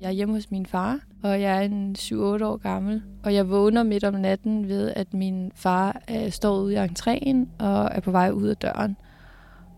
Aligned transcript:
Jeg 0.00 0.08
er 0.08 0.12
hjemme 0.12 0.34
hos 0.34 0.50
min 0.50 0.66
far, 0.66 0.98
og 1.22 1.40
jeg 1.40 1.56
er 1.56 1.60
en 1.60 1.96
7-8 1.98 2.14
år 2.16 2.56
gammel. 2.56 3.02
Og 3.22 3.34
jeg 3.34 3.50
vågner 3.50 3.82
midt 3.82 4.04
om 4.04 4.14
natten 4.14 4.68
ved, 4.68 4.92
at 4.96 5.14
min 5.14 5.52
far 5.54 6.02
øh, 6.10 6.30
står 6.30 6.60
ude 6.60 6.74
i 6.74 6.76
entréen 6.76 7.64
og 7.64 7.88
er 7.92 8.00
på 8.00 8.10
vej 8.10 8.30
ud 8.30 8.48
af 8.48 8.56
døren. 8.56 8.96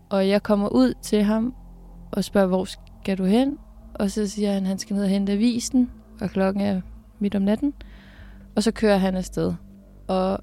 Og 0.09 0.27
jeg 0.29 0.43
kommer 0.43 0.69
ud 0.69 0.93
til 1.01 1.23
ham 1.23 1.55
og 2.11 2.23
spørger, 2.23 2.47
hvor 2.47 2.65
skal 2.65 3.17
du 3.17 3.23
hen? 3.23 3.57
Og 3.93 4.11
så 4.11 4.27
siger 4.27 4.53
han, 4.53 4.61
at 4.61 4.67
han 4.67 4.77
skal 4.79 4.95
ned 4.95 5.03
og 5.03 5.09
hente 5.09 5.31
avisen, 5.31 5.91
og 6.21 6.29
klokken 6.29 6.61
er 6.61 6.81
midt 7.19 7.35
om 7.35 7.41
natten. 7.41 7.73
Og 8.55 8.63
så 8.63 8.71
kører 8.71 8.97
han 8.97 9.15
afsted. 9.15 9.53
Og 10.07 10.39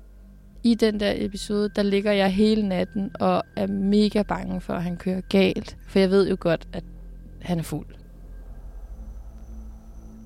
i 0.63 0.75
den 0.75 1.01
der 1.01 1.13
episode, 1.17 1.71
der 1.77 1.83
ligger 1.83 2.13
jeg 2.13 2.33
hele 2.33 2.69
natten 2.69 3.11
og 3.21 3.43
er 3.57 3.67
mega 3.67 4.23
bange 4.23 4.61
for, 4.61 4.75
at 4.75 4.83
han 4.83 4.97
kører 4.97 5.21
galt. 5.21 5.77
For 5.89 5.99
jeg 5.99 6.11
ved 6.11 6.29
jo 6.29 6.37
godt, 6.41 6.69
at 6.73 6.85
han 7.43 7.59
er 7.59 7.63
fuld. 7.63 8.00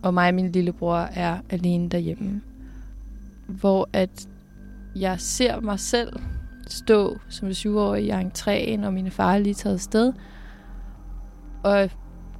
Og 0.05 0.15
mig 0.15 0.29
og 0.29 0.35
min 0.35 0.53
lillebror 0.53 0.97
er 0.97 1.39
alene 1.51 1.89
derhjemme. 1.89 2.41
Hvor 3.47 3.89
at 3.93 4.29
jeg 4.97 5.21
ser 5.21 5.61
mig 5.61 5.81
selv 5.81 6.21
stå 6.67 7.19
som 7.29 7.53
syvårig 7.53 8.05
i 8.05 8.11
entréen, 8.11 8.87
og 8.87 8.93
mine 8.93 9.11
far 9.11 9.35
er 9.35 9.39
lige 9.39 9.55
taget 9.55 9.81
sted. 9.81 10.13
Og 11.63 11.91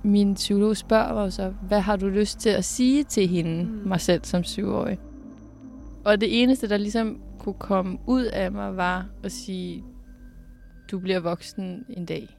min 0.03 0.35
psykolog 0.35 0.77
spørger 0.77 1.15
mig 1.15 1.33
så, 1.33 1.53
hvad 1.69 1.81
har 1.81 1.97
du 1.97 2.07
lyst 2.09 2.39
til 2.39 2.51
at 2.51 2.65
sige 2.65 3.05
til 3.05 3.29
hende, 3.29 3.65
mm. 3.65 3.89
mig 3.89 4.01
selv 4.01 4.25
som 4.25 4.45
syvårig? 4.45 4.99
Og 6.05 6.21
det 6.21 6.43
eneste, 6.43 6.69
der 6.69 6.77
ligesom 6.77 7.21
kunne 7.39 7.59
komme 7.59 7.99
ud 8.07 8.25
af 8.25 8.53
mig, 8.53 8.77
var 8.77 9.07
at 9.23 9.33
sige, 9.33 9.85
du 10.91 10.99
bliver 10.99 11.21
voksen 11.21 11.85
en 11.89 12.07
dag. 12.07 12.39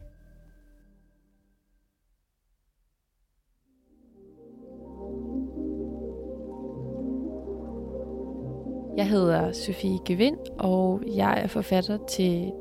Jeg 8.98 9.10
hedder 9.10 9.52
Sofie 9.52 10.00
Gevind, 10.06 10.38
og 10.60 11.02
jeg 11.16 11.42
er 11.44 11.48
forfatter 11.48 11.98
til 12.10 12.52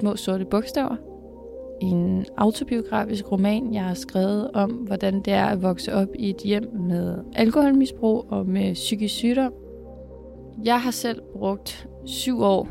Små 0.00 0.16
Sorte 0.16 0.44
Bogstaver. 0.44 0.96
En 1.80 2.26
autobiografisk 2.36 3.32
roman, 3.32 3.74
jeg 3.74 3.84
har 3.84 3.94
skrevet 3.94 4.50
om, 4.54 4.70
hvordan 4.70 5.20
det 5.22 5.32
er 5.32 5.44
at 5.44 5.62
vokse 5.62 5.94
op 5.94 6.08
i 6.18 6.30
et 6.30 6.36
hjem 6.44 6.72
med 6.74 7.18
alkoholmisbrug 7.34 8.26
og 8.28 8.46
med 8.46 8.74
psykisk 8.74 9.14
sygdom. 9.14 9.52
Jeg 10.64 10.80
har 10.80 10.90
selv 10.90 11.22
brugt 11.36 11.88
syv 12.04 12.42
år 12.42 12.68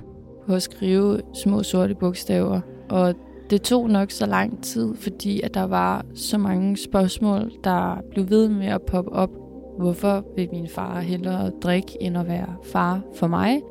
på 0.47 0.53
at 0.53 0.61
skrive 0.61 1.21
små 1.33 1.63
sorte 1.63 1.95
bogstaver, 1.95 2.61
og 2.89 3.15
det 3.49 3.61
tog 3.61 3.89
nok 3.89 4.11
så 4.11 4.25
lang 4.25 4.63
tid, 4.63 4.95
fordi 4.95 5.41
at 5.41 5.53
der 5.53 5.63
var 5.63 6.05
så 6.15 6.37
mange 6.37 6.77
spørgsmål, 6.77 7.51
der 7.63 8.01
blev 8.11 8.29
ved 8.29 8.49
med 8.49 8.67
at 8.67 8.81
poppe 8.81 9.11
op. 9.11 9.29
Hvorfor 9.77 10.25
vil 10.35 10.49
min 10.51 10.67
far 10.67 10.99
hellere 10.99 11.49
drikke, 11.49 11.97
end 12.01 12.17
at 12.17 12.27
være 12.27 12.55
far 12.63 13.01
for 13.15 13.27
mig? 13.27 13.61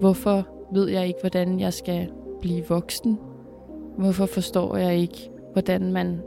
Hvorfor 0.00 0.48
ved 0.72 0.88
jeg 0.88 1.06
ikke, 1.06 1.20
hvordan 1.20 1.60
jeg 1.60 1.72
skal 1.72 2.10
blive 2.40 2.64
voksen? 2.68 3.18
Hvorfor 3.98 4.26
forstår 4.26 4.76
jeg 4.76 4.96
ikke, 4.96 5.30
hvordan 5.52 5.92
man 5.92 6.20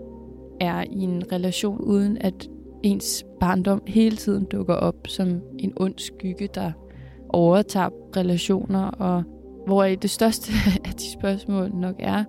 er 0.59 0.83
i 0.91 1.01
en 1.01 1.31
relation, 1.31 1.81
uden 1.81 2.17
at 2.21 2.49
ens 2.83 3.25
barndom 3.39 3.81
hele 3.87 4.15
tiden 4.15 4.45
dukker 4.45 4.73
op 4.73 5.07
som 5.07 5.41
en 5.59 5.73
ond 5.75 5.93
skygge, 5.97 6.49
der 6.55 6.71
overtager 7.29 7.89
relationer, 8.17 8.87
og 8.87 9.23
hvor 9.65 9.83
det 9.83 10.09
største 10.09 10.51
af 10.87 10.93
de 10.93 11.11
spørgsmål 11.11 11.71
nok 11.73 11.95
er, 11.99 12.23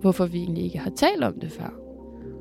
hvorfor 0.00 0.26
vi 0.26 0.38
egentlig 0.38 0.64
ikke 0.64 0.78
har 0.78 0.90
talt 0.90 1.24
om 1.24 1.40
det 1.40 1.52
før. 1.52 1.74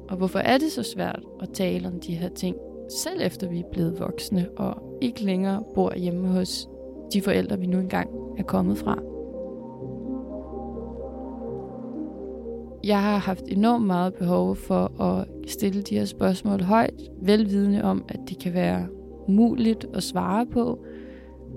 Og 0.09 0.17
hvorfor 0.17 0.39
er 0.39 0.57
det 0.57 0.71
så 0.71 0.83
svært 0.83 1.23
at 1.41 1.49
tale 1.49 1.87
om 1.87 1.99
de 1.99 2.15
her 2.15 2.29
ting, 2.29 2.55
selv 2.91 3.21
efter 3.21 3.49
vi 3.49 3.59
er 3.59 3.69
blevet 3.71 3.99
voksne 3.99 4.49
og 4.57 4.97
ikke 5.01 5.23
længere 5.23 5.63
bor 5.75 5.97
hjemme 5.97 6.27
hos 6.27 6.69
de 7.13 7.21
forældre, 7.21 7.59
vi 7.59 7.65
nu 7.65 7.79
engang 7.79 8.09
er 8.37 8.43
kommet 8.43 8.77
fra. 8.77 8.97
Jeg 12.83 13.01
har 13.01 13.17
haft 13.17 13.43
enormt 13.47 13.85
meget 13.85 14.13
behov 14.13 14.55
for 14.55 15.01
at 15.01 15.27
stille 15.47 15.81
de 15.81 15.95
her 15.95 16.05
spørgsmål 16.05 16.61
højt, 16.61 17.09
velvidende 17.21 17.83
om, 17.83 18.05
at 18.09 18.19
det 18.29 18.39
kan 18.39 18.53
være 18.53 18.87
umuligt 19.27 19.85
at 19.93 20.03
svare 20.03 20.45
på, 20.45 20.79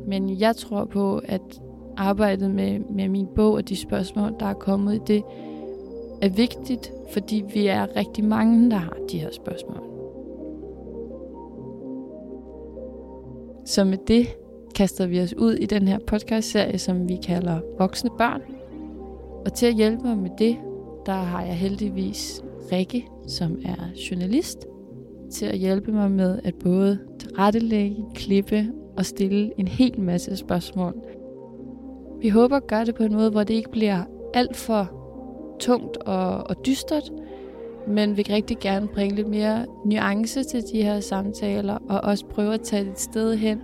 men 0.07 0.41
jeg 0.41 0.57
tror 0.57 0.85
på, 0.85 1.21
at 1.25 1.61
arbejdet 1.97 2.51
med, 2.51 2.81
med 2.91 3.09
min 3.09 3.27
bog 3.35 3.53
og 3.53 3.69
de 3.69 3.77
spørgsmål, 3.77 4.35
der 4.41 4.47
er 4.47 4.55
kommet 4.55 4.95
i 4.95 5.01
det, 5.07 5.23
er 6.23 6.29
vigtigt, 6.29 6.93
fordi 7.13 7.45
vi 7.55 7.67
er 7.67 7.97
rigtig 7.97 8.25
mange, 8.25 8.71
der 8.71 8.77
har 8.77 8.97
de 9.11 9.19
her 9.19 9.31
spørgsmål. 9.33 9.94
Så 13.65 13.85
med 13.85 13.99
det 14.07 14.27
kaster 14.75 15.07
vi 15.07 15.21
os 15.21 15.35
ud 15.35 15.53
i 15.55 15.67
den 15.67 15.89
her 15.89 15.99
podcast-serie, 16.07 16.79
som 16.79 17.09
vi 17.09 17.17
kalder 17.17 17.61
Voksne 17.79 18.11
Børn. 18.19 18.41
Og 19.47 19.55
til 19.55 19.67
at 19.67 19.75
hjælpe 19.75 20.03
mig 20.03 20.19
med 20.19 20.31
det, 20.39 20.57
der 21.07 21.13
har 21.13 21.45
jeg 21.45 21.55
heldigvis 21.55 22.43
Rikke, 22.73 23.07
som 23.27 23.59
er 23.65 24.11
journalist, 24.11 24.67
til 25.33 25.47
at 25.47 25.59
hjælpe 25.59 25.93
mig 25.93 26.11
med 26.11 26.39
at 26.45 26.55
både 26.55 26.99
tilrettelægge, 27.19 28.05
klippe 28.15 28.67
og 28.97 29.07
stille 29.07 29.61
en 29.61 29.69
hel 29.69 30.01
masse 30.01 30.37
spørgsmål. 30.37 30.95
Vi 32.21 32.29
håber 32.29 32.57
at 32.57 32.67
gøre 32.67 32.85
det 32.85 32.95
på 32.95 33.03
en 33.03 33.13
måde, 33.13 33.31
hvor 33.31 33.45
det 33.45 33.55
ikke 33.55 33.71
bliver 33.71 34.05
alt 34.35 34.57
for 34.57 34.91
tungt 35.61 35.97
og, 35.97 36.51
og 36.51 36.67
dystert, 36.67 37.13
men 37.89 38.17
vi 38.17 38.23
kan 38.23 38.35
rigtig 38.35 38.59
gerne 38.59 38.89
bringe 38.89 39.17
lidt 39.17 39.29
mere 39.29 39.67
nuance 39.85 40.45
til 40.45 40.63
de 40.73 40.83
her 40.83 41.01
samtaler, 41.01 41.75
og 41.75 42.01
også 42.01 42.27
prøve 42.27 42.55
at 42.55 42.61
tage 42.61 42.91
et 42.91 43.01
sted 43.01 43.37
hen, 43.37 43.63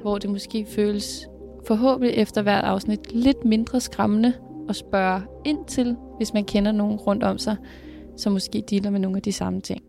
hvor 0.00 0.18
det 0.18 0.30
måske 0.30 0.66
føles 0.66 1.28
forhåbentlig 1.66 2.14
efter 2.14 2.42
hvert 2.42 2.64
afsnit 2.64 3.12
lidt 3.12 3.44
mindre 3.44 3.80
skræmmende 3.80 4.34
at 4.68 4.76
spørge 4.76 5.22
ind 5.44 5.66
til, 5.66 5.96
hvis 6.16 6.34
man 6.34 6.44
kender 6.44 6.72
nogen 6.72 6.96
rundt 6.96 7.22
om 7.22 7.38
sig, 7.38 7.56
som 8.16 8.32
måske 8.32 8.62
dealer 8.70 8.90
med 8.90 9.00
nogle 9.00 9.16
af 9.16 9.22
de 9.22 9.32
samme 9.32 9.60
ting. 9.60 9.82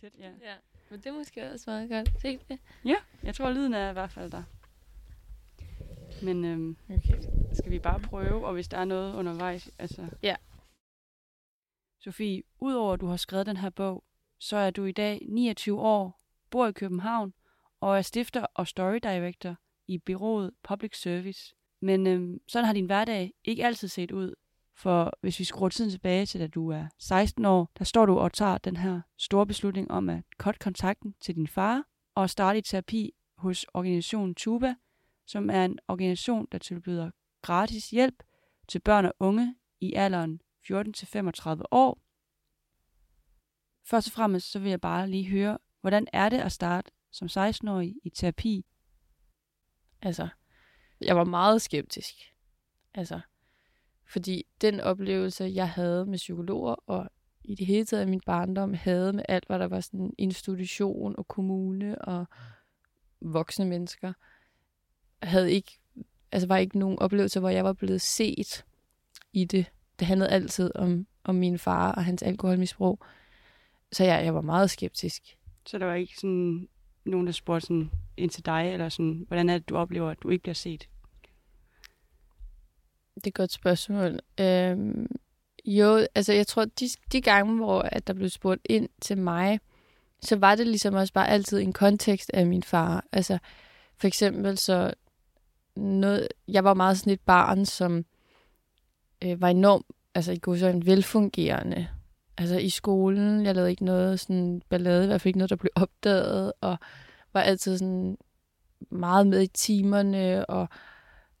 Tæt, 0.00 0.12
ja. 0.18 0.24
Ja. 0.24 0.54
Men 0.90 0.98
det 1.00 1.06
er 1.06 1.12
måske 1.12 1.40
også 1.52 1.64
meget 1.66 1.90
godt. 1.90 2.10
Se 2.22 2.38
det. 2.48 2.58
Ja, 2.84 2.94
jeg 3.22 3.34
tror, 3.34 3.52
lyden 3.52 3.74
er 3.74 3.90
i 3.90 3.92
hvert 3.92 4.10
fald 4.10 4.30
der. 4.30 4.42
Men 6.22 6.44
øhm, 6.44 6.76
Okay. 6.90 7.14
skal 7.52 7.72
vi 7.72 7.78
bare 7.78 8.00
prøve, 8.00 8.46
og 8.46 8.52
hvis 8.54 8.68
der 8.68 8.78
er 8.78 8.84
noget 8.84 9.14
undervejs, 9.14 9.70
altså... 9.78 10.02
Ja. 10.22 10.34
Sofie, 12.04 12.42
udover 12.60 12.92
at 12.92 13.00
du 13.00 13.06
har 13.06 13.16
skrevet 13.16 13.46
den 13.46 13.56
her 13.56 13.70
bog, 13.70 14.04
så 14.38 14.56
er 14.56 14.70
du 14.70 14.84
i 14.84 14.92
dag 14.92 15.26
29 15.28 15.80
år, 15.80 16.20
bor 16.50 16.66
i 16.66 16.72
København, 16.72 17.34
og 17.80 17.98
er 17.98 18.02
stifter 18.02 18.46
og 18.54 18.66
story 18.66 18.98
director 19.02 19.56
i 19.88 19.98
byrådet 19.98 20.50
Public 20.62 21.00
Service. 21.00 21.54
Men 21.80 22.06
øhm, 22.06 22.40
sådan 22.48 22.66
har 22.66 22.72
din 22.72 22.86
hverdag 22.86 23.32
ikke 23.44 23.66
altid 23.66 23.88
set 23.88 24.10
ud. 24.10 24.34
For 24.74 25.12
hvis 25.20 25.38
vi 25.38 25.44
skruer 25.44 25.68
tiden 25.68 25.90
tilbage 25.90 26.26
til, 26.26 26.40
da 26.40 26.46
du 26.46 26.68
er 26.68 26.86
16 26.98 27.44
år, 27.44 27.70
der 27.78 27.84
står 27.84 28.06
du 28.06 28.18
og 28.18 28.32
tager 28.32 28.58
den 28.58 28.76
her 28.76 29.00
store 29.18 29.46
beslutning 29.46 29.90
om 29.90 30.08
at 30.08 30.22
cut 30.38 30.58
kontakten 30.58 31.14
til 31.20 31.34
din 31.34 31.48
far 31.48 31.84
og 32.14 32.30
starte 32.30 32.58
i 32.58 32.62
terapi 32.62 33.14
hos 33.36 33.66
organisationen 33.74 34.34
Tuba, 34.34 34.74
som 35.26 35.50
er 35.50 35.64
en 35.64 35.78
organisation, 35.88 36.48
der 36.52 36.58
tilbyder 36.58 37.10
gratis 37.42 37.90
hjælp 37.90 38.22
til 38.68 38.78
børn 38.78 39.04
og 39.04 39.14
unge 39.20 39.54
i 39.80 39.94
alderen 39.94 40.40
14-35 40.64 41.62
år. 41.70 41.98
Først 43.84 44.08
og 44.08 44.12
fremmest 44.12 44.50
så 44.50 44.58
vil 44.58 44.70
jeg 44.70 44.80
bare 44.80 45.10
lige 45.10 45.28
høre, 45.28 45.58
hvordan 45.80 46.06
er 46.12 46.28
det 46.28 46.40
at 46.40 46.52
starte 46.52 46.90
som 47.10 47.26
16-årig 47.26 47.94
i 48.04 48.10
terapi? 48.10 48.66
Altså, 50.02 50.28
jeg 51.00 51.16
var 51.16 51.24
meget 51.24 51.62
skeptisk. 51.62 52.14
Altså, 52.94 53.20
fordi 54.04 54.44
den 54.60 54.80
oplevelse, 54.80 55.44
jeg 55.44 55.70
havde 55.70 56.06
med 56.06 56.18
psykologer, 56.18 56.74
og 56.74 57.10
i 57.44 57.54
det 57.54 57.66
hele 57.66 57.84
taget 57.84 58.08
min 58.08 58.20
barndom, 58.26 58.74
havde 58.74 59.12
med 59.12 59.24
alt, 59.28 59.46
hvad 59.46 59.58
der 59.58 59.68
var 59.68 59.80
sådan 59.80 60.14
institution 60.18 61.14
og 61.18 61.28
kommune 61.28 61.98
og 61.98 62.26
voksne 63.20 63.64
mennesker, 63.64 64.12
havde 65.22 65.52
ikke, 65.52 65.78
altså 66.32 66.48
var 66.48 66.56
ikke 66.56 66.78
nogen 66.78 66.98
oplevelse, 66.98 67.40
hvor 67.40 67.48
jeg 67.48 67.64
var 67.64 67.72
blevet 67.72 68.00
set 68.00 68.64
i 69.32 69.44
det. 69.44 69.66
Det 70.02 70.06
handlede 70.06 70.30
altid 70.30 70.70
om, 70.74 71.06
om 71.24 71.34
min 71.34 71.58
far 71.58 71.92
og 71.92 72.04
hans 72.04 72.22
alkoholmisbrug. 72.22 73.04
Så 73.92 74.04
jeg, 74.04 74.24
jeg 74.24 74.34
var 74.34 74.40
meget 74.40 74.70
skeptisk. 74.70 75.38
Så 75.66 75.78
der 75.78 75.86
var 75.86 75.94
ikke 75.94 76.16
sådan 76.16 76.68
nogen, 77.04 77.26
der 77.26 77.32
spurgte 77.32 77.66
sådan 77.66 77.90
ind 78.16 78.30
til 78.30 78.46
dig, 78.46 78.70
eller 78.72 78.88
sådan, 78.88 79.24
hvordan 79.28 79.48
er 79.48 79.58
det, 79.58 79.68
du 79.68 79.76
oplever, 79.76 80.10
at 80.10 80.22
du 80.22 80.28
ikke 80.28 80.42
bliver 80.42 80.54
set? 80.54 80.88
Det 83.14 83.26
er 83.26 83.28
et 83.28 83.34
godt 83.34 83.52
spørgsmål. 83.52 84.18
Øhm, 84.40 85.06
jo, 85.64 86.06
altså 86.14 86.32
jeg 86.32 86.46
tror, 86.46 86.64
de, 86.64 86.88
de 87.12 87.20
gange, 87.20 87.56
hvor 87.56 87.82
at 87.82 88.06
der 88.06 88.12
blev 88.12 88.28
spurgt 88.28 88.60
ind 88.64 88.88
til 89.00 89.18
mig, 89.18 89.60
så 90.22 90.36
var 90.36 90.54
det 90.54 90.66
ligesom 90.66 90.94
også 90.94 91.12
bare 91.12 91.28
altid 91.28 91.60
en 91.60 91.72
kontekst 91.72 92.30
af 92.34 92.46
min 92.46 92.62
far. 92.62 93.04
Altså 93.12 93.38
for 93.96 94.06
eksempel 94.06 94.58
så 94.58 94.94
noget, 95.76 96.28
jeg 96.48 96.64
var 96.64 96.74
meget 96.74 96.98
sådan 96.98 97.12
et 97.12 97.20
barn, 97.20 97.66
som 97.66 98.04
øh, 99.22 99.40
var 99.40 99.48
enormt, 99.48 99.86
altså 100.14 100.32
i 100.32 100.38
god 100.42 100.56
sådan 100.58 100.86
velfungerende. 100.86 101.88
altså 102.38 102.56
i 102.58 102.68
skolen. 102.68 103.46
Jeg 103.46 103.54
lavede 103.54 103.70
ikke 103.70 103.84
noget 103.84 104.20
sådan 104.20 104.62
ballade, 104.68 105.04
i 105.04 105.06
hvert 105.06 105.20
fald 105.20 105.28
ikke 105.28 105.38
noget, 105.38 105.50
der 105.50 105.56
blev 105.56 105.70
opdaget, 105.74 106.52
og 106.60 106.76
var 107.32 107.40
altid 107.40 107.78
sådan 107.78 108.18
meget 108.90 109.26
med 109.26 109.42
i 109.42 109.46
timerne, 109.46 110.46
og 110.46 110.68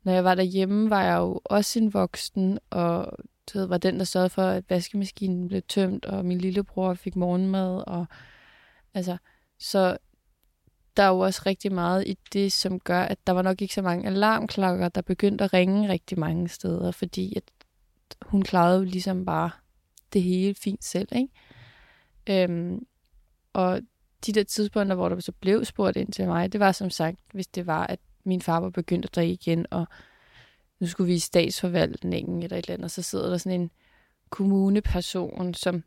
når 0.02 0.12
jeg 0.12 0.24
var 0.24 0.34
derhjemme, 0.34 0.90
var 0.90 1.02
jeg 1.02 1.18
jo 1.18 1.40
også 1.44 1.78
en 1.78 1.94
voksen, 1.94 2.58
og 2.70 3.12
du 3.52 3.58
ved, 3.58 3.66
var 3.66 3.78
den, 3.78 3.98
der 3.98 4.04
sørgede 4.04 4.30
for, 4.30 4.42
at 4.42 4.64
vaskemaskinen 4.70 5.48
blev 5.48 5.62
tømt, 5.68 6.06
og 6.06 6.24
min 6.24 6.38
lillebror 6.38 6.94
fik 6.94 7.16
morgenmad, 7.16 7.84
og 7.86 8.06
altså, 8.94 9.16
så 9.58 9.96
der 10.96 11.02
er 11.02 11.08
jo 11.08 11.18
også 11.18 11.42
rigtig 11.46 11.72
meget 11.72 12.06
i 12.06 12.18
det, 12.32 12.52
som 12.52 12.80
gør, 12.80 13.00
at 13.00 13.26
der 13.26 13.32
var 13.32 13.42
nok 13.42 13.62
ikke 13.62 13.74
så 13.74 13.82
mange 13.82 14.06
alarmklokker, 14.06 14.88
der 14.88 15.02
begyndte 15.02 15.44
at 15.44 15.52
ringe 15.52 15.88
rigtig 15.88 16.18
mange 16.18 16.48
steder, 16.48 16.90
fordi 16.90 17.36
at 17.36 17.42
hun 18.32 18.42
klarede 18.42 18.78
jo 18.78 18.84
ligesom 18.84 19.24
bare 19.24 19.50
det 20.12 20.22
hele 20.22 20.54
fint 20.54 20.84
selv, 20.84 21.08
ikke? 21.12 21.28
Øhm, 22.26 22.86
og 23.52 23.80
de 24.26 24.32
der 24.32 24.42
tidspunkter, 24.42 24.96
hvor 24.96 25.08
der 25.08 25.20
så 25.20 25.32
blev 25.32 25.64
spurgt 25.64 25.96
ind 25.96 26.12
til 26.12 26.26
mig, 26.26 26.52
det 26.52 26.60
var 26.60 26.72
som 26.72 26.90
sagt, 26.90 27.18
hvis 27.32 27.46
det 27.46 27.66
var, 27.66 27.86
at 27.86 27.98
min 28.24 28.42
far 28.42 28.60
var 28.60 28.70
begyndt 28.70 29.04
at 29.04 29.14
drikke 29.14 29.32
igen, 29.32 29.66
og 29.70 29.86
nu 30.80 30.86
skulle 30.86 31.06
vi 31.06 31.14
i 31.14 31.18
statsforvaltningen 31.18 32.42
eller 32.42 32.56
et 32.56 32.64
eller 32.64 32.74
andet, 32.74 32.90
så 32.90 33.02
sidder 33.02 33.30
der 33.30 33.36
sådan 33.36 33.60
en 33.60 33.70
kommuneperson, 34.30 35.54
som 35.54 35.82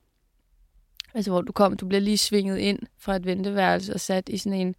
altså 1.14 1.32
hvor 1.32 1.42
du 1.42 1.52
kom, 1.52 1.78
du 1.78 1.88
bliver 1.88 2.02
lige 2.02 2.18
svinget 2.18 2.58
ind 2.58 2.80
fra 2.98 3.16
et 3.16 3.26
venteværelse 3.26 3.94
og 3.94 4.00
sat 4.00 4.30
i 4.30 4.38
sådan 4.38 4.60
en 4.60 4.76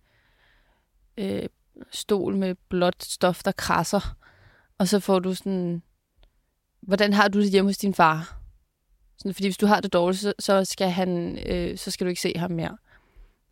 øh, 1.18 1.48
stol 1.90 2.36
med 2.36 2.54
blåt 2.68 3.04
stof, 3.04 3.42
der 3.42 3.52
krasser. 3.52 4.16
Og 4.78 4.88
så 4.88 5.00
får 5.00 5.18
du 5.18 5.34
sådan, 5.34 5.82
hvordan 6.86 7.12
har 7.12 7.28
du 7.28 7.40
det 7.40 7.50
hjemme 7.50 7.68
hos 7.68 7.78
din 7.78 7.94
far? 7.94 8.40
Sådan, 9.18 9.34
fordi 9.34 9.46
hvis 9.46 9.58
du 9.58 9.66
har 9.66 9.80
det 9.80 9.92
dårligt, 9.92 10.20
så, 10.20 10.34
så, 10.38 10.64
skal 10.64 10.90
han, 10.90 11.38
øh, 11.46 11.78
så 11.78 11.90
skal 11.90 12.04
du 12.04 12.08
ikke 12.08 12.20
se 12.20 12.32
ham 12.36 12.50
mere. 12.50 12.76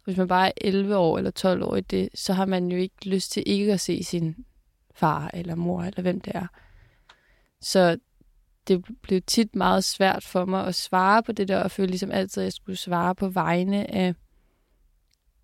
Hvis 0.04 0.16
man 0.16 0.28
bare 0.28 0.48
er 0.48 0.52
11 0.56 0.96
år 0.96 1.18
eller 1.18 1.30
12 1.30 1.62
år 1.62 1.76
i 1.76 1.80
det, 1.80 2.08
så 2.14 2.32
har 2.32 2.46
man 2.46 2.70
jo 2.70 2.76
ikke 2.76 3.08
lyst 3.08 3.32
til 3.32 3.42
ikke 3.46 3.72
at 3.72 3.80
se 3.80 4.04
sin 4.04 4.36
far 4.94 5.30
eller 5.34 5.54
mor, 5.54 5.82
eller 5.82 6.02
hvem 6.02 6.20
det 6.20 6.32
er. 6.34 6.46
Så 7.60 7.98
det 8.68 8.84
blev 9.02 9.22
tit 9.22 9.56
meget 9.56 9.84
svært 9.84 10.24
for 10.24 10.44
mig 10.44 10.66
at 10.66 10.74
svare 10.74 11.22
på 11.22 11.32
det 11.32 11.48
der, 11.48 11.62
og 11.62 11.70
føle 11.70 11.88
ligesom 11.88 12.10
altid, 12.10 12.42
at 12.42 12.44
jeg 12.44 12.52
skulle 12.52 12.76
svare 12.76 13.14
på 13.14 13.28
vegne 13.28 13.94
af, 13.94 14.14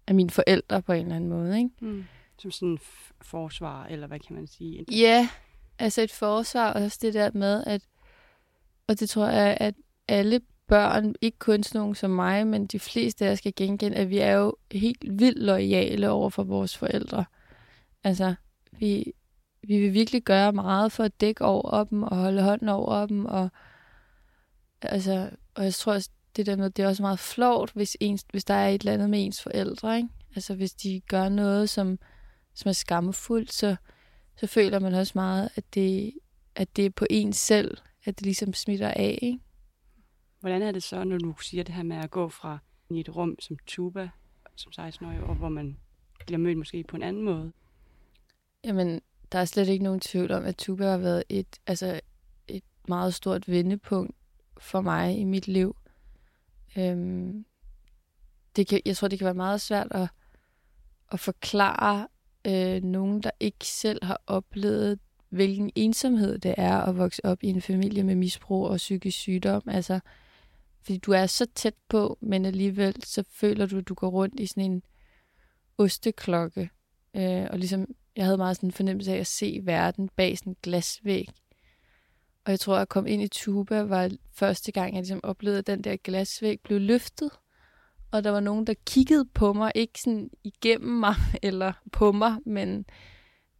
af 0.06 0.14
mine 0.14 0.30
forældre 0.30 0.82
på 0.82 0.92
en 0.92 1.02
eller 1.02 1.16
anden 1.16 1.30
måde. 1.30 1.58
Ikke? 1.58 1.70
Mm. 1.80 2.04
Som 2.38 2.50
sådan 2.50 2.68
en 2.68 2.78
forsvar, 3.22 3.86
eller 3.86 4.06
hvad 4.06 4.18
kan 4.18 4.36
man 4.36 4.46
sige? 4.46 4.84
Ja, 4.90 5.28
altså 5.80 6.02
et 6.02 6.12
forsvar, 6.12 6.72
og 6.72 6.82
også 6.82 6.98
det 7.02 7.14
der 7.14 7.30
med, 7.34 7.64
at, 7.66 7.82
og 8.86 9.00
det 9.00 9.10
tror 9.10 9.26
jeg, 9.28 9.56
at 9.60 9.74
alle 10.08 10.40
børn, 10.68 11.14
ikke 11.20 11.38
kun 11.38 11.62
sådan 11.62 11.78
nogen 11.78 11.94
som 11.94 12.10
mig, 12.10 12.46
men 12.46 12.66
de 12.66 12.78
fleste 12.78 13.26
af 13.26 13.32
os 13.32 13.38
skal 13.38 13.52
genkende, 13.56 13.96
at 13.96 14.10
vi 14.10 14.18
er 14.18 14.32
jo 14.32 14.56
helt 14.72 15.04
vildt 15.18 15.42
lojale 15.42 16.10
over 16.10 16.30
for 16.30 16.42
vores 16.42 16.76
forældre. 16.76 17.24
Altså, 18.04 18.34
vi, 18.72 19.12
vi 19.62 19.78
vil 19.78 19.92
virkelig 19.92 20.22
gøre 20.22 20.52
meget 20.52 20.92
for 20.92 21.04
at 21.04 21.20
dække 21.20 21.44
over 21.44 21.84
dem 21.84 22.02
og 22.02 22.16
holde 22.16 22.42
hånden 22.42 22.68
over 22.68 23.06
dem. 23.06 23.24
Og, 23.24 23.50
altså, 24.82 25.30
og 25.54 25.64
jeg 25.64 25.74
tror 25.74 25.92
også, 25.92 26.10
det 26.36 26.46
der 26.46 26.56
med, 26.56 26.70
det 26.70 26.82
er 26.82 26.88
også 26.88 27.02
meget 27.02 27.18
flot, 27.18 27.70
hvis, 27.74 27.96
ens, 28.00 28.24
hvis 28.30 28.44
der 28.44 28.54
er 28.54 28.68
et 28.68 28.80
eller 28.80 28.92
andet 28.92 29.10
med 29.10 29.24
ens 29.24 29.42
forældre. 29.42 29.96
Ikke? 29.96 30.08
Altså 30.36 30.54
hvis 30.54 30.72
de 30.72 31.00
gør 31.08 31.28
noget, 31.28 31.70
som, 31.70 31.98
som 32.54 32.68
er 32.68 32.72
skammefuldt, 32.72 33.52
så, 33.52 33.76
så 34.36 34.46
føler 34.46 34.78
man 34.78 34.94
også 34.94 35.12
meget, 35.14 35.48
at 35.56 35.74
det, 35.74 36.12
at 36.54 36.76
det 36.76 36.86
er 36.86 36.90
på 36.90 37.06
en 37.10 37.32
selv, 37.32 37.78
at 38.04 38.18
det 38.18 38.26
ligesom 38.26 38.52
smitter 38.52 38.88
af. 38.88 39.18
Ikke? 39.22 39.38
Hvordan 40.40 40.62
er 40.62 40.72
det 40.72 40.82
så, 40.82 41.04
når 41.04 41.18
du 41.18 41.34
siger 41.42 41.64
det 41.64 41.74
her 41.74 41.82
med 41.82 41.96
at 41.96 42.10
gå 42.10 42.28
fra 42.28 42.58
i 42.90 43.00
et 43.00 43.16
rum 43.16 43.36
som 43.40 43.56
tuba, 43.66 44.10
som 44.56 44.72
16-årig, 44.78 45.20
og 45.20 45.34
hvor 45.34 45.48
man 45.48 45.76
bliver 46.26 46.38
mødt 46.38 46.58
måske 46.58 46.84
på 46.84 46.96
en 46.96 47.02
anden 47.02 47.22
måde? 47.22 47.52
Jamen, 48.64 49.00
der 49.32 49.38
er 49.38 49.44
slet 49.44 49.68
ikke 49.68 49.84
nogen 49.84 50.00
tvivl 50.00 50.32
om, 50.32 50.44
at 50.44 50.56
tuba 50.56 50.90
har 50.90 50.98
været 50.98 51.24
et, 51.28 51.60
altså 51.66 52.00
et 52.48 52.64
meget 52.88 53.14
stort 53.14 53.48
vendepunkt 53.48 54.16
for 54.58 54.80
mig 54.80 55.18
i 55.18 55.24
mit 55.24 55.48
liv. 55.48 55.76
Øhm, 56.78 57.44
det 58.56 58.66
kan, 58.66 58.80
jeg 58.84 58.96
tror, 58.96 59.08
det 59.08 59.18
kan 59.18 59.24
være 59.24 59.34
meget 59.34 59.60
svært 59.60 59.86
at, 59.90 60.08
at 61.12 61.20
forklare 61.20 62.08
øh, 62.46 62.82
nogen, 62.82 63.22
der 63.22 63.30
ikke 63.40 63.66
selv 63.66 64.04
har 64.04 64.22
oplevet, 64.26 64.98
hvilken 65.28 65.70
ensomhed 65.74 66.38
det 66.38 66.54
er 66.56 66.76
at 66.76 66.98
vokse 66.98 67.24
op 67.24 67.42
i 67.42 67.48
en 67.48 67.62
familie 67.62 68.02
med 68.02 68.14
misbrug 68.14 68.66
og 68.66 68.76
psykisk 68.76 69.18
sygdom. 69.18 69.62
Altså, 69.66 70.00
fordi 70.82 70.98
du 70.98 71.12
er 71.12 71.26
så 71.26 71.46
tæt 71.54 71.74
på, 71.88 72.18
men 72.20 72.44
alligevel 72.44 73.04
så 73.04 73.24
føler 73.32 73.66
du, 73.66 73.78
at 73.78 73.88
du 73.88 73.94
går 73.94 74.08
rundt 74.08 74.40
i 74.40 74.46
sådan 74.46 74.70
en 74.70 74.82
osteklokke. 75.78 76.70
Øh, 77.16 77.46
og 77.50 77.58
ligesom, 77.58 77.86
jeg 78.16 78.24
havde 78.24 78.36
meget 78.36 78.56
sådan 78.56 78.68
en 78.68 78.72
fornemmelse 78.72 79.12
af 79.12 79.18
at 79.18 79.26
se 79.26 79.60
verden 79.62 80.08
bag 80.16 80.38
sådan 80.38 80.50
en 80.50 80.56
glasvæg. 80.62 81.28
Og 82.44 82.50
jeg 82.50 82.60
tror, 82.60 82.76
at 82.76 82.88
komme 82.88 83.10
ind 83.10 83.22
i 83.22 83.28
Tuba 83.28 83.82
var 83.82 84.10
første 84.32 84.72
gang, 84.72 84.94
jeg 84.94 85.00
ligesom 85.00 85.20
oplevede, 85.22 85.58
at 85.58 85.66
den 85.66 85.84
der 85.84 85.96
glasvæg 85.96 86.60
blev 86.60 86.80
løftet. 86.80 87.30
Og 88.10 88.24
der 88.24 88.30
var 88.30 88.40
nogen, 88.40 88.66
der 88.66 88.74
kiggede 88.86 89.24
på 89.24 89.52
mig, 89.52 89.72
ikke 89.74 90.00
sådan 90.00 90.30
igennem 90.44 91.00
mig 91.00 91.14
eller 91.42 91.72
på 91.92 92.12
mig, 92.12 92.36
men, 92.46 92.84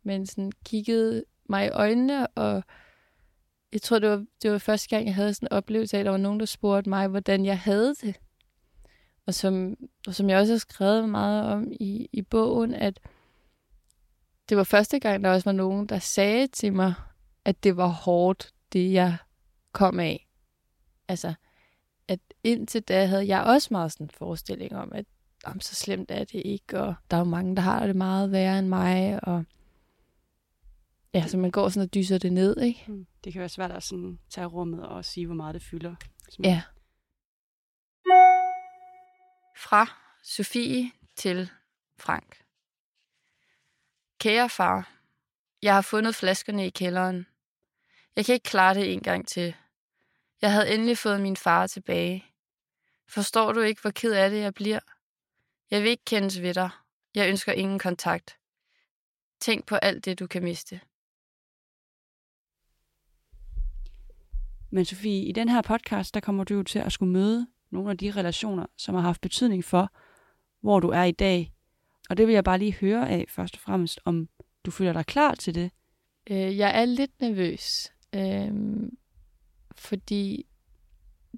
men 0.03 0.27
sådan 0.27 0.53
kiggede 0.65 1.25
mig 1.49 1.67
i 1.67 1.71
øjnene 1.71 2.27
og 2.27 2.63
jeg 3.73 3.83
tror, 3.83 3.99
det 3.99 4.11
var, 4.11 4.25
det 4.43 4.53
var 4.53 4.59
første 4.59 4.89
gang, 4.89 5.07
jeg 5.07 5.15
havde 5.15 5.35
sådan 5.35 5.49
en 5.51 5.53
oplevelse 5.53 5.97
af, 5.97 6.01
at 6.01 6.05
der 6.05 6.11
var 6.11 6.19
nogen, 6.19 6.41
der 6.41 6.47
spurgte 6.47 6.89
mig, 6.91 7.09
hvordan 7.09 7.45
jeg 7.45 7.59
havde 7.59 7.95
det. 7.95 8.21
Og 9.27 9.35
som, 9.35 9.77
og 10.07 10.15
som 10.15 10.31
jeg 10.31 10.39
også 10.39 10.53
har 10.53 10.59
skrevet 10.59 11.09
meget 11.09 11.45
om 11.45 11.73
i, 11.73 12.09
i 12.13 12.23
bogen, 12.23 12.75
at 12.75 13.01
det 14.49 14.57
var 14.57 14.65
første 14.65 14.99
gang, 14.99 15.25
der 15.25 15.31
også 15.31 15.45
var 15.45 15.53
nogen, 15.53 15.87
der 15.87 15.99
sagde 15.99 16.47
til 16.47 16.73
mig, 16.73 16.95
at 17.45 17.65
det 17.65 17.77
var 17.77 17.87
hårdt, 17.87 18.53
det 18.73 18.93
jeg 18.93 19.17
kom 19.73 20.01
af. 20.01 20.29
Altså, 21.09 21.35
indtil 22.45 22.83
da 22.83 23.07
havde 23.07 23.27
jeg 23.27 23.43
også 23.43 23.69
meget 23.71 23.93
sådan 23.93 24.05
en 24.05 24.11
forestilling 24.11 24.77
om, 24.77 24.93
at 24.93 25.05
om 25.45 25.61
så 25.61 25.75
slemt 25.75 26.11
er 26.11 26.25
det 26.25 26.43
ikke, 26.45 26.81
og 26.81 26.95
der 27.11 27.17
er 27.17 27.21
jo 27.21 27.25
mange, 27.25 27.57
der 27.57 27.63
har 27.63 27.87
det 27.87 27.97
meget 27.97 28.33
værre 28.33 28.59
end 28.59 28.69
mig, 28.69 29.25
og 29.25 29.45
Ja, 31.15 31.27
så 31.27 31.37
man 31.37 31.51
går 31.51 31.69
sådan 31.69 31.87
og 31.87 31.95
dyser 31.95 32.19
det 32.19 32.33
ned, 32.33 32.61
ikke? 32.61 32.85
Mm. 32.89 33.07
Det 33.25 33.33
kan 33.33 33.41
være 33.41 33.49
svært 33.49 33.71
at 33.71 33.83
sådan 33.83 34.19
tage 34.31 34.47
rummet 34.47 34.89
og 34.89 35.05
sige, 35.05 35.27
hvor 35.27 35.35
meget 35.35 35.55
det 35.55 35.63
fylder. 35.63 35.95
Ja. 36.43 36.63
Fra 39.57 39.87
Sofie 40.23 40.91
til 41.17 41.51
Frank. 41.99 42.45
Kære 44.19 44.49
far, 44.49 44.93
jeg 45.63 45.75
har 45.75 45.83
fundet 45.83 46.15
flaskerne 46.15 46.67
i 46.67 46.71
kælderen. 46.71 47.27
Jeg 48.17 48.25
kan 48.25 48.33
ikke 48.33 48.45
klare 48.45 48.75
det 48.75 48.93
en 48.93 49.01
gang 49.01 49.29
til. 49.29 49.55
Jeg 50.43 50.53
havde 50.53 50.75
endelig 50.75 50.99
fået 50.99 51.21
min 51.21 51.37
far 51.37 51.67
tilbage. 51.67 52.25
Forstår 53.11 53.53
du 53.53 53.61
ikke, 53.61 53.81
hvor 53.81 53.91
ked 53.91 54.13
af 54.13 54.31
det 54.31 54.41
jeg 54.41 54.55
bliver? 54.55 54.79
Jeg 55.71 55.83
vil 55.83 55.91
ikke 55.91 56.05
kendes 56.05 56.43
ved 56.43 56.55
dig. 56.55 56.71
Jeg 57.15 57.29
ønsker 57.29 57.53
ingen 57.53 57.79
kontakt. 57.79 58.37
Tænk 59.41 59.67
på 59.67 59.75
alt 59.75 60.05
det, 60.05 60.19
du 60.19 60.27
kan 60.27 60.43
miste. 60.43 60.81
Men 64.71 64.85
Sofie, 64.85 65.25
i 65.25 65.33
den 65.33 65.49
her 65.49 65.63
podcast, 65.63 66.15
der 66.15 66.21
kommer 66.21 66.45
du 66.45 66.55
jo 66.55 66.63
til 66.63 66.79
at 66.79 66.93
skulle 66.93 67.13
møde 67.13 67.47
nogle 67.71 67.91
af 67.91 67.99
de 67.99 68.11
relationer, 68.11 68.67
som 68.77 68.95
har 68.95 69.03
haft 69.03 69.21
betydning 69.21 69.65
for, 69.65 69.93
hvor 70.61 70.81
du 70.81 70.89
er 70.89 71.03
i 71.03 71.13
dag. 71.13 71.53
Og 72.11 72.17
det 72.17 72.27
vil 72.27 72.33
jeg 72.33 72.45
bare 72.45 72.59
lige 72.59 72.75
høre 72.75 73.09
af 73.09 73.25
først 73.29 73.55
og 73.55 73.61
fremmest, 73.61 74.01
om 74.05 74.29
du 74.65 74.71
føler 74.71 74.93
dig 74.93 75.07
klar 75.07 75.35
til 75.35 75.55
det. 75.55 75.71
Øh, 76.31 76.59
jeg 76.59 76.81
er 76.81 76.85
lidt 76.85 77.21
nervøs, 77.21 77.93
øh, 78.15 78.53
fordi 79.73 80.47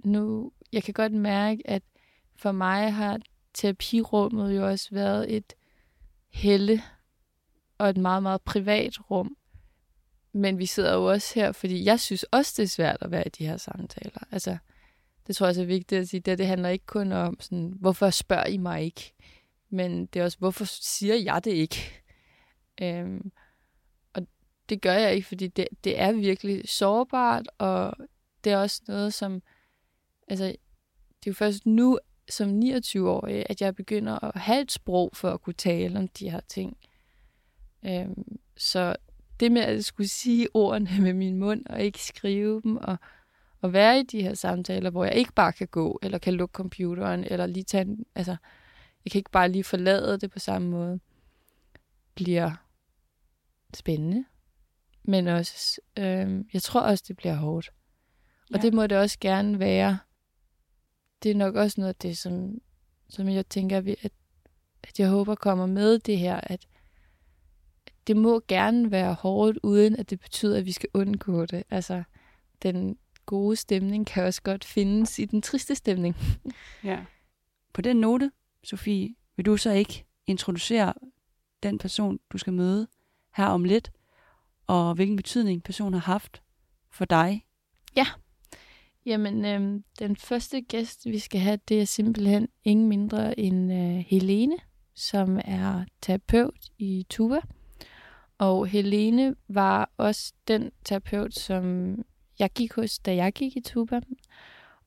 nu, 0.04 0.52
jeg 0.72 0.82
kan 0.82 0.94
godt 0.94 1.12
mærke, 1.12 1.62
at 1.64 1.82
for 2.36 2.52
mig 2.52 2.92
har 2.92 3.20
terapirummet 3.54 4.56
jo 4.56 4.66
også 4.68 4.88
været 4.90 5.36
et 5.36 5.52
helle 6.28 6.82
og 7.78 7.90
et 7.90 7.96
meget, 7.96 8.22
meget 8.22 8.42
privat 8.42 9.10
rum. 9.10 9.36
Men 10.32 10.58
vi 10.58 10.66
sidder 10.66 10.94
jo 10.94 11.04
også 11.04 11.34
her, 11.34 11.52
fordi 11.52 11.84
jeg 11.84 12.00
synes 12.00 12.22
også, 12.22 12.54
det 12.56 12.62
er 12.62 12.68
svært 12.68 12.96
at 13.00 13.10
være 13.10 13.26
i 13.26 13.30
de 13.30 13.46
her 13.46 13.56
samtaler. 13.56 14.24
Altså, 14.30 14.56
det 15.26 15.36
tror 15.36 15.46
jeg 15.46 15.50
også 15.50 15.62
er 15.62 15.66
vigtigt 15.66 16.00
at 16.00 16.08
sige. 16.08 16.20
Det, 16.20 16.38
det 16.38 16.46
handler 16.46 16.68
ikke 16.68 16.86
kun 16.86 17.12
om, 17.12 17.40
sådan, 17.40 17.74
hvorfor 17.80 18.10
spørger 18.10 18.46
I 18.46 18.56
mig 18.56 18.82
ikke? 18.84 19.12
Men 19.70 20.06
det 20.06 20.20
er 20.20 20.24
også, 20.24 20.38
hvorfor 20.38 20.64
siger 20.64 21.14
jeg 21.14 21.44
det 21.44 21.50
ikke? 21.50 22.02
Øhm, 22.82 23.32
og 24.12 24.26
det 24.68 24.82
gør 24.82 24.92
jeg 24.92 25.14
ikke, 25.14 25.28
fordi 25.28 25.48
det, 25.48 25.68
det 25.84 26.00
er 26.00 26.12
virkelig 26.12 26.68
sårbart, 26.68 27.48
og 27.58 27.96
det 28.44 28.52
er 28.52 28.56
også 28.56 28.82
noget, 28.88 29.14
som... 29.14 29.42
Altså, 30.32 30.44
det 30.44 31.26
er 31.26 31.30
jo 31.30 31.34
først 31.34 31.66
nu, 31.66 31.98
som 32.30 32.58
29-årig, 32.58 33.46
at 33.50 33.60
jeg 33.60 33.74
begynder 33.74 34.24
at 34.24 34.40
have 34.40 34.62
et 34.62 34.72
sprog 34.72 35.10
for 35.14 35.30
at 35.30 35.40
kunne 35.40 35.54
tale 35.54 35.98
om 35.98 36.08
de 36.08 36.30
her 36.30 36.40
ting. 36.40 36.76
Øhm, 37.86 38.38
så 38.56 38.96
det 39.40 39.52
med 39.52 39.62
at 39.62 39.84
skulle 39.84 40.08
sige 40.08 40.48
ordene 40.54 40.90
med 41.00 41.12
min 41.12 41.36
mund 41.36 41.66
og 41.66 41.82
ikke 41.82 42.04
skrive 42.04 42.60
dem, 42.62 42.76
og, 42.76 42.96
at 43.62 43.72
være 43.72 44.00
i 44.00 44.02
de 44.02 44.22
her 44.22 44.34
samtaler, 44.34 44.90
hvor 44.90 45.04
jeg 45.04 45.14
ikke 45.14 45.32
bare 45.32 45.52
kan 45.52 45.68
gå, 45.68 45.98
eller 46.02 46.18
kan 46.18 46.34
lukke 46.34 46.52
computeren, 46.52 47.24
eller 47.24 47.46
lige 47.46 47.64
tage 47.64 47.84
en, 47.84 48.04
altså, 48.14 48.36
jeg 49.04 49.12
kan 49.12 49.18
ikke 49.18 49.30
bare 49.30 49.48
lige 49.48 49.64
forlade 49.64 50.18
det 50.18 50.30
på 50.30 50.38
samme 50.38 50.68
måde, 50.68 51.00
bliver 52.14 52.50
spændende. 53.74 54.24
Men 55.04 55.26
også, 55.26 55.80
øh, 55.98 56.44
jeg 56.52 56.62
tror 56.62 56.80
også, 56.80 57.04
det 57.08 57.16
bliver 57.16 57.34
hårdt. 57.34 57.72
Og 58.50 58.56
Ja. 58.56 58.62
det 58.62 58.74
må 58.74 58.86
det 58.86 58.98
også 58.98 59.18
gerne 59.20 59.58
være. 59.58 59.98
Det 61.22 61.30
er 61.30 61.34
nok 61.34 61.54
også 61.54 61.80
noget 61.80 61.88
af 61.88 61.94
det, 61.94 62.18
som, 62.18 62.60
som 63.08 63.28
jeg 63.28 63.48
tænker, 63.48 63.78
at, 63.78 64.12
at 64.82 65.00
jeg 65.00 65.08
håber 65.08 65.34
kommer 65.34 65.66
med 65.66 65.98
det 65.98 66.18
her, 66.18 66.40
at 66.42 66.66
det 68.06 68.16
må 68.16 68.42
gerne 68.48 68.90
være 68.90 69.14
hårdt, 69.14 69.58
uden 69.62 69.96
at 69.96 70.10
det 70.10 70.20
betyder, 70.20 70.58
at 70.58 70.66
vi 70.66 70.72
skal 70.72 70.88
undgå 70.94 71.46
det. 71.46 71.64
Altså, 71.70 72.02
den 72.62 72.98
gode 73.26 73.56
stemning 73.56 74.06
kan 74.06 74.24
også 74.24 74.42
godt 74.42 74.64
findes 74.64 75.18
i 75.18 75.24
den 75.24 75.42
triste 75.42 75.74
stemning. 75.74 76.16
Ja. 76.84 77.04
På 77.72 77.82
den 77.82 77.96
note, 77.96 78.30
Sofie, 78.64 79.14
vil 79.36 79.46
du 79.46 79.56
så 79.56 79.70
ikke 79.70 80.04
introducere 80.26 80.94
den 81.62 81.78
person, 81.78 82.18
du 82.32 82.38
skal 82.38 82.52
møde 82.52 82.88
her 83.36 83.46
om 83.46 83.64
lidt, 83.64 83.92
og 84.66 84.94
hvilken 84.94 85.16
betydning 85.16 85.62
personen 85.62 85.92
har 85.94 86.12
haft 86.12 86.42
for 86.90 87.04
dig? 87.04 87.44
Jamen, 89.06 89.44
øhm, 89.44 89.84
den 89.98 90.16
første 90.16 90.60
gæst, 90.60 91.06
vi 91.06 91.18
skal 91.18 91.40
have, 91.40 91.58
det 91.68 91.80
er 91.80 91.84
simpelthen 91.84 92.48
ingen 92.64 92.88
mindre 92.88 93.40
end 93.40 93.72
øh, 93.72 94.04
Helene, 94.06 94.56
som 94.94 95.40
er 95.44 95.84
terapeut 96.02 96.70
i 96.78 97.06
Tuba. 97.10 97.40
Og 98.38 98.66
Helene 98.66 99.34
var 99.48 99.90
også 99.96 100.32
den 100.48 100.70
terapeut, 100.84 101.34
som 101.34 101.94
jeg 102.38 102.50
gik 102.50 102.74
hos, 102.74 102.98
da 102.98 103.14
jeg 103.14 103.32
gik 103.32 103.56
i 103.56 103.60
Tuba. 103.60 104.00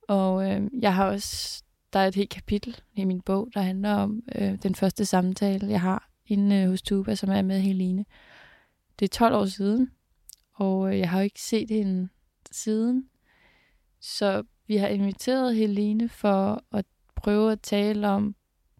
Og 0.07 0.51
øh, 0.51 0.61
jeg 0.79 0.95
har 0.95 1.05
også, 1.05 1.63
der 1.93 1.99
er 1.99 2.07
et 2.07 2.15
helt 2.15 2.29
kapitel 2.29 2.81
i 2.93 3.05
min 3.05 3.21
bog, 3.21 3.49
der 3.53 3.61
handler 3.61 3.93
om 3.93 4.23
øh, 4.35 4.57
den 4.63 4.75
første 4.75 5.05
samtale, 5.05 5.67
jeg 5.67 5.81
har 5.81 6.09
inde 6.27 6.55
øh, 6.55 6.69
hos 6.69 6.81
Tuba, 6.81 7.15
som 7.15 7.29
er 7.29 7.41
med 7.41 7.59
Helene. 7.59 8.05
Det 8.99 9.05
er 9.05 9.17
12 9.17 9.35
år 9.35 9.45
siden, 9.45 9.91
og 10.53 10.93
øh, 10.93 10.99
jeg 10.99 11.09
har 11.09 11.19
jo 11.19 11.23
ikke 11.23 11.41
set 11.41 11.69
hende 11.69 12.09
siden. 12.51 13.09
Så 14.05 14.43
vi 14.67 14.77
har 14.77 14.87
inviteret 14.87 15.55
Helene 15.55 16.09
for 16.09 16.63
at 16.71 16.85
prøve 17.15 17.51
at 17.51 17.61
tale 17.61 18.07
om, 18.07 18.35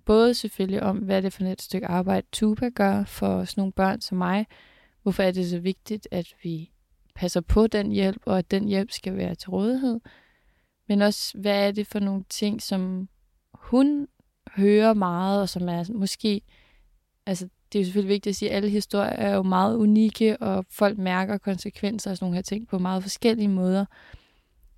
både 0.06 0.34
selvfølgelig 0.34 0.84
om, 0.84 0.98
hvad 0.98 1.22
det 1.22 1.26
er 1.26 1.32
for 1.32 1.44
et 1.44 1.62
stykke 1.62 1.88
arbejde 1.88 2.28
Tuba 2.32 2.70
gør 2.70 3.04
for 3.04 3.46
sådan 3.46 3.62
nogle 3.62 3.72
børn 3.72 4.02
som 4.02 4.18
mig. 4.18 4.48
Hvorfor 5.04 5.24
er 5.24 5.32
det 5.32 5.50
så 5.50 5.60
vigtigt, 5.60 6.08
at 6.12 6.36
vi 6.44 6.72
passer 7.16 7.42
på 7.42 7.68
den 7.68 7.92
hjælp, 7.92 8.22
og 8.26 8.38
at 8.38 8.52
den 8.52 8.68
hjælp 8.68 8.92
skal 8.92 9.18
være 9.18 9.36
til 9.36 9.50
rådighed. 9.50 10.00
Men 10.88 11.02
også, 11.02 11.38
hvad 11.38 11.68
er 11.68 11.72
det 11.72 11.88
for 11.88 12.00
nogle 12.00 12.24
ting, 12.30 12.62
som 12.62 13.10
hun 13.54 14.08
hører 14.56 14.94
meget, 14.94 15.42
og 15.42 15.50
som 15.50 15.70
er 15.70 15.94
måske... 15.94 16.42
Altså, 17.26 17.50
det 17.74 17.80
er 17.80 17.84
jo 17.84 17.86
selvfølgelig 17.86 18.14
vigtigt 18.14 18.32
at 18.32 18.36
sige, 18.36 18.52
at 18.52 18.56
alle 18.56 18.70
historier 18.70 19.10
er 19.10 19.36
jo 19.36 19.44
meget 19.44 19.78
unikke, 19.78 20.38
og 20.38 20.66
folk 20.70 20.98
mærker 20.98 21.38
konsekvenser 21.38 22.12
af 22.12 22.18
sådan 22.18 22.26
nogle 22.26 22.36
her 22.36 22.42
ting 22.42 22.68
på 22.68 22.80
meget 22.80 23.04
forskellige 23.04 23.48
måder. 23.48 23.86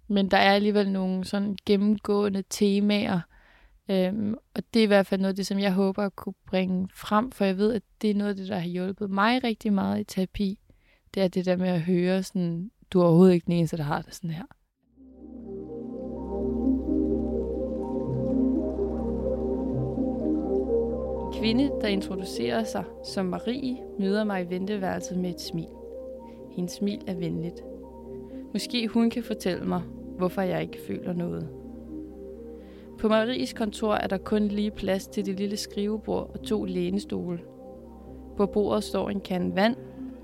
Men 0.07 0.31
der 0.31 0.37
er 0.37 0.53
alligevel 0.53 0.91
nogle 0.91 1.25
sådan 1.25 1.57
gennemgående 1.65 2.43
temaer, 2.49 3.19
øhm, 3.89 4.35
og 4.55 4.63
det 4.73 4.79
er 4.79 4.83
i 4.83 4.87
hvert 4.87 5.07
fald 5.07 5.21
noget 5.21 5.33
af 5.33 5.35
det, 5.35 5.47
som 5.47 5.59
jeg 5.59 5.73
håber 5.73 6.03
at 6.03 6.15
kunne 6.15 6.35
bringe 6.47 6.87
frem, 6.95 7.31
for 7.31 7.45
jeg 7.45 7.57
ved, 7.57 7.73
at 7.73 7.81
det 8.01 8.09
er 8.09 8.15
noget 8.15 8.29
af 8.29 8.35
det, 8.35 8.47
der 8.49 8.59
har 8.59 8.67
hjulpet 8.67 9.09
mig 9.09 9.43
rigtig 9.43 9.73
meget 9.73 9.99
i 9.99 10.03
terapi. 10.03 10.59
Det 11.13 11.23
er 11.23 11.27
det 11.27 11.45
der 11.45 11.55
med 11.55 11.69
at 11.69 11.81
høre 11.81 12.23
sådan, 12.23 12.71
du 12.91 12.99
er 12.99 13.05
overhovedet 13.05 13.33
ikke 13.33 13.45
den 13.45 13.53
eneste, 13.53 13.77
der 13.77 13.83
har 13.83 14.01
det 14.01 14.15
sådan 14.15 14.29
her. 14.29 14.45
En 21.25 21.41
kvinde, 21.41 21.71
der 21.81 21.87
introducerer 21.87 22.63
sig 22.63 22.83
som 23.05 23.25
Marie, 23.25 23.77
møder 23.99 24.23
mig 24.23 24.43
i 24.43 24.49
venteværelset 24.49 25.17
med 25.17 25.29
et 25.29 25.41
smil. 25.41 25.67
Hendes 26.55 26.71
smil 26.71 27.01
er 27.07 27.15
venligt. 27.15 27.61
Måske 28.53 28.87
hun 28.87 29.09
kan 29.09 29.23
fortælle 29.23 29.65
mig, 29.65 29.81
hvorfor 30.17 30.41
jeg 30.41 30.61
ikke 30.61 30.79
føler 30.87 31.13
noget. 31.13 31.49
På 32.97 33.07
Maries 33.07 33.53
kontor 33.53 33.93
er 33.93 34.07
der 34.07 34.17
kun 34.17 34.47
lige 34.47 34.71
plads 34.71 35.07
til 35.07 35.25
det 35.25 35.39
lille 35.39 35.57
skrivebord 35.57 36.29
og 36.33 36.41
to 36.43 36.65
lænestole. 36.65 37.39
På 38.37 38.45
bordet 38.45 38.83
står 38.83 39.09
en 39.09 39.19
kan 39.19 39.55
vand, 39.55 39.75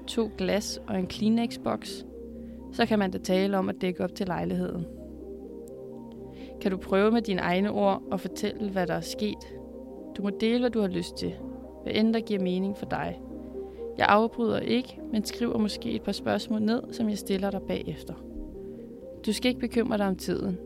to 0.08 0.30
glas 0.38 0.82
og 0.88 1.00
en 1.00 1.08
Kleenex-boks. 1.08 2.06
Så 2.72 2.86
kan 2.86 3.00
man 3.00 3.12
da 3.12 3.18
tale 3.18 3.58
om 3.58 3.70
at 3.70 3.82
dække 3.82 4.04
op 4.04 4.16
til 4.16 4.28
lejligheden. 4.28 4.86
Kan 6.62 6.72
du 6.72 6.78
prøve 6.78 7.12
med 7.12 7.22
dine 7.22 7.42
egne 7.42 7.72
ord 7.72 8.04
og 8.12 8.20
fortælle, 8.20 8.70
hvad 8.70 8.88
der 8.88 8.94
er 8.94 9.02
sket? 9.02 9.58
Du 10.18 10.24
må 10.24 10.30
dele, 10.30 10.60
hvad 10.60 10.70
du 10.70 10.82
har 10.82 10.88
lyst 10.88 11.18
til. 11.18 11.34
Hvad 11.84 11.94
end 11.96 12.14
der 12.14 12.20
giver 12.20 12.42
mening 12.42 12.78
for 12.78 12.86
dig. 12.86 13.22
Jeg 13.98 14.06
afbryder 14.10 14.60
ikke, 14.60 15.00
men 15.12 15.26
skriver 15.26 15.58
måske 15.58 15.92
et 15.92 16.02
par 16.02 16.12
spørgsmål 16.12 16.62
ned, 16.62 16.84
som 16.92 17.10
jeg 17.10 17.18
stiller 17.18 17.52
dig 17.52 17.62
bagefter. 17.62 18.14
Du 19.26 19.34
skal 19.34 19.50
ikke 19.50 19.62
bekymre 19.62 19.98
dig 19.98 20.08
om 20.08 20.16
tiden. 20.16 20.58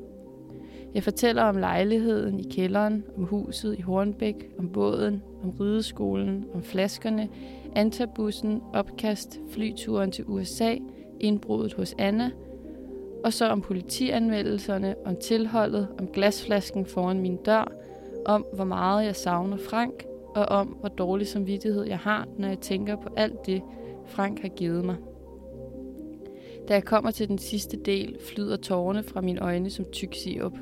Jeg 0.94 1.04
fortæller 1.04 1.44
om 1.44 1.58
lejligheden 1.58 2.40
i 2.40 2.44
kælderen, 2.44 3.04
om 3.18 3.24
huset 3.24 3.78
i 3.78 3.82
Hornbæk, 3.82 4.50
om 4.60 4.70
båden, 4.70 5.24
om 5.44 5.50
rideskolen, 5.50 6.46
om 6.54 6.64
flaskerne, 6.64 7.30
antabussen, 7.76 8.62
opkast, 8.74 9.40
flyturen 9.50 10.12
til 10.12 10.26
USA, 10.28 10.76
indbruddet 11.20 11.74
hos 11.74 11.96
Anna, 11.98 12.32
og 13.24 13.34
så 13.34 13.50
om 13.50 13.62
politianmeldelserne, 13.62 14.96
om 15.06 15.16
tilholdet, 15.16 15.88
om 16.00 16.08
glasflasken 16.08 16.86
foran 16.86 17.20
min 17.20 17.36
dør, 17.36 17.72
om 18.26 18.46
hvor 18.54 18.66
meget 18.66 19.06
jeg 19.06 19.16
savner 19.16 19.58
Frank, 19.58 20.06
og 20.36 20.46
om 20.46 20.68
hvor 20.68 20.90
dårlig 20.90 21.28
samvittighed 21.28 21.84
jeg 21.84 22.00
har, 22.00 22.28
når 22.38 22.48
jeg 22.48 22.60
tænker 22.60 22.96
på 22.96 23.10
alt 23.18 23.46
det, 23.46 23.62
Frank 24.06 24.42
har 24.42 24.50
givet 24.50 24.86
mig. 24.86 24.96
Da 26.68 26.74
jeg 26.74 26.84
kommer 26.84 27.12
til 27.12 27.28
den 27.28 27.38
sidste 27.38 27.78
del, 27.78 28.18
flyder 28.20 28.58
tårerne 28.58 29.04
fra 29.04 29.22
mine 29.22 29.42
øjne 29.42 29.70
som 29.70 29.86
tyk 29.92 30.16
sirup. 30.16 30.58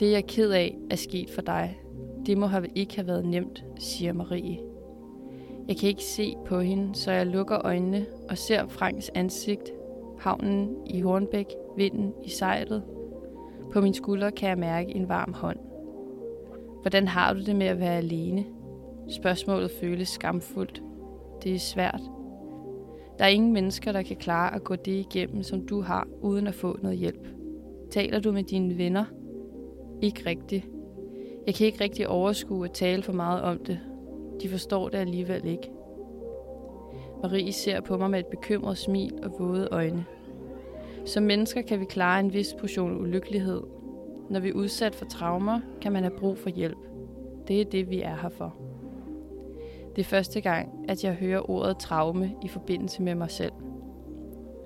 Det 0.00 0.10
jeg 0.10 0.18
er 0.18 0.26
ked 0.28 0.50
af, 0.50 0.76
er 0.90 0.96
sket 0.96 1.30
for 1.30 1.42
dig. 1.42 1.80
Det 2.26 2.38
må 2.38 2.46
have 2.46 2.66
ikke 2.74 2.96
have 2.96 3.06
været 3.06 3.26
nemt, 3.26 3.64
siger 3.78 4.12
Marie. 4.12 4.58
Jeg 5.68 5.76
kan 5.76 5.88
ikke 5.88 6.04
se 6.04 6.34
på 6.46 6.60
hende, 6.60 6.94
så 6.94 7.12
jeg 7.12 7.26
lukker 7.26 7.66
øjnene 7.66 8.06
og 8.28 8.38
ser 8.38 8.66
Franks 8.66 9.10
ansigt, 9.14 9.72
havnen 10.18 10.76
i 10.86 11.00
Hornbæk, 11.00 11.46
vinden 11.76 12.12
i 12.24 12.28
sejlet. 12.28 12.82
På 13.72 13.80
min 13.80 13.94
skulder 13.94 14.30
kan 14.30 14.48
jeg 14.48 14.58
mærke 14.58 14.94
en 14.94 15.08
varm 15.08 15.32
hånd. 15.32 15.58
Hvordan 16.82 17.08
har 17.08 17.32
du 17.32 17.40
det 17.40 17.56
med 17.56 17.66
at 17.66 17.80
være 17.80 17.96
alene? 17.96 18.44
Spørgsmålet 19.10 19.70
føles 19.80 20.08
skamfuldt. 20.08 20.82
Det 21.42 21.54
er 21.54 21.58
svært. 21.58 22.00
Der 23.18 23.24
er 23.24 23.28
ingen 23.28 23.52
mennesker, 23.52 23.92
der 23.92 24.02
kan 24.02 24.16
klare 24.16 24.54
at 24.54 24.64
gå 24.64 24.74
det 24.76 24.92
igennem, 24.92 25.42
som 25.42 25.66
du 25.66 25.80
har, 25.80 26.08
uden 26.20 26.46
at 26.46 26.54
få 26.54 26.78
noget 26.82 26.98
hjælp. 26.98 27.28
Taler 27.90 28.20
du 28.20 28.32
med 28.32 28.42
dine 28.42 28.78
venner? 28.78 29.04
Ikke 30.02 30.26
rigtigt. 30.26 30.68
Jeg 31.46 31.54
kan 31.54 31.66
ikke 31.66 31.80
rigtig 31.80 32.08
overskue 32.08 32.64
at 32.64 32.72
tale 32.72 33.02
for 33.02 33.12
meget 33.12 33.42
om 33.42 33.58
det. 33.58 33.80
De 34.42 34.48
forstår 34.48 34.88
det 34.88 34.98
alligevel 34.98 35.44
ikke. 35.44 35.70
Marie 37.22 37.52
ser 37.52 37.80
på 37.80 37.98
mig 37.98 38.10
med 38.10 38.18
et 38.18 38.26
bekymret 38.26 38.78
smil 38.78 39.12
og 39.22 39.34
våde 39.38 39.68
øjne. 39.70 40.04
Som 41.04 41.22
mennesker 41.22 41.62
kan 41.62 41.80
vi 41.80 41.84
klare 41.84 42.20
en 42.20 42.32
vis 42.32 42.54
portion 42.60 43.00
ulykkelighed. 43.00 43.62
Når 44.30 44.40
vi 44.40 44.48
er 44.48 44.52
udsat 44.52 44.94
for 44.94 45.04
traumer, 45.04 45.60
kan 45.80 45.92
man 45.92 46.02
have 46.02 46.18
brug 46.18 46.38
for 46.38 46.50
hjælp. 46.50 46.78
Det 47.48 47.60
er 47.60 47.64
det, 47.64 47.90
vi 47.90 48.00
er 48.00 48.16
her 48.22 48.28
for. 48.28 48.65
Det 49.96 50.02
er 50.02 50.06
første 50.06 50.40
gang, 50.40 50.90
at 50.90 51.04
jeg 51.04 51.14
hører 51.14 51.50
ordet 51.50 51.78
traume 51.78 52.34
i 52.42 52.48
forbindelse 52.48 53.02
med 53.02 53.14
mig 53.14 53.30
selv. 53.30 53.52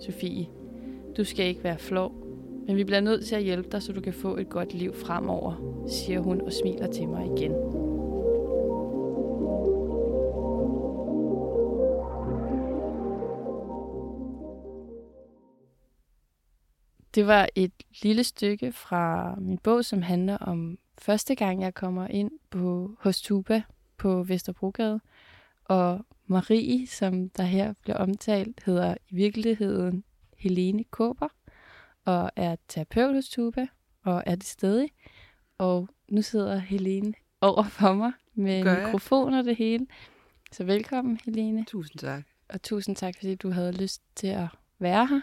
Sofie, 0.01 0.47
du 1.17 1.25
skal 1.25 1.47
ikke 1.47 1.65
være 1.65 1.79
flov, 1.79 2.13
men 2.67 2.77
vi 2.77 2.85
bliver 2.85 3.01
nødt 3.01 3.27
til 3.27 3.35
at 3.35 3.43
hjælpe 3.43 3.69
dig, 3.73 3.83
så 3.83 3.93
du 3.93 4.01
kan 4.01 4.13
få 4.13 4.37
et 4.37 4.49
godt 4.49 4.75
liv 4.75 4.95
fremover, 4.95 5.85
siger 5.89 6.21
hun 6.21 6.41
og 6.41 6.53
smiler 6.53 6.87
til 6.93 7.09
mig 7.09 7.27
igen. 7.27 7.53
Det 17.15 17.27
var 17.27 17.49
et 17.55 17.73
lille 18.03 18.25
stykke 18.25 18.73
fra 18.73 19.35
min 19.39 19.59
bog, 19.59 19.85
som 19.85 20.03
handler 20.03 20.37
om 20.37 20.79
første 20.99 21.35
gang, 21.35 21.63
jeg 21.63 21.75
kommer 21.75 22.07
ind 22.07 22.31
på 22.51 22.91
hos 22.99 23.23
Tuba 23.23 23.63
på 23.99 24.23
Vesterbrogade 24.23 25.01
og 25.71 26.07
Marie, 26.27 26.87
som 26.87 27.29
der 27.29 27.43
her 27.43 27.73
bliver 27.83 27.97
omtalt, 27.97 28.63
hedder 28.67 28.95
i 29.09 29.15
virkeligheden 29.15 30.05
Helene 30.37 30.85
Kåber 30.85 31.29
og 32.05 32.31
er 32.37 32.57
terapeut 32.69 33.15
hos 33.15 33.29
Tuba 33.29 33.67
og 34.05 34.23
er 34.27 34.35
det 34.35 34.45
stadig. 34.45 34.91
Og 35.59 35.89
nu 36.09 36.23
sidder 36.23 36.59
Helene 36.59 37.15
over 37.41 37.63
for 37.63 37.93
mig 37.93 38.13
med 38.35 38.63
Gør 38.63 38.85
mikrofon 38.85 39.35
og 39.35 39.45
det 39.45 39.57
hele. 39.57 39.87
Så 40.53 40.65
velkommen, 40.65 41.21
Helene. 41.25 41.65
Tusind 41.65 41.99
tak. 41.99 42.23
Og 42.49 42.63
tusind 42.63 42.97
tak, 42.97 43.15
fordi 43.17 43.35
du 43.35 43.51
havde 43.51 43.73
lyst 43.73 44.03
til 44.15 44.27
at 44.27 44.49
være 44.79 45.07
her. 45.07 45.21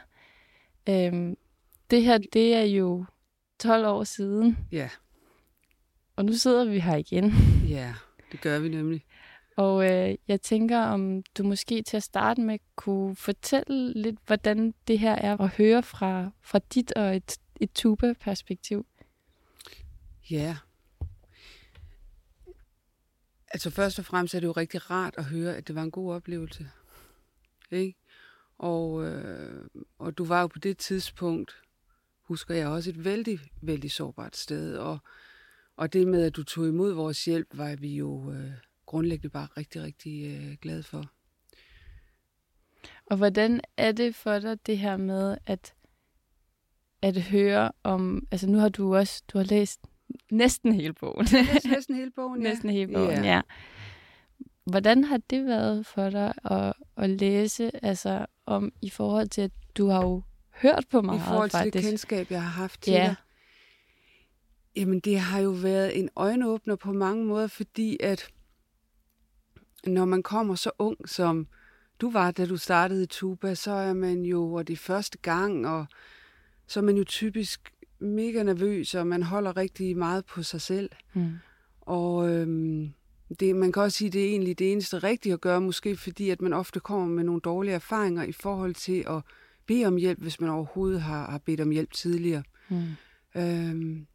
Øhm, 0.89 1.37
det 1.91 2.03
her, 2.03 2.17
det 2.17 2.55
er 2.55 2.63
jo 2.63 3.05
12 3.59 3.85
år 3.85 4.03
siden. 4.03 4.57
Ja. 4.71 4.89
Og 6.15 6.25
nu 6.25 6.33
sidder 6.33 6.65
vi 6.65 6.79
her 6.79 6.95
igen. 6.95 7.33
Ja, 7.69 7.93
det 8.31 8.41
gør 8.41 8.59
vi 8.59 8.69
nemlig. 8.69 9.05
Og 9.57 9.85
øh, 9.91 10.15
jeg 10.27 10.41
tænker, 10.41 10.79
om 10.79 11.23
du 11.37 11.43
måske 11.43 11.81
til 11.81 11.97
at 11.97 12.03
starte 12.03 12.41
med 12.41 12.59
kunne 12.75 13.15
fortælle 13.15 13.93
lidt, 13.93 14.15
hvordan 14.25 14.73
det 14.87 14.99
her 14.99 15.15
er 15.15 15.41
at 15.41 15.49
høre 15.49 15.83
fra, 15.83 16.31
fra 16.41 16.59
dit 16.73 16.93
og 16.93 17.15
et, 17.15 17.37
et 17.61 17.71
tuba-perspektiv. 17.71 18.85
Ja. 20.29 20.57
Altså 23.47 23.69
først 23.69 23.99
og 23.99 24.05
fremmest 24.05 24.35
er 24.35 24.39
det 24.39 24.47
jo 24.47 24.51
rigtig 24.51 24.91
rart 24.91 25.13
at 25.17 25.25
høre, 25.25 25.55
at 25.55 25.67
det 25.67 25.75
var 25.75 25.83
en 25.83 25.91
god 25.91 26.13
oplevelse. 26.13 26.69
Ikke? 27.71 27.97
Og, 28.57 29.05
øh, 29.05 29.65
og 29.99 30.17
du 30.17 30.25
var 30.25 30.41
jo 30.41 30.47
på 30.47 30.59
det 30.59 30.77
tidspunkt, 30.77 31.55
husker 32.21 32.55
jeg 32.55 32.67
også, 32.67 32.89
et 32.89 33.03
vældig, 33.03 33.39
vældig 33.61 33.91
sårbart 33.91 34.35
sted. 34.35 34.77
Og, 34.77 34.97
og 35.75 35.93
det 35.93 36.07
med, 36.07 36.25
at 36.25 36.35
du 36.35 36.43
tog 36.43 36.67
imod 36.67 36.93
vores 36.93 37.25
hjælp, 37.25 37.47
var 37.53 37.75
vi 37.75 37.95
jo... 37.95 38.31
Øh, 38.31 38.66
grundlæggende 38.87 39.29
bare 39.29 39.47
rigtig, 39.57 39.83
rigtig 39.83 40.25
øh, 40.25 40.57
glad 40.61 40.83
for. 40.83 41.03
Og 43.05 43.17
hvordan 43.17 43.61
er 43.77 43.91
det 43.91 44.15
for 44.15 44.39
dig, 44.39 44.65
det 44.65 44.77
her 44.77 44.97
med 44.97 45.37
at, 45.45 45.73
at 47.01 47.21
høre 47.21 47.71
om... 47.83 48.27
Altså 48.31 48.49
nu 48.49 48.57
har 48.57 48.69
du 48.69 48.95
også 48.95 49.23
du 49.27 49.37
har 49.37 49.45
læst 49.45 49.79
næsten 50.31 50.73
hele 50.73 50.93
bogen. 50.93 51.27
Næsten 51.65 51.95
hele 51.95 52.11
bogen, 52.11 52.41
ja. 52.43 52.49
Næsten 52.49 52.69
hele 52.69 52.93
bogen, 52.93 53.11
yeah. 53.11 53.25
ja. 53.25 53.41
Hvordan 54.63 55.03
har 55.03 55.19
det 55.29 55.45
været 55.45 55.85
for 55.85 56.09
dig 56.09 56.33
at, 56.43 56.73
at 56.97 57.09
læse 57.09 57.85
altså, 57.85 58.25
om 58.45 58.71
i 58.81 58.89
forhold 58.89 59.27
til, 59.27 59.41
at 59.41 59.51
du 59.77 59.87
har 59.87 60.01
jo 60.01 60.21
hørt 60.61 60.85
på 60.91 61.01
mig? 61.01 61.13
faktisk? 61.13 61.27
I 61.27 61.29
forhold 61.29 61.49
til 61.49 61.57
faktisk. 61.57 61.73
det 61.73 61.83
kendskab, 61.83 62.31
jeg 62.31 62.43
har 62.43 62.49
haft 62.49 62.81
til 62.81 62.93
ja. 62.93 63.03
dig. 63.07 63.15
Jamen, 64.75 64.99
det 64.99 65.19
har 65.19 65.39
jo 65.39 65.49
været 65.49 65.99
en 65.99 66.09
øjenåbner 66.15 66.75
på 66.75 66.93
mange 66.93 67.25
måder, 67.25 67.47
fordi 67.47 67.97
at 67.99 68.31
når 69.89 70.05
man 70.05 70.23
kommer 70.23 70.55
så 70.55 70.71
ung, 70.79 71.09
som 71.09 71.47
du 72.01 72.11
var, 72.11 72.31
da 72.31 72.45
du 72.45 72.57
startede 72.57 73.03
i 73.03 73.05
tuba, 73.05 73.55
så 73.55 73.71
er 73.71 73.93
man 73.93 74.21
jo, 74.21 74.53
og 74.53 74.67
det 74.67 74.73
er 74.73 74.77
første 74.77 75.17
gang, 75.21 75.67
og 75.67 75.85
så 76.67 76.79
er 76.79 76.83
man 76.83 76.97
jo 76.97 77.03
typisk 77.03 77.73
mega 77.99 78.43
nervøs, 78.43 78.95
og 78.95 79.07
man 79.07 79.23
holder 79.23 79.57
rigtig 79.57 79.97
meget 79.97 80.25
på 80.25 80.43
sig 80.43 80.61
selv. 80.61 80.89
Mm. 81.13 81.31
Og 81.81 82.29
øhm, 82.29 82.93
det, 83.39 83.55
man 83.55 83.71
kan 83.71 83.83
også 83.83 83.97
sige, 83.97 84.07
at 84.07 84.13
det 84.13 84.25
er 84.25 84.29
egentlig 84.29 84.59
det 84.59 84.71
eneste 84.71 84.99
rigtige 84.99 85.33
at 85.33 85.41
gøre, 85.41 85.61
måske 85.61 85.95
fordi, 85.95 86.29
at 86.29 86.41
man 86.41 86.53
ofte 86.53 86.79
kommer 86.79 87.07
med 87.07 87.23
nogle 87.23 87.41
dårlige 87.41 87.73
erfaringer 87.73 88.23
i 88.23 88.31
forhold 88.31 88.75
til 88.75 89.05
at 89.07 89.21
bede 89.65 89.85
om 89.85 89.95
hjælp, 89.95 90.19
hvis 90.19 90.41
man 90.41 90.49
overhovedet 90.49 91.01
har, 91.01 91.31
har 91.31 91.37
bedt 91.37 91.61
om 91.61 91.69
hjælp 91.69 91.93
tidligere. 91.93 92.43
Mm. 92.69 92.83
Øhm, 93.35 94.07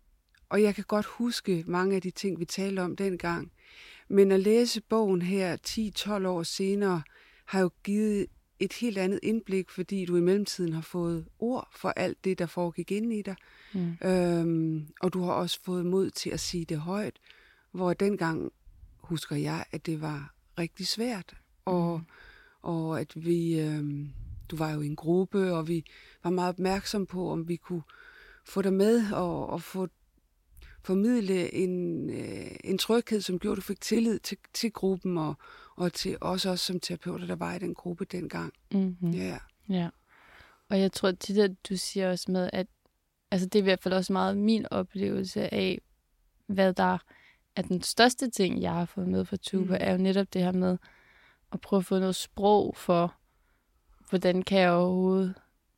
og 0.48 0.62
jeg 0.62 0.74
kan 0.74 0.84
godt 0.88 1.06
huske 1.06 1.64
mange 1.66 1.96
af 1.96 2.02
de 2.02 2.10
ting, 2.10 2.40
vi 2.40 2.44
talte 2.44 2.80
om 2.80 2.96
dengang. 2.96 3.52
Men 4.08 4.32
at 4.32 4.40
læse 4.40 4.80
bogen 4.80 5.22
her 5.22 5.56
10-12 6.22 6.26
år 6.26 6.42
senere, 6.42 7.02
har 7.44 7.60
jo 7.60 7.70
givet 7.84 8.26
et 8.58 8.72
helt 8.72 8.98
andet 8.98 9.20
indblik, 9.22 9.70
fordi 9.70 10.04
du 10.04 10.16
i 10.16 10.20
mellemtiden 10.20 10.72
har 10.72 10.80
fået 10.80 11.26
ord 11.38 11.68
for 11.76 11.88
alt 11.88 12.24
det, 12.24 12.38
der 12.38 12.46
foregik 12.46 12.92
ind 12.92 13.12
i 13.12 13.22
dig. 13.22 13.36
Mm. 13.72 13.96
Øhm, 14.04 14.86
og 15.00 15.12
du 15.12 15.22
har 15.22 15.32
også 15.32 15.60
fået 15.62 15.86
mod 15.86 16.10
til 16.10 16.30
at 16.30 16.40
sige 16.40 16.64
det 16.64 16.78
højt, 16.78 17.18
hvor 17.72 17.92
dengang 17.92 18.52
husker 18.96 19.36
jeg, 19.36 19.64
at 19.70 19.86
det 19.86 20.00
var 20.00 20.34
rigtig 20.58 20.86
svært. 20.86 21.34
Og, 21.64 21.98
mm. 21.98 22.04
og 22.62 23.00
at 23.00 23.12
vi, 23.24 23.60
øhm, 23.60 24.08
du 24.50 24.56
var 24.56 24.70
jo 24.70 24.80
i 24.80 24.86
en 24.86 24.96
gruppe, 24.96 25.52
og 25.52 25.68
vi 25.68 25.84
var 26.24 26.30
meget 26.30 26.48
opmærksom 26.48 27.06
på, 27.06 27.30
om 27.30 27.48
vi 27.48 27.56
kunne 27.56 27.82
få 28.44 28.62
dig 28.62 28.72
med 28.72 29.12
og, 29.12 29.46
og 29.46 29.62
få 29.62 29.88
formidle 30.84 31.54
en, 31.54 32.10
øh, 32.10 32.50
en 32.64 32.78
tryghed, 32.78 33.20
som 33.20 33.38
gjorde, 33.38 33.52
at 33.52 33.56
du 33.56 33.62
fik 33.62 33.80
tillid 33.80 34.18
til, 34.18 34.38
til 34.54 34.72
gruppen 34.72 35.18
og, 35.18 35.34
og 35.76 35.92
til 35.92 36.16
os 36.20 36.46
også 36.46 36.66
som 36.66 36.80
terapeuter, 36.80 37.26
der 37.26 37.36
var 37.36 37.54
i 37.54 37.58
den 37.58 37.74
gruppe 37.74 38.04
dengang. 38.04 38.52
Mm-hmm. 38.72 39.10
Ja. 39.10 39.38
Ja. 39.68 39.88
Og 40.68 40.80
jeg 40.80 40.92
tror 40.92 41.10
tit, 41.10 41.38
at 41.38 41.68
du 41.68 41.76
siger 41.76 42.10
også 42.10 42.32
med, 42.32 42.50
at 42.52 42.66
altså 43.30 43.48
det 43.48 43.58
er 43.58 43.62
i 43.62 43.64
hvert 43.64 43.82
fald 43.82 43.94
også 43.94 44.12
meget 44.12 44.36
min 44.36 44.66
oplevelse 44.70 45.54
af, 45.54 45.80
hvad 46.46 46.72
der 46.72 46.98
er 47.56 47.62
den 47.62 47.82
største 47.82 48.30
ting, 48.30 48.62
jeg 48.62 48.72
har 48.72 48.84
fået 48.84 49.08
med 49.08 49.24
fra 49.24 49.36
Tuba, 49.36 49.74
mm. 49.74 49.78
er 49.80 49.92
jo 49.92 49.98
netop 49.98 50.32
det 50.32 50.42
her 50.42 50.52
med 50.52 50.78
at 51.52 51.60
prøve 51.60 51.78
at 51.78 51.86
få 51.86 51.98
noget 51.98 52.14
sprog 52.14 52.76
for, 52.76 53.14
hvordan 54.08 54.42
kan 54.42 54.58
jeg 54.58 54.72
overhovedet 54.72 55.34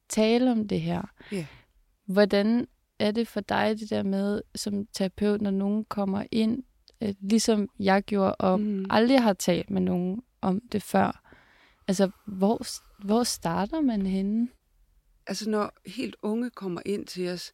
tale 0.09 0.51
om 0.53 0.69
det 0.69 0.81
her? 0.81 1.03
Yeah. 1.33 1.47
Hvordan 2.05 2.67
er 2.99 3.11
det 3.11 3.29
for 3.29 3.41
dig, 3.41 3.77
det 3.81 3.91
der 3.91 4.03
med 4.03 4.43
som 4.55 4.87
terapeut, 4.87 5.41
når 5.41 5.51
nogen 5.51 5.85
kommer 5.85 6.25
ind, 6.31 6.63
øh, 7.03 7.15
ligesom 7.21 7.69
jeg 7.79 8.03
gjorde, 8.03 8.35
og 8.35 8.61
mm. 8.61 8.87
aldrig 8.91 9.23
har 9.23 9.33
talt 9.33 9.71
med 9.71 9.81
nogen 9.81 10.23
om 10.41 10.61
det 10.73 10.83
før? 10.83 11.21
Altså, 11.89 12.11
hvor, 12.27 12.67
hvor 13.05 13.23
starter 13.23 13.81
man 13.81 14.07
henne? 14.07 14.49
Altså, 15.27 15.51
når 15.51 15.73
helt 15.87 16.17
unge 16.23 16.51
kommer 16.51 16.81
ind 16.87 17.07
til 17.07 17.29
os, 17.29 17.53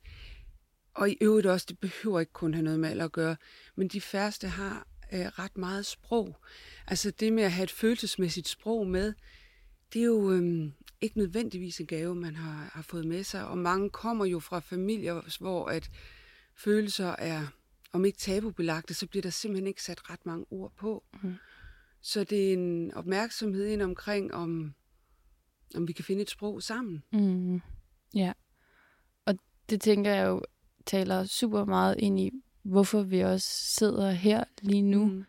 og 0.95 1.11
i 1.11 1.17
øvrigt 1.21 1.47
også, 1.47 1.67
det 1.69 1.79
behøver 1.79 2.21
ikke 2.21 2.33
kun 2.33 2.55
have 2.55 2.65
noget 2.65 2.81
med 2.81 2.91
alder 2.91 3.05
at 3.05 3.13
gøre, 3.13 3.37
men 3.77 3.89
de 3.89 4.01
færreste 4.01 4.49
har 4.49 4.87
øh, 5.13 5.27
ret 5.27 5.57
meget 5.57 5.87
sprog. 5.87 6.37
Altså 6.87 7.11
det 7.11 7.33
med 7.33 7.43
at 7.43 7.53
have 7.53 7.65
et 7.65 7.71
følelsesmæssigt 7.71 8.49
sprog 8.49 8.87
med, 8.87 9.13
det 9.93 10.03
er 10.03 10.07
jo, 10.07 10.33
øh, 10.33 10.71
ikke 11.01 11.19
nødvendigvis 11.19 11.81
en 11.81 11.87
gave, 11.87 12.15
man 12.15 12.37
har, 12.37 12.71
har 12.73 12.83
fået 12.83 13.07
med 13.07 13.25
sig. 13.25 13.47
Og 13.47 13.59
mange 13.59 13.91
kommer 13.91 14.25
jo 14.25 14.41
fra 14.41 14.59
familier, 14.59 15.39
hvor 15.41 15.67
at 15.67 15.91
følelser 16.55 17.17
er, 17.19 17.47
om 17.93 18.05
ikke 18.05 18.19
tabubelagte, 18.19 18.95
så 18.95 19.07
bliver 19.07 19.23
der 19.23 19.31
simpelthen 19.31 19.67
ikke 19.67 19.83
sat 19.83 20.11
ret 20.11 20.27
mange 20.27 20.47
ord 20.51 20.73
på. 20.77 21.05
Mm. 21.23 21.35
Så 22.03 22.25
det 22.25 22.49
er 22.49 22.53
en 22.53 22.95
opmærksomhed 22.95 23.67
ind 23.67 23.83
omkring, 23.83 24.35
om, 24.35 24.75
om 25.75 25.89
vi 25.89 25.93
kan 25.93 26.05
finde 26.05 26.23
et 26.23 26.31
sprog 26.31 26.63
sammen. 26.63 27.03
Mm. 27.13 27.61
Ja, 28.15 28.33
og 29.27 29.39
det 29.71 29.81
tænker 29.81 30.11
jeg 30.11 30.27
jo 30.27 30.43
taler 30.87 31.25
super 31.25 31.65
meget 31.65 31.97
ind 31.99 32.21
i, 32.21 32.31
hvorfor 32.63 33.03
vi 33.03 33.21
også 33.21 33.49
sidder 33.49 34.11
her 34.11 34.45
lige 34.63 34.83
nu. 34.83 35.05
Mm. 35.05 35.25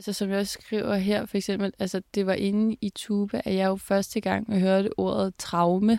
Altså 0.00 0.12
som 0.12 0.30
jeg 0.30 0.46
skriver 0.46 0.94
her 0.94 1.26
for 1.26 1.36
eksempel, 1.36 1.72
altså 1.78 2.02
det 2.14 2.26
var 2.26 2.32
inde 2.32 2.76
i 2.80 2.90
tube, 2.90 3.42
at 3.44 3.54
jeg 3.54 3.66
jo 3.66 3.76
første 3.76 4.20
gang 4.20 4.60
hørte 4.60 4.98
ordet 4.98 5.34
traume. 5.38 5.98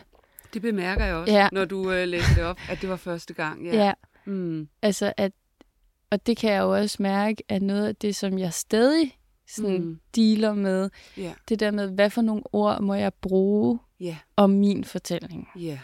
Det 0.54 0.62
bemærker 0.62 1.06
jeg 1.06 1.16
også, 1.16 1.34
ja. 1.34 1.50
når 1.52 1.66
du 1.66 1.92
øh, 1.92 2.08
læste 2.08 2.36
det 2.36 2.44
op, 2.44 2.60
at 2.70 2.82
det 2.82 2.90
var 2.90 2.96
første 2.96 3.34
gang. 3.34 3.66
Ja. 3.66 3.86
ja. 3.86 3.94
Mm. 4.26 4.68
Altså 4.82 5.14
at, 5.18 5.32
og 6.12 6.28
det 6.28 6.38
kan 6.38 6.52
jeg 6.52 6.62
jo 6.62 6.74
også 6.74 6.98
mærke, 7.00 7.44
at 7.50 7.62
noget 7.62 7.88
af 7.88 7.96
det, 7.96 8.16
som 8.16 8.40
jeg 8.40 8.54
stadig 8.54 9.18
sådan 9.48 9.82
mm. 9.82 10.00
dealer 10.16 10.54
med, 10.54 10.90
ja. 11.18 11.34
det 11.50 11.60
der 11.60 11.72
med, 11.72 11.88
hvad 11.88 12.10
for 12.10 12.22
nogle 12.22 12.44
ord 12.54 12.82
må 12.82 12.94
jeg 12.94 13.14
bruge 13.14 13.80
yeah. 14.02 14.16
om 14.36 14.50
min 14.50 14.84
fortælling. 14.84 15.48
Ja. 15.60 15.80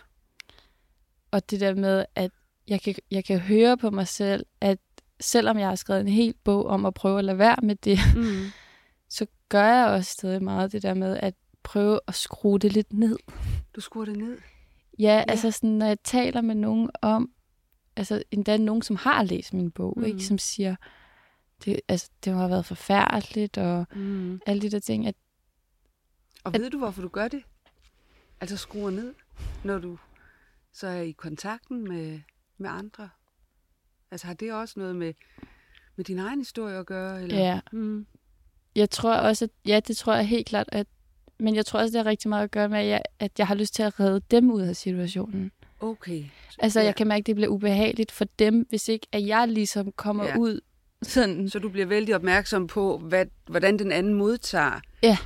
Og 1.31 1.49
det 1.51 1.59
der 1.59 1.75
med, 1.75 2.05
at 2.15 2.31
jeg 2.67 2.81
kan, 2.81 2.95
jeg 3.11 3.25
kan 3.25 3.39
høre 3.39 3.77
på 3.77 3.89
mig 3.89 4.07
selv, 4.07 4.45
at 4.61 4.77
selvom 5.19 5.59
jeg 5.59 5.67
har 5.67 5.75
skrevet 5.75 6.01
en 6.01 6.07
hel 6.07 6.33
bog 6.43 6.65
om 6.65 6.85
at 6.85 6.93
prøve 6.93 7.19
at 7.19 7.25
lade 7.25 7.37
være 7.37 7.57
med 7.63 7.75
det, 7.75 7.99
mm. 8.15 8.45
så 9.17 9.27
gør 9.49 9.65
jeg 9.65 9.87
også 9.87 10.11
stadig 10.11 10.43
meget 10.43 10.71
det 10.71 10.83
der 10.83 10.93
med 10.93 11.17
at 11.17 11.33
prøve 11.63 11.99
at 12.07 12.15
skrue 12.15 12.59
det 12.59 12.73
lidt 12.73 12.93
ned. 12.93 13.17
Du 13.75 13.81
skruer 13.81 14.05
det 14.05 14.17
ned? 14.17 14.37
Ja, 14.99 15.05
ja. 15.05 15.23
altså 15.27 15.51
sådan, 15.51 15.69
når 15.69 15.85
jeg 15.85 15.97
taler 16.03 16.41
med 16.41 16.55
nogen 16.55 16.89
om, 17.01 17.31
altså 17.95 18.23
endda 18.31 18.57
nogen, 18.57 18.81
som 18.81 18.95
har 18.95 19.23
læst 19.23 19.53
min 19.53 19.71
bog, 19.71 19.93
mm. 19.97 20.03
ikke, 20.03 20.23
som 20.23 20.37
siger, 20.37 20.75
det, 21.65 21.79
altså, 21.87 22.09
det 22.23 22.33
har 22.33 22.47
været 22.47 22.65
forfærdeligt, 22.65 23.57
og 23.57 23.85
mm. 23.95 24.41
alle 24.45 24.61
de 24.61 24.69
der 24.69 24.79
ting. 24.79 25.07
At, 25.07 25.15
og 26.43 26.53
ved 26.53 26.65
at, 26.65 26.71
du, 26.71 26.77
hvorfor 26.77 27.01
du 27.01 27.07
gør 27.07 27.27
det? 27.27 27.43
Altså 28.41 28.57
skruer 28.57 28.89
ned, 28.89 29.13
når 29.63 29.79
du 29.79 29.97
så 30.73 30.87
er 30.87 31.01
i 31.01 31.11
kontakten 31.11 31.83
med, 31.83 32.19
med 32.57 32.69
andre 32.69 33.09
Altså 34.11 34.27
har 34.27 34.33
det 34.33 34.53
også 34.53 34.73
noget 34.77 34.95
med, 34.95 35.13
med 35.95 36.05
din 36.05 36.19
egen 36.19 36.39
historie 36.39 36.77
at 36.77 36.85
gøre? 36.85 37.23
Eller? 37.23 37.37
Ja. 37.37 37.59
Mm. 37.71 38.05
Jeg 38.75 38.89
tror 38.89 39.13
også, 39.13 39.45
at, 39.45 39.51
ja, 39.65 39.79
det 39.87 39.97
tror 39.97 40.13
jeg 40.13 40.27
helt 40.27 40.47
klart, 40.47 40.69
at, 40.71 40.87
men 41.39 41.55
jeg 41.55 41.65
tror 41.65 41.79
også, 41.79 41.91
det 41.91 42.05
har 42.05 42.09
rigtig 42.09 42.29
meget 42.29 42.43
at 42.43 42.51
gøre 42.51 42.69
med, 42.69 42.79
at 42.79 42.87
jeg, 42.87 43.01
at 43.19 43.31
jeg 43.37 43.47
har 43.47 43.55
lyst 43.55 43.73
til 43.73 43.83
at 43.83 43.99
redde 43.99 44.21
dem 44.31 44.51
ud 44.51 44.61
af 44.61 44.75
situationen. 44.75 45.51
Okay. 45.79 46.23
Altså, 46.59 46.79
ja. 46.79 46.85
jeg 46.85 46.95
kan 46.95 47.07
mærke, 47.07 47.19
at 47.19 47.27
det 47.27 47.35
bliver 47.35 47.49
ubehageligt 47.49 48.11
for 48.11 48.25
dem, 48.39 48.65
hvis 48.69 48.87
ikke 48.87 49.07
at 49.11 49.27
jeg 49.27 49.47
ligesom 49.47 49.91
kommer 49.91 50.25
ja. 50.25 50.37
ud 50.37 50.59
sådan. 51.01 51.49
Så 51.49 51.59
du 51.59 51.69
bliver 51.69 51.85
vældig 51.85 52.15
opmærksom 52.15 52.67
på, 52.67 52.97
hvad, 52.97 53.25
hvordan 53.47 53.79
den 53.79 53.91
anden 53.91 54.13
modtager 54.13 54.79
ja. 55.03 55.17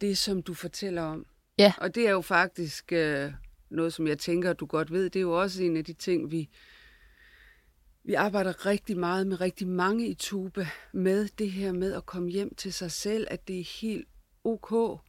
det, 0.00 0.18
som 0.18 0.42
du 0.42 0.54
fortæller 0.54 1.02
om. 1.02 1.26
Ja. 1.58 1.72
Og 1.78 1.94
det 1.94 2.06
er 2.06 2.10
jo 2.10 2.20
faktisk 2.20 2.92
øh, 2.92 3.32
noget, 3.70 3.92
som 3.92 4.06
jeg 4.06 4.18
tænker, 4.18 4.52
du 4.52 4.66
godt 4.66 4.92
ved. 4.92 5.04
Det 5.04 5.16
er 5.16 5.20
jo 5.20 5.40
også 5.40 5.62
en 5.62 5.76
af 5.76 5.84
de 5.84 5.92
ting, 5.92 6.30
vi, 6.30 6.48
arbejder 8.16 8.66
rigtig 8.66 8.98
meget 8.98 9.26
med 9.26 9.40
rigtig 9.40 9.68
mange 9.68 10.08
i 10.08 10.14
Tuba 10.14 10.66
med 10.92 11.28
det 11.38 11.50
her 11.50 11.72
med 11.72 11.92
at 11.92 12.06
komme 12.06 12.30
hjem 12.30 12.54
til 12.54 12.72
sig 12.72 12.90
selv, 12.90 13.26
at 13.30 13.48
det 13.48 13.60
er 13.60 13.80
helt 13.80 14.08
ok, 14.44 15.00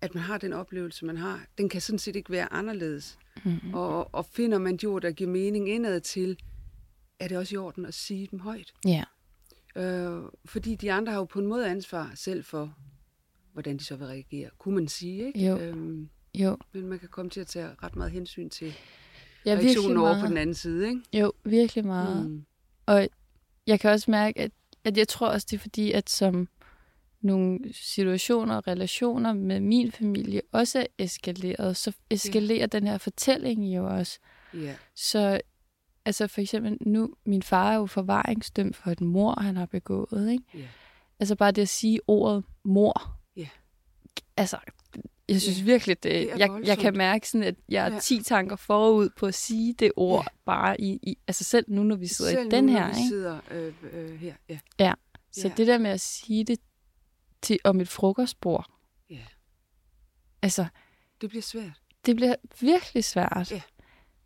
at 0.00 0.14
man 0.14 0.22
har 0.22 0.38
den 0.38 0.52
oplevelse, 0.52 1.04
man 1.04 1.16
har. 1.16 1.46
Den 1.58 1.68
kan 1.68 1.80
sådan 1.80 1.98
set 1.98 2.16
ikke 2.16 2.30
være 2.30 2.52
anderledes. 2.52 3.18
Mm-hmm. 3.44 3.74
Og, 3.74 4.14
og 4.14 4.26
finder 4.26 4.58
man 4.58 4.76
de 4.76 4.86
ord, 4.86 5.02
der 5.02 5.12
giver 5.12 5.30
mening 5.30 5.68
indad 5.70 6.00
til, 6.00 6.38
er 7.20 7.28
det 7.28 7.38
også 7.38 7.54
i 7.54 7.58
orden 7.58 7.86
at 7.86 7.94
sige 7.94 8.28
dem 8.30 8.38
højt. 8.40 8.72
Ja. 8.86 9.04
Øh, 9.76 10.22
fordi 10.44 10.74
de 10.74 10.92
andre 10.92 11.12
har 11.12 11.18
jo 11.18 11.24
på 11.24 11.38
en 11.38 11.46
måde 11.46 11.68
ansvar 11.68 12.12
selv 12.14 12.44
for, 12.44 12.74
hvordan 13.52 13.76
de 13.76 13.84
så 13.84 13.96
vil 13.96 14.06
reagere. 14.06 14.50
Kunne 14.58 14.74
man 14.74 14.88
sige, 14.88 15.26
ikke? 15.26 15.46
Jo. 15.46 15.58
Øhm, 15.58 16.08
Jo. 16.34 16.56
men 16.72 16.86
man 16.86 16.98
kan 16.98 17.08
komme 17.08 17.30
til 17.30 17.40
at 17.40 17.46
tage 17.46 17.68
ret 17.82 17.96
meget 17.96 18.12
hensyn 18.12 18.48
til 18.50 18.74
Ja, 19.46 19.54
reaktionen 19.54 19.96
over 19.96 20.20
på 20.20 20.26
den 20.26 20.36
anden 20.36 20.54
side, 20.54 20.88
ikke? 20.88 21.00
Jo, 21.12 21.32
virkelig 21.44 21.86
meget. 21.86 22.30
Mm. 22.30 22.44
Og 22.86 23.08
jeg 23.66 23.80
kan 23.80 23.90
også 23.90 24.10
mærke, 24.10 24.40
at, 24.40 24.50
at 24.84 24.96
jeg 24.96 25.08
tror 25.08 25.28
også, 25.28 25.46
det 25.50 25.56
er 25.56 25.60
fordi, 25.60 25.92
at 25.92 26.10
som 26.10 26.48
nogle 27.20 27.58
situationer 27.72 28.56
og 28.56 28.66
relationer 28.66 29.32
med 29.32 29.60
min 29.60 29.92
familie 29.92 30.40
også 30.52 30.78
er 30.78 30.86
eskaleret, 30.98 31.76
så 31.76 31.92
eskalerer 32.10 32.58
ja. 32.58 32.66
den 32.66 32.86
her 32.86 32.98
fortælling 32.98 33.76
jo 33.76 33.86
også. 33.96 34.18
Ja. 34.54 34.74
Så 34.94 35.40
altså 36.04 36.26
for 36.26 36.40
eksempel 36.40 36.78
nu, 36.80 37.14
min 37.26 37.42
far 37.42 37.72
er 37.72 37.76
jo 37.76 37.86
forvaringsdømt 37.86 38.76
for 38.76 38.90
et 38.90 39.00
mor, 39.00 39.40
han 39.40 39.56
har 39.56 39.66
begået. 39.66 40.30
Ikke? 40.30 40.44
Ja. 40.54 40.66
Altså 41.20 41.36
bare 41.36 41.50
det 41.50 41.62
at 41.62 41.68
sige 41.68 42.00
ordet 42.06 42.44
mor. 42.64 43.16
Ja. 43.36 43.48
Altså, 44.36 44.56
jeg 45.28 45.40
synes 45.40 45.58
Ja, 45.58 45.64
virkelig, 45.64 46.02
det, 46.02 46.12
det 46.12 46.38
jeg, 46.38 46.60
jeg 46.64 46.78
kan 46.78 46.96
mærke 46.96 47.28
sådan, 47.28 47.46
at 47.46 47.54
jeg 47.68 47.86
er 47.88 47.92
Ja. 47.92 47.98
10 47.98 48.22
tanker 48.22 48.56
forud 48.56 49.08
på 49.16 49.26
at 49.26 49.34
sige 49.34 49.72
det 49.72 49.92
ord, 49.96 50.24
Ja. 50.24 50.28
bare 50.44 50.80
i, 50.80 50.98
i, 51.02 51.18
altså 51.28 51.44
selv 51.44 51.64
nu, 51.68 51.82
når 51.82 51.96
vi 51.96 52.06
sidder 52.06 52.30
Selv 52.30 52.46
i 52.46 52.50
den 52.50 52.64
nu, 52.64 52.72
her, 52.72 52.88
ikke? 52.88 53.08
sidder 53.08 53.40
øh, 53.50 53.72
øh, 53.92 54.20
her, 54.20 54.34
ja. 54.78 54.92
Så 55.32 55.48
Ja. 55.48 55.54
det 55.56 55.66
der 55.66 55.78
med 55.78 55.90
at 55.90 56.00
sige 56.00 56.44
det 56.44 56.58
til, 57.42 57.58
om 57.64 57.80
et 57.80 57.88
frokostbord, 57.88 58.70
ja. 59.10 59.18
altså, 60.42 60.66
Det 61.20 61.28
bliver 61.28 61.42
svært. 61.42 61.80
det 62.06 62.16
bliver 62.16 62.34
virkelig 62.60 63.04
svært. 63.04 63.52
Ja. 63.52 63.60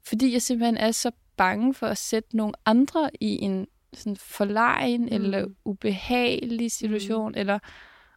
Fordi 0.07 0.33
jeg 0.33 0.43
simpelthen 0.43 0.77
er 0.77 0.91
så 0.93 1.11
bange 1.37 1.75
for 1.75 1.87
at 1.87 1.99
sætte 1.99 2.37
nogle 2.37 2.53
andre 2.67 3.11
i 3.21 3.27
en 3.43 3.67
sådan 3.95 4.17
forlegen 4.17 5.01
mm. 5.03 5.09
eller 5.11 5.47
ubehagelig 5.65 6.73
situation. 6.73 7.33
Mm. 7.33 7.39
Eller, 7.39 7.59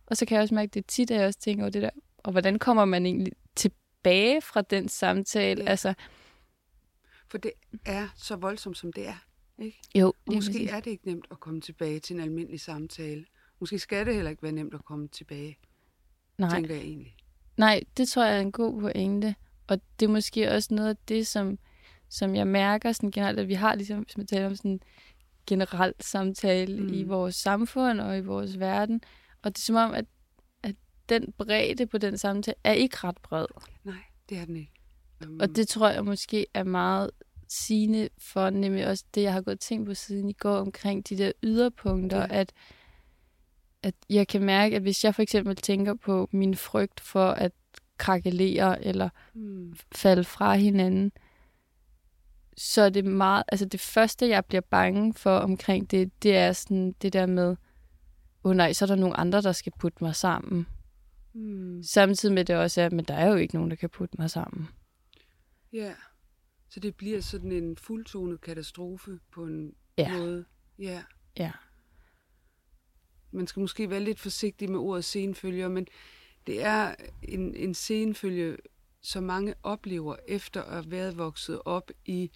og 0.06 0.17
så 0.17 0.26
kan 0.26 0.36
jeg 0.36 0.41
også 0.41 0.56
mærke, 0.56 0.70
det 0.70 0.80
er 0.80 0.88
tit, 0.88 1.12
at 1.12 1.17
jeg 1.17 1.28
også 1.28 1.39
tænker 1.39 1.63
over 1.63 1.70
det 1.72 1.82
der, 1.82 1.89
og 2.23 2.31
hvordan 2.31 2.60
kommer 2.60 2.86
man 2.86 3.05
egentlig 3.05 3.34
tilbage 3.55 4.41
fra 4.41 4.62
den 4.62 4.89
samtale? 4.89 5.63
Ja. 5.63 5.69
Altså, 5.69 5.93
For 7.27 7.38
det 7.38 7.51
er 7.86 8.07
så 8.15 8.36
voldsomt, 8.36 8.77
som 8.77 8.93
det 8.93 9.07
er. 9.07 9.25
Ikke? 9.60 9.79
jo, 9.95 10.07
Og 10.07 10.34
måske 10.34 10.51
præcis. 10.51 10.71
er 10.71 10.79
det 10.79 10.91
ikke 10.91 11.07
nemt 11.07 11.27
at 11.31 11.39
komme 11.39 11.62
tilbage 11.62 11.99
til 11.99 12.15
en 12.15 12.21
almindelig 12.21 12.62
samtale. 12.62 13.25
Måske 13.60 13.79
skal 13.79 14.05
det 14.05 14.15
heller 14.15 14.31
ikke 14.31 14.43
være 14.43 14.51
nemt 14.51 14.73
at 14.73 14.86
komme 14.86 15.07
tilbage, 15.07 15.57
Nej. 16.38 16.49
tænker 16.49 16.75
jeg 16.75 16.84
egentlig. 16.84 17.15
Nej, 17.57 17.84
det 17.97 18.07
tror 18.07 18.23
jeg 18.23 18.38
er 18.38 18.41
en 18.41 18.51
god 18.51 18.81
pointe. 18.81 19.36
Og 19.67 19.81
det 19.99 20.05
er 20.05 20.10
måske 20.10 20.51
også 20.51 20.73
noget 20.73 20.89
af 20.89 20.97
det, 21.07 21.27
som, 21.27 21.60
som 22.10 22.36
jeg 22.36 22.47
mærker 22.47 22.91
sådan 22.91 23.12
generelt, 23.12 23.39
at 23.39 23.47
vi 23.47 23.53
har, 23.53 23.75
ligesom, 23.75 23.99
hvis 23.99 24.17
man 24.17 24.27
taler 24.27 24.45
om 24.45 24.55
sådan 24.55 24.71
en 24.71 24.81
generel 25.47 25.93
samtale 25.99 26.84
mm. 26.84 26.93
i 26.93 27.03
vores 27.03 27.36
samfund 27.36 28.01
og 28.01 28.17
i 28.17 28.21
vores 28.21 28.60
verden. 28.60 29.01
Og 29.41 29.55
det 29.55 29.62
er 29.62 29.65
som 29.65 29.75
om, 29.75 29.93
at 29.93 30.05
den 31.09 31.33
bredde 31.37 31.87
på 31.87 31.97
den 31.97 32.17
samtale 32.17 32.55
er 32.63 32.73
ikke 32.73 32.97
ret 33.03 33.17
bred. 33.23 33.45
Nej, 33.83 33.95
det 34.29 34.37
er 34.37 34.45
den 34.45 34.55
ikke. 34.55 34.71
Um, 35.27 35.39
Og 35.41 35.55
det 35.55 35.67
tror 35.67 35.89
jeg 35.89 36.05
måske 36.05 36.45
er 36.53 36.63
meget 36.63 37.11
sigende 37.47 38.09
for 38.17 38.49
nemlig 38.49 38.87
også 38.87 39.05
det, 39.15 39.21
jeg 39.21 39.33
har 39.33 39.41
gået 39.41 39.59
tænkt 39.59 39.87
på 39.87 39.93
siden 39.93 40.29
i 40.29 40.33
går 40.33 40.57
omkring 40.57 41.09
de 41.09 41.17
der 41.17 41.31
yderpunkter, 41.43 42.19
ja. 42.19 42.27
at, 42.29 42.53
at 43.83 43.95
jeg 44.09 44.27
kan 44.27 44.43
mærke, 44.43 44.75
at 44.75 44.81
hvis 44.81 45.03
jeg 45.03 45.15
for 45.15 45.21
eksempel 45.21 45.55
tænker 45.55 45.93
på 45.93 46.29
min 46.31 46.55
frygt 46.55 46.99
for 46.99 47.31
at 47.31 47.51
krakelere 47.97 48.85
eller 48.85 49.09
mm, 49.33 49.75
falde 49.91 50.23
fra 50.23 50.55
hinanden, 50.55 51.11
så 52.57 52.81
er 52.81 52.89
det 52.89 53.05
meget, 53.05 53.43
altså 53.47 53.65
det 53.65 53.79
første, 53.79 54.29
jeg 54.29 54.45
bliver 54.45 54.61
bange 54.61 55.13
for 55.13 55.37
omkring 55.37 55.91
det, 55.91 56.23
det 56.23 56.35
er 56.37 56.53
sådan 56.53 56.95
det 57.01 57.13
der 57.13 57.25
med, 57.25 57.49
åh 58.43 58.49
oh 58.49 58.55
nej, 58.55 58.73
så 58.73 58.85
er 58.85 58.87
der 58.87 58.95
nogle 58.95 59.17
andre, 59.17 59.41
der 59.41 59.51
skal 59.51 59.73
putte 59.79 60.03
mig 60.03 60.15
sammen. 60.15 60.67
Mm, 61.34 61.84
Samtidig 61.84 62.36
med 62.36 62.46
det 62.46 62.56
også 62.56 62.82
er, 62.82 62.89
men 62.89 63.06
der 63.06 63.13
er 63.13 63.28
jo 63.30 63.36
ikke 63.36 63.54
nogen, 63.54 63.70
der 63.70 63.76
kan 63.76 63.89
putte 63.89 64.15
mig 64.20 64.30
sammen. 64.30 64.67
ja. 65.74 65.94
Så 66.70 66.80
det 66.80 66.96
bliver 66.96 67.22
sådan 67.22 67.52
en 67.52 67.78
fuldtonet 67.78 68.41
katastrofe 68.41 69.20
på 69.34 69.46
en 69.46 69.74
Ja. 69.98 70.17
måde. 70.17 70.46
Ja. 70.80 71.04
Ja. 71.38 71.52
Man 73.32 73.48
skal 73.48 73.60
måske 73.60 73.89
være 73.89 74.00
lidt 74.00 74.20
forsigtig 74.20 74.70
med 74.70 74.80
ordet 74.80 75.06
senfølger, 75.06 75.67
men 75.70 75.88
det 76.48 76.63
er 76.63 76.96
en, 77.24 77.56
en 77.56 77.74
senfølge, 77.74 78.58
som 79.02 79.24
mange 79.24 79.54
oplever 79.63 80.15
efter 80.28 80.62
at 80.63 80.74
have 80.74 80.91
været 80.91 81.17
vokset 81.17 81.62
op 81.65 81.91
i 82.06 82.32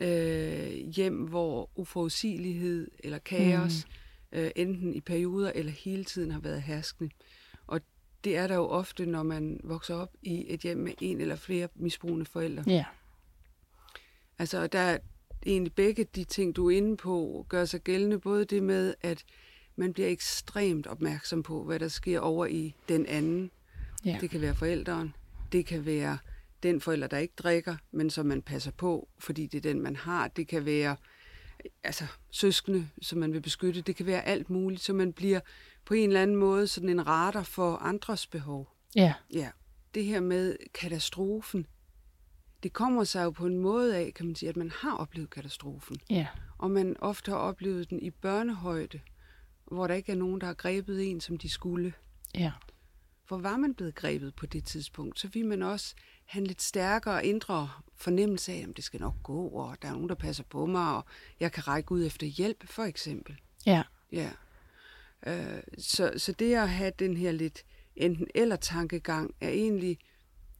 øh, 0.00 0.68
hjem, 0.96 1.16
hvor 1.24 1.70
uforudsigelighed 1.74 2.90
eller 2.98 3.18
kaos, 3.18 3.86
mm. 4.32 4.38
øh, 4.38 4.50
enten 4.56 4.94
i 4.94 5.00
perioder 5.00 5.52
eller 5.54 5.72
hele 5.72 6.04
tiden 6.04 6.30
har 6.30 6.40
været 6.40 6.62
herskende. 6.62 7.10
Og 7.10 7.14
det 8.26 8.36
er 8.36 8.46
der 8.46 8.54
jo 8.54 8.68
ofte, 8.68 9.06
når 9.06 9.22
man 9.22 9.60
vokser 9.64 9.94
op 9.94 10.12
i 10.22 10.44
et 10.48 10.60
hjem 10.60 10.78
med 10.78 10.92
en 11.00 11.20
eller 11.20 11.36
flere 11.36 11.68
misbrugende 11.74 12.26
forældre. 12.26 12.64
Ja. 12.66 12.84
Altså, 14.38 14.66
der 14.66 14.78
er 14.78 14.98
egentlig 15.46 15.72
begge 15.72 16.04
de 16.04 16.24
ting, 16.24 16.56
du 16.56 16.70
er 16.70 16.76
inde 16.76 16.96
på, 16.96 17.46
gør 17.48 17.64
sig 17.64 17.80
gældende. 17.80 18.18
Både 18.18 18.44
det 18.44 18.62
med, 18.62 18.94
at 19.02 19.24
man 19.76 19.92
bliver 19.92 20.08
ekstremt 20.08 20.86
opmærksom 20.86 21.42
på, 21.42 21.64
hvad 21.64 21.78
der 21.78 21.88
sker 21.88 22.20
over 22.20 22.46
i 22.46 22.74
den 22.88 23.06
anden. 23.06 23.50
Ja. 24.04 24.18
Det 24.20 24.30
kan 24.30 24.40
være 24.40 24.54
forældren. 24.54 25.14
Det 25.52 25.66
kan 25.66 25.86
være 25.86 26.18
den 26.62 26.80
forælder, 26.80 27.06
der 27.06 27.18
ikke 27.18 27.34
drikker, 27.36 27.76
men 27.90 28.10
som 28.10 28.26
man 28.26 28.42
passer 28.42 28.70
på, 28.70 29.08
fordi 29.18 29.46
det 29.46 29.58
er 29.58 29.72
den, 29.72 29.80
man 29.80 29.96
har. 29.96 30.28
Det 30.28 30.48
kan 30.48 30.64
være 30.64 30.96
altså, 31.84 32.06
søskende, 32.30 32.88
som 33.02 33.18
man 33.18 33.32
vil 33.32 33.40
beskytte. 33.40 33.80
Det 33.80 33.96
kan 33.96 34.06
være 34.06 34.24
alt 34.24 34.50
muligt, 34.50 34.82
så 34.82 34.92
man 34.92 35.12
bliver 35.12 35.40
på 35.86 35.94
en 35.94 36.08
eller 36.08 36.22
anden 36.22 36.36
måde 36.36 36.66
sådan 36.66 36.88
en 36.88 37.06
radar 37.06 37.42
for 37.42 37.76
andres 37.76 38.26
behov. 38.26 38.72
Ja. 38.94 39.14
Ja, 39.32 39.50
det 39.94 40.04
her 40.04 40.20
med 40.20 40.56
katastrofen, 40.74 41.66
det 42.62 42.72
kommer 42.72 43.04
sig 43.04 43.24
jo 43.24 43.30
på 43.30 43.46
en 43.46 43.58
måde 43.58 43.96
af, 43.96 44.14
kan 44.14 44.26
man 44.26 44.34
sige, 44.34 44.48
at 44.48 44.56
man 44.56 44.70
har 44.70 44.96
oplevet 44.96 45.30
katastrofen. 45.30 45.96
Ja. 46.10 46.26
Og 46.58 46.70
man 46.70 46.96
ofte 46.98 47.30
har 47.30 47.38
oplevet 47.38 47.90
den 47.90 48.02
i 48.02 48.10
børnehøjde, 48.10 49.00
hvor 49.64 49.86
der 49.86 49.94
ikke 49.94 50.12
er 50.12 50.16
nogen, 50.16 50.40
der 50.40 50.46
har 50.46 50.54
grebet 50.54 51.10
en, 51.10 51.20
som 51.20 51.38
de 51.38 51.48
skulle. 51.48 51.92
Ja. 52.34 52.52
For 53.24 53.38
var 53.38 53.56
man 53.56 53.74
blevet 53.74 53.94
grebet 53.94 54.34
på 54.34 54.46
det 54.46 54.64
tidspunkt, 54.64 55.20
så 55.20 55.28
ville 55.28 55.48
man 55.48 55.62
også 55.62 55.94
have 56.24 56.40
en 56.40 56.46
lidt 56.46 56.62
stærkere 56.62 57.26
indre 57.26 57.70
fornemmelse 57.94 58.52
af, 58.52 58.66
at 58.68 58.76
det 58.76 58.84
skal 58.84 59.00
nok 59.00 59.14
gå, 59.22 59.48
og 59.48 59.76
der 59.82 59.88
er 59.88 59.92
nogen, 59.92 60.08
der 60.08 60.14
passer 60.14 60.44
på 60.44 60.66
mig, 60.66 60.96
og 60.96 61.04
jeg 61.40 61.52
kan 61.52 61.68
række 61.68 61.92
ud 61.92 62.06
efter 62.06 62.26
hjælp, 62.26 62.68
for 62.68 62.82
eksempel. 62.82 63.36
Ja. 63.66 63.82
Ja. 64.12 64.30
Øh, 65.26 65.62
så, 65.78 66.12
så 66.16 66.32
det 66.32 66.54
at 66.54 66.68
have 66.68 66.92
den 66.98 67.16
her 67.16 67.32
lidt 67.32 67.62
enten 67.96 68.26
eller 68.34 68.56
tankegang 68.56 69.34
er 69.40 69.48
egentlig 69.48 69.98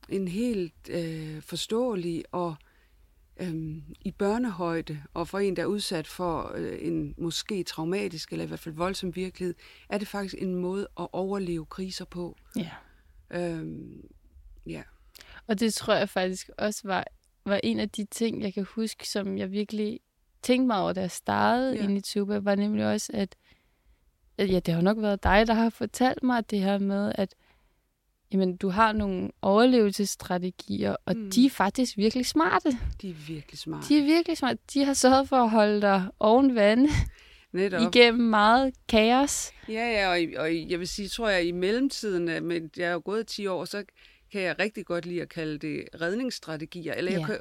en 0.08 0.28
helt 0.28 0.74
øh, 0.90 1.42
forståelig 1.42 2.24
og 2.32 2.54
øhm, 3.40 3.82
i 4.00 4.10
børnehøjde, 4.10 5.02
og 5.14 5.28
for 5.28 5.38
en, 5.38 5.56
der 5.56 5.62
er 5.62 5.66
udsat 5.66 6.06
for 6.06 6.52
øh, 6.54 6.78
en 6.80 7.14
måske 7.18 7.62
traumatisk 7.62 8.32
eller 8.32 8.44
i 8.44 8.48
hvert 8.48 8.60
fald 8.60 8.74
voldsom 8.74 9.16
virkelighed, 9.16 9.54
er 9.88 9.98
det 9.98 10.08
faktisk 10.08 10.34
en 10.38 10.54
måde 10.54 10.88
at 11.00 11.08
overleve 11.12 11.66
kriser 11.66 12.04
på. 12.04 12.36
Ja. 12.56 12.70
Øhm, 13.30 14.08
ja. 14.66 14.82
Og 15.46 15.60
det 15.60 15.74
tror 15.74 15.94
jeg 15.94 16.08
faktisk 16.08 16.50
også 16.58 16.80
var, 16.84 17.04
var 17.44 17.60
en 17.62 17.80
af 17.80 17.90
de 17.90 18.04
ting, 18.04 18.42
jeg 18.42 18.54
kan 18.54 18.64
huske, 18.64 19.08
som 19.08 19.38
jeg 19.38 19.50
virkelig 19.50 20.00
tænkte 20.42 20.66
mig 20.66 20.80
over, 20.80 20.92
da 20.92 21.00
jeg 21.00 21.10
startede 21.10 21.74
Ja. 21.76 21.82
ind 21.82 21.98
i 21.98 22.00
Tuba, 22.00 22.38
var 22.38 22.54
nemlig 22.54 22.86
også, 22.86 23.12
at 23.14 23.36
ja, 24.38 24.58
det 24.60 24.74
har 24.74 24.80
nok 24.80 24.96
været 25.00 25.22
dig, 25.22 25.46
der 25.46 25.54
har 25.54 25.70
fortalt 25.70 26.22
mig 26.22 26.50
det 26.50 26.58
her 26.60 26.78
med, 26.78 27.12
at 27.14 27.34
jamen, 28.32 28.56
du 28.56 28.68
har 28.68 28.92
nogle 28.92 29.30
overlevelsesstrategier, 29.42 30.96
og 31.04 31.16
Mm. 31.16 31.30
de 31.30 31.46
er 31.46 31.50
faktisk 31.50 31.96
virkelig 31.96 32.26
smarte. 32.26 32.78
De 33.02 33.10
er 33.10 33.14
virkelig 33.28 33.58
smarte. 33.58 33.88
De 33.88 33.98
er 33.98 34.02
virkelig 34.04 34.36
smarte. 34.38 34.58
De 34.74 34.84
har 34.84 34.94
sørget 34.94 35.28
for 35.28 35.36
at 35.36 35.50
holde 35.50 35.80
dig 35.80 36.04
oven 36.20 36.54
vande 36.54 36.88
Netop. 37.52 37.94
igennem 37.94 38.28
meget 38.30 38.74
kaos. 38.88 39.50
Ja, 39.68 39.72
ja, 39.90 40.08
og, 40.08 40.40
og 40.42 40.70
jeg 40.70 40.78
vil 40.78 40.88
sige, 40.88 41.08
tror 41.08 41.28
jeg, 41.28 41.44
i 41.44 41.52
mellemtiden, 41.52 42.28
øh, 42.28 42.42
men 42.42 42.70
jeg 42.76 42.86
er 42.88 42.92
jo 42.92 43.02
gået 43.04 43.26
10 43.26 43.46
år, 43.46 43.64
så 43.64 43.84
kan 44.32 44.40
jeg 44.42 44.58
rigtig 44.58 44.86
godt 44.86 45.06
lide 45.06 45.22
at 45.22 45.28
kalde 45.28 45.58
det 45.58 45.84
redningsstrategier. 46.00 46.94
Eller 46.94 47.12
jeg, 47.12 47.20
Ja. 47.20 47.26
kan, 47.26 47.36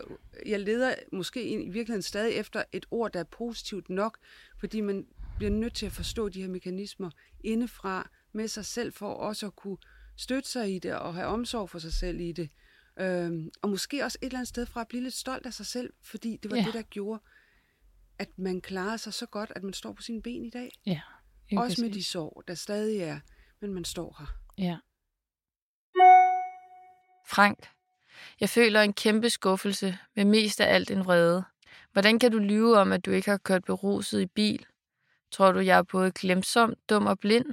jeg 0.45 0.59
leder 0.59 0.93
måske 1.11 1.49
i 1.49 1.55
virkeligheden 1.57 2.01
stadig 2.01 2.33
efter 2.33 2.63
et 2.71 2.85
ord, 2.91 3.11
der 3.13 3.19
er 3.19 3.23
positivt 3.23 3.89
nok, 3.89 4.17
fordi 4.59 4.81
man 4.81 5.05
bliver 5.35 5.51
nødt 5.51 5.73
til 5.75 5.85
at 5.85 5.91
forstå 5.91 6.29
de 6.29 6.41
her 6.41 6.47
mekanismer 6.49 7.09
indefra 7.43 8.09
med 8.31 8.47
sig 8.47 8.65
selv, 8.65 8.93
for 8.93 9.13
også 9.13 9.45
at 9.45 9.55
kunne 9.55 9.77
støtte 10.17 10.49
sig 10.49 10.75
i 10.75 10.79
det 10.79 10.93
og 10.95 11.13
have 11.15 11.27
omsorg 11.27 11.69
for 11.69 11.79
sig 11.79 11.93
selv 11.93 12.19
i 12.19 12.31
det. 12.31 12.49
Øhm, 12.99 13.49
og 13.61 13.69
måske 13.69 14.03
også 14.03 14.17
et 14.21 14.25
eller 14.25 14.39
andet 14.39 14.47
sted 14.47 14.65
fra 14.65 14.81
at 14.81 14.87
blive 14.87 15.03
lidt 15.03 15.13
stolt 15.13 15.45
af 15.45 15.53
sig 15.53 15.65
selv, 15.65 15.93
fordi 16.03 16.37
det 16.43 16.51
var 16.51 16.57
Ja. 16.57 16.63
det, 16.65 16.73
der 16.73 16.81
gjorde, 16.81 17.21
at 18.19 18.29
man 18.37 18.61
klarer 18.61 18.97
sig 18.97 19.13
så 19.13 19.25
godt, 19.25 19.51
at 19.55 19.63
man 19.63 19.73
står 19.73 19.93
på 19.93 20.01
sine 20.01 20.21
ben 20.21 20.45
i 20.45 20.49
dag. 20.49 20.71
Ja. 20.85 21.01
Også 21.57 21.81
med 21.81 21.91
de 21.91 22.03
sår, 22.03 22.43
der 22.47 22.53
stadig 22.55 22.99
er, 22.99 23.19
men 23.61 23.73
man 23.73 23.85
står 23.85 24.15
her. 24.19 24.25
Ja. 24.57 24.77
Frank, 27.27 27.69
jeg 28.39 28.49
føler 28.49 28.81
en 28.81 28.93
kæmpe 28.93 29.29
skuffelse, 29.29 29.97
med 30.15 30.25
mest 30.25 30.61
af 30.61 30.73
alt 30.75 30.91
en 30.91 31.05
vrede. 31.05 31.43
Hvordan 31.91 32.19
kan 32.19 32.31
du 32.31 32.37
lyve 32.37 32.77
om, 32.77 32.91
at 32.91 33.05
du 33.05 33.11
ikke 33.11 33.29
har 33.29 33.37
kørt 33.37 33.63
beruset 33.63 34.21
i 34.21 34.25
bil? 34.25 34.65
Tror 35.35 35.51
du, 35.51 35.59
jeg 35.59 35.77
er 35.77 35.83
både 35.83 36.11
glemsom, 36.11 36.73
dum 36.89 37.05
og 37.05 37.19
blind? 37.19 37.45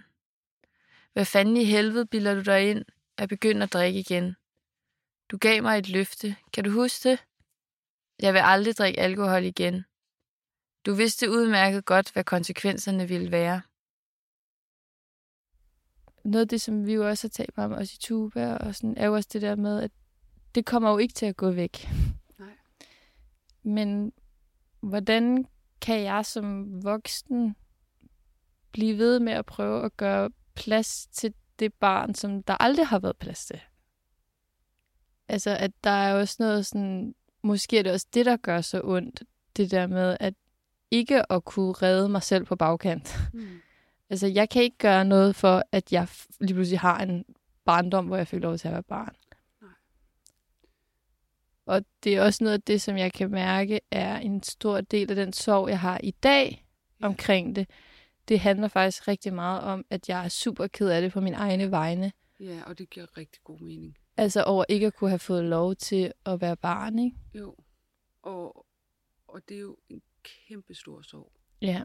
Hvad 1.13 1.25
fanden 1.25 1.57
i 1.57 1.65
helvede 1.65 2.07
bilder 2.07 2.35
du 2.35 2.41
dig 2.41 2.71
ind 2.71 2.85
at 3.19 3.29
begynde 3.29 3.63
at 3.63 3.73
drikke 3.73 4.01
igen? 4.01 4.37
Du 5.31 5.39
gav 5.39 5.63
mig 5.63 5.79
et 5.79 5.89
løfte. 5.89 6.37
Kan 6.53 6.65
du 6.65 6.71
huske 6.71 7.09
det? 7.09 7.25
Jeg 8.19 8.35
vil 8.35 8.41
aldrig 8.45 8.79
drikke 8.79 9.01
alkohol 9.01 9.45
igen. 9.45 9.85
Du 10.87 10.95
vidste 10.95 11.31
udmærket 11.31 11.85
godt, 11.85 12.13
hvad 12.13 12.25
konsekvenserne 12.25 13.09
ville 13.09 13.31
være. 13.31 13.63
Noget 16.25 16.45
af 16.45 16.49
det, 16.49 16.61
som 16.61 16.87
vi 16.87 16.93
jo 16.93 17.09
også 17.09 17.29
har 17.29 17.31
talt 17.31 17.59
om, 17.59 17.73
også 17.73 17.95
i 17.99 18.03
Tuba, 18.03 18.57
og 18.57 18.75
sådan, 18.75 18.97
er 18.97 19.07
jo 19.07 19.15
også 19.15 19.29
det 19.33 19.43
der 19.43 19.57
med, 19.57 19.83
at 19.83 19.91
det 20.55 20.67
kommer 20.67 20.91
jo 20.91 20.99
ikke 20.99 21.15
til 21.15 21.27
at 21.27 21.37
gå 21.37 21.51
væk. 21.51 21.89
Nej. 22.39 22.57
Men 23.63 24.13
hvordan 24.81 25.47
kan 25.81 26.03
jeg 26.03 26.27
som 26.27 26.69
voksen 26.85 27.57
blive 28.73 28.99
ved 28.99 29.21
med 29.21 29.33
at 29.33 29.47
prøve 29.47 29.85
at 29.85 29.97
gøre 29.97 30.31
plads 30.55 31.07
til 31.13 31.35
det 31.59 31.75
barn, 31.75 32.15
som 32.15 32.43
der 32.43 32.63
aldrig 32.63 32.87
har 32.87 32.99
været 32.99 33.17
plads 33.17 33.47
til? 33.47 33.61
Altså, 35.29 35.57
at 35.57 35.71
der 35.85 35.91
er 35.91 36.15
også 36.15 36.37
noget 36.39 36.67
sådan, 36.67 37.15
måske 37.43 37.79
er 37.79 37.83
det 37.83 37.93
også 37.93 38.07
det, 38.15 38.27
der 38.27 38.37
gør 38.37 38.61
så 38.61 38.81
ondt, 38.85 39.23
det 39.57 39.71
der 39.71 39.87
med, 39.87 40.17
at 40.21 40.35
ikke 40.91 41.33
at 41.33 41.45
kunne 41.45 41.73
redde 41.73 42.09
mig 42.09 42.23
selv 42.23 42.45
på 42.45 42.57
bagkant. 42.57 43.17
Mm. 43.33 43.49
Altså, 44.11 44.27
jeg 44.27 44.49
kan 44.49 44.63
ikke 44.63 44.79
gøre 44.79 45.05
noget 45.05 45.37
for, 45.37 45.63
at 45.73 45.93
jeg 45.93 46.09
lige 46.41 46.55
pludselig 46.55 46.81
har 46.81 46.99
en 46.99 47.25
barndom, 47.65 48.07
hvor 48.07 48.17
jeg 48.17 48.29
føler 48.29 48.49
lov 48.49 48.59
til 48.59 48.69
at 48.69 48.75
være 48.75 48.83
barn. 48.83 49.17
Nej. 49.63 49.71
Og 51.67 51.85
det 52.05 52.17
er 52.17 52.23
også 52.23 52.45
noget 52.45 52.55
af 52.55 52.63
det, 52.63 52.83
som 52.83 52.97
jeg 52.97 53.13
kan 53.13 53.31
mærke, 53.31 53.81
er 53.91 54.19
en 54.19 54.43
stor 54.43 54.81
del 54.81 55.11
af 55.11 55.17
den 55.17 55.33
sorg, 55.33 55.69
jeg 55.69 55.81
har 55.81 56.01
i 56.03 56.11
dag 56.11 56.67
omkring 57.03 57.57
det. 57.57 57.71
Det 58.29 58.41
handler 58.41 58.69
faktisk 58.69 59.09
rigtig 59.09 59.35
meget 59.35 59.63
om, 59.63 59.85
at 59.91 60.09
jeg 60.09 60.25
er 60.25 60.29
super 60.29 60.67
ked 60.67 60.89
af 60.89 61.03
det 61.03 61.13
på 61.13 61.21
min 61.21 61.35
egne 61.35 61.71
vegne. 61.71 62.13
Ja, 62.41 62.63
og 62.67 62.79
det 62.79 62.91
giver 62.91 63.17
rigtig 63.19 63.43
god 63.45 63.61
mening. 63.61 63.99
Altså 64.17 64.43
over 64.43 64.65
ikke 64.69 64.87
at 64.87 64.95
kunne 64.95 65.11
have 65.11 65.19
fået 65.19 65.45
lov 65.45 65.77
til 65.77 66.13
at 66.27 66.41
være 66.41 66.57
barn, 66.57 66.99
ikke? 66.99 67.17
Jo. 67.35 67.57
Og, 68.23 68.67
og 69.29 69.41
det 69.49 69.57
er 69.57 69.61
jo 69.61 69.77
en 69.89 70.03
kæmpe 70.49 70.75
stor 70.75 71.03
sorg. 71.03 71.33
Ja. 71.63 71.83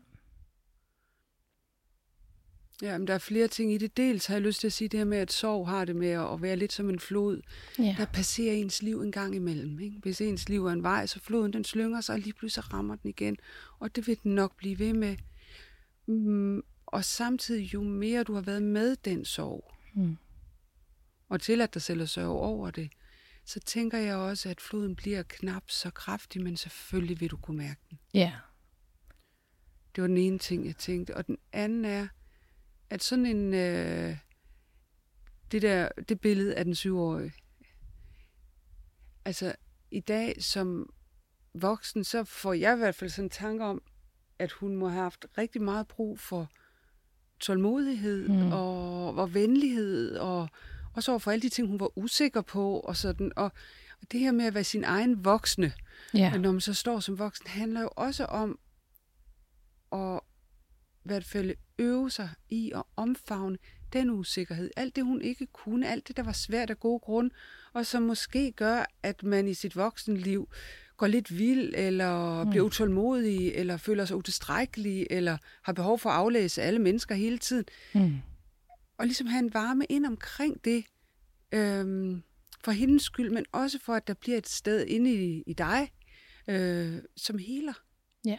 Ja, 2.81 2.97
men 2.97 3.07
der 3.07 3.13
er 3.13 3.17
flere 3.17 3.47
ting 3.47 3.73
i 3.73 3.77
det. 3.77 3.97
Dels 3.97 4.25
har 4.25 4.35
jeg 4.35 4.41
lyst 4.41 4.59
til 4.59 4.67
at 4.67 4.73
sige 4.73 4.87
det 4.87 4.97
her 4.99 5.05
med, 5.05 5.17
at 5.17 5.31
sorg 5.31 5.67
har 5.67 5.85
det 5.85 5.95
med 5.95 6.09
at 6.09 6.41
være 6.41 6.55
lidt 6.55 6.73
som 6.73 6.89
en 6.89 6.99
flod. 6.99 7.41
Ja. 7.79 7.95
Der 7.97 8.05
passerer 8.05 8.53
ens 8.53 8.81
liv 8.81 9.01
en 9.01 9.11
gang 9.11 9.35
imellem. 9.35 9.79
Ikke? 9.79 9.99
Hvis 9.99 10.21
ens 10.21 10.49
liv 10.49 10.65
er 10.65 10.71
en 10.71 10.83
vej, 10.83 11.05
så 11.05 11.19
floden 11.19 11.53
den 11.53 11.63
slynger 11.63 12.01
sig, 12.01 12.13
og 12.13 12.19
lige 12.19 12.33
pludselig 12.33 12.73
rammer 12.73 12.95
den 12.95 13.09
igen. 13.09 13.37
Og 13.79 13.95
det 13.95 14.07
vil 14.07 14.19
den 14.23 14.35
nok 14.35 14.57
blive 14.57 14.79
ved 14.79 14.93
med. 14.93 15.17
Mm, 16.07 16.61
og 16.85 17.05
samtidig, 17.05 17.73
jo 17.73 17.83
mere 17.83 18.23
du 18.23 18.33
har 18.33 18.41
været 18.41 18.63
med 18.63 18.95
den 18.95 19.25
sorg, 19.25 19.73
Mm. 19.93 20.17
og 21.29 21.41
tilladt 21.41 21.73
dig 21.73 21.81
selv 21.81 22.01
at 22.01 22.09
sørge 22.09 22.39
over 22.39 22.71
det, 22.71 22.91
så 23.45 23.59
tænker 23.59 23.97
jeg 23.97 24.15
også, 24.15 24.49
at 24.49 24.61
floden 24.61 24.95
bliver 24.95 25.23
knap 25.23 25.63
så 25.69 25.89
kraftig, 25.89 26.41
men 26.43 26.57
selvfølgelig 26.57 27.19
vil 27.21 27.29
du 27.31 27.37
kunne 27.37 27.57
mærke 27.57 27.81
den. 27.89 27.99
Ja. 28.13 28.33
Det 29.95 30.01
var 30.01 30.07
den 30.07 30.17
ene 30.17 30.37
ting, 30.39 30.65
jeg 30.65 30.75
tænkte. 30.75 31.15
Og 31.17 31.27
den 31.27 31.37
anden 31.51 31.85
er, 31.85 32.07
at 32.89 33.03
sådan 33.03 33.25
en... 33.25 33.53
Øh, 33.53 34.17
det 35.51 35.61
der, 35.61 35.89
det 36.09 36.21
billede 36.21 36.55
af 36.55 36.65
den 36.65 36.75
syvårige. 36.75 37.33
Altså, 39.25 39.55
i 39.91 39.99
dag 39.99 40.43
som 40.43 40.93
voksen, 41.53 42.03
så 42.03 42.23
får 42.23 42.53
jeg 42.53 42.73
i 42.73 42.77
hvert 42.77 42.95
fald 42.95 43.09
sådan 43.09 43.25
en 43.25 43.29
tanke 43.29 43.63
om, 43.63 43.81
at 44.39 44.51
hun 44.51 44.75
må 44.75 44.87
have 44.89 45.01
haft 45.03 45.25
rigtig 45.37 45.61
meget 45.61 45.87
brug 45.87 46.19
for 46.19 46.49
tålmodighed 47.39 48.27
Mm. 48.29 48.51
og, 48.51 49.15
og 49.15 49.33
venlighed, 49.33 50.15
og 50.17 50.49
også 50.93 51.11
over 51.11 51.19
for 51.19 51.31
alle 51.31 51.41
de 51.41 51.49
ting, 51.49 51.67
hun 51.67 51.79
var 51.79 51.97
usikker 51.97 52.41
på, 52.41 52.79
og 52.79 52.95
sådan. 52.97 53.31
Og, 53.35 53.51
og 54.01 54.11
det 54.11 54.19
her 54.19 54.31
med 54.31 54.45
at 54.45 54.53
være 54.53 54.63
sin 54.63 54.83
egen 54.83 55.25
voksne, 55.25 55.71
Ja. 56.13 56.37
når 56.37 56.51
man 56.51 56.61
så 56.61 56.73
står 56.73 56.99
som 56.99 57.19
voksen, 57.19 57.47
handler 57.47 57.81
jo 57.81 57.89
også 57.95 58.25
om 58.25 58.59
at 59.91 60.19
i 61.05 61.07
hvert 61.07 61.25
fald 61.25 61.55
øve 61.79 62.11
sig 62.11 62.29
i 62.49 62.71
at 62.75 62.83
omfavne 62.95 63.57
den 63.93 64.09
usikkerhed. 64.09 64.71
Alt 64.77 64.95
det, 64.95 65.03
hun 65.05 65.21
ikke 65.21 65.45
kunne, 65.45 65.87
alt 65.89 66.07
det, 66.07 66.17
der 66.17 66.23
var 66.23 66.31
svært 66.31 66.69
af 66.69 66.79
gode 66.79 66.99
grund, 66.99 67.31
og 67.73 67.85
som 67.85 68.03
måske 68.03 68.51
gør, 68.51 68.85
at 69.03 69.23
man 69.23 69.47
i 69.47 69.53
sit 69.53 69.75
voksenliv 69.75 70.49
går 70.97 71.07
lidt 71.07 71.37
vild, 71.37 71.73
eller 71.75 72.43
Mm. 72.43 72.49
bliver 72.49 72.65
utålmodig, 72.65 73.51
eller 73.55 73.77
føler 73.77 74.05
sig 74.05 74.17
utilstrækkelig, 74.17 75.07
eller 75.09 75.37
har 75.61 75.73
behov 75.73 75.99
for 75.99 76.09
at 76.09 76.15
aflæse 76.15 76.61
alle 76.61 76.79
mennesker 76.79 77.15
hele 77.15 77.37
tiden. 77.37 77.65
Mm. 77.95 78.15
Og 78.97 79.05
ligesom 79.05 79.27
have 79.27 79.39
en 79.39 79.53
varme 79.53 79.85
ind 79.89 80.05
omkring 80.05 80.65
det, 80.65 80.85
øhm, 81.51 82.23
for 82.63 82.71
hendes 82.71 83.01
skyld, 83.03 83.29
men 83.31 83.45
også 83.51 83.79
for, 83.79 83.93
at 83.93 84.07
der 84.07 84.13
bliver 84.13 84.37
et 84.37 84.47
sted 84.49 84.85
inde 84.85 85.13
i, 85.13 85.43
i 85.47 85.53
dig, 85.53 85.91
øh, 86.47 86.97
som 87.17 87.37
heler. 87.37 87.73
Ja. 88.25 88.37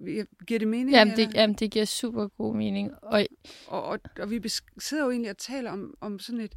Jeg- 0.00 0.26
Giver 0.46 0.58
det 0.58 0.68
mening? 0.68 0.90
Jamen, 0.90 1.16
det, 1.16 1.22
eller? 1.28 1.40
jamen, 1.40 1.56
det 1.56 1.70
giver 1.70 1.84
super 1.84 2.28
god 2.28 2.56
mening. 2.56 2.90
Og 3.02 3.26
Og, 3.66 3.82
og, 3.84 3.98
og 4.18 4.30
vi 4.30 4.48
sidder 4.78 5.04
jo 5.04 5.10
egentlig 5.10 5.30
og 5.30 5.38
taler 5.38 5.70
om, 5.70 5.94
om 6.00 6.18
sådan 6.18 6.40
et 6.40 6.54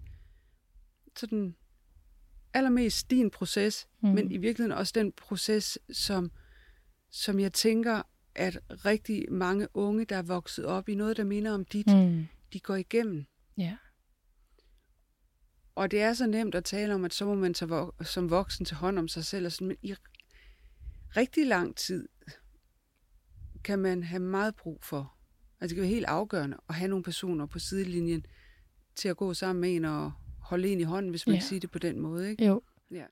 sådan 1.17 1.55
allermest 2.53 3.09
din 3.09 3.29
proces, 3.31 3.88
Mm. 4.01 4.09
men 4.09 4.31
i 4.31 4.38
virkeligheden 4.38 4.77
også 4.77 4.91
den 4.95 5.12
proces, 5.12 5.77
som, 5.91 6.31
som 7.12 7.39
jeg 7.39 7.53
tænker, 7.53 8.01
at 8.35 8.59
rigtig 8.69 9.25
mange 9.31 9.67
unge, 9.73 10.05
der 10.05 10.15
er 10.15 10.21
vokset 10.21 10.65
op 10.65 10.89
i 10.89 10.95
noget, 10.95 11.17
der 11.17 11.23
minder 11.23 11.51
om 11.51 11.65
dit, 11.65 11.88
mm. 11.88 12.25
de 12.53 12.59
går 12.59 12.75
igennem. 12.75 13.25
Ja. 13.57 13.77
Og 15.75 15.91
det 15.91 16.01
er 16.01 16.13
så 16.13 16.27
nemt 16.27 16.55
at 16.55 16.63
tale 16.63 16.93
om, 16.95 17.05
at 17.05 17.13
så 17.13 17.25
må 17.25 17.35
man 17.35 17.53
tage 17.53 17.69
vok- 17.71 18.03
som 18.03 18.29
voksen 18.29 18.65
tage 18.65 18.77
hånd 18.77 18.99
om 18.99 19.07
sig 19.07 19.25
selv, 19.25 19.45
og 19.45 19.51
sådan, 19.51 19.67
men 19.67 19.77
i 19.81 19.93
rigtig 21.17 21.47
lang 21.47 21.75
tid 21.75 22.07
kan 23.63 23.79
man 23.79 24.03
have 24.03 24.19
meget 24.19 24.55
brug 24.55 24.83
for, 24.83 25.15
altså 25.62 25.67
det 25.67 25.75
kan 25.75 25.81
være 25.81 25.93
helt 25.93 26.05
afgørende 26.05 26.57
at 26.69 26.75
have 26.75 26.88
nogle 26.88 27.03
personer 27.03 27.45
på 27.45 27.59
sidelinjen 27.59 28.25
til 28.95 29.09
at 29.09 29.17
gå 29.17 29.33
sammen 29.33 29.62
med 29.62 29.75
en 29.75 29.85
og 29.85 30.12
holde 30.49 30.67
en 30.71 30.79
i 30.79 30.83
hånden, 30.83 31.09
hvis 31.09 31.27
man 31.27 31.35
Ja. 31.35 31.41
siger 31.41 31.59
det 31.59 31.71
på 31.71 31.79
den 31.79 31.99
måde. 31.99 32.29
Ikke? 32.31 32.45
Jo. 32.45 32.62
Ja. 32.91 33.03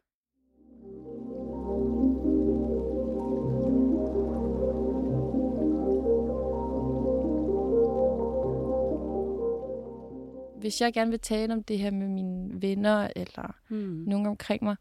Hvis 10.59 10.81
jeg 10.81 10.93
gerne 10.93 11.11
vil 11.11 11.19
tale 11.19 11.53
om 11.53 11.63
det 11.63 11.79
her 11.79 11.91
med 11.91 12.07
mine 12.07 12.61
venner 12.61 13.07
eller 13.15 13.55
Hmm. 13.67 14.03
nogen 14.07 14.25
omkring 14.27 14.63
mig, 14.63 14.75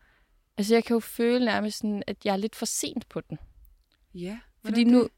altså 0.59 0.75
jeg 0.75 0.85
kan 0.85 0.95
jo 0.95 1.01
føle 1.01 1.45
nærmest 1.45 1.79
sådan, 1.79 2.03
at 2.07 2.17
jeg 2.25 2.33
er 2.33 2.37
lidt 2.37 2.57
for 2.57 2.67
sent 2.67 3.09
på 3.09 3.21
den. 3.21 3.39
Ja. 4.15 4.39
Fordi 4.65 4.85
hvordan 4.85 5.01
nu, 5.03 5.09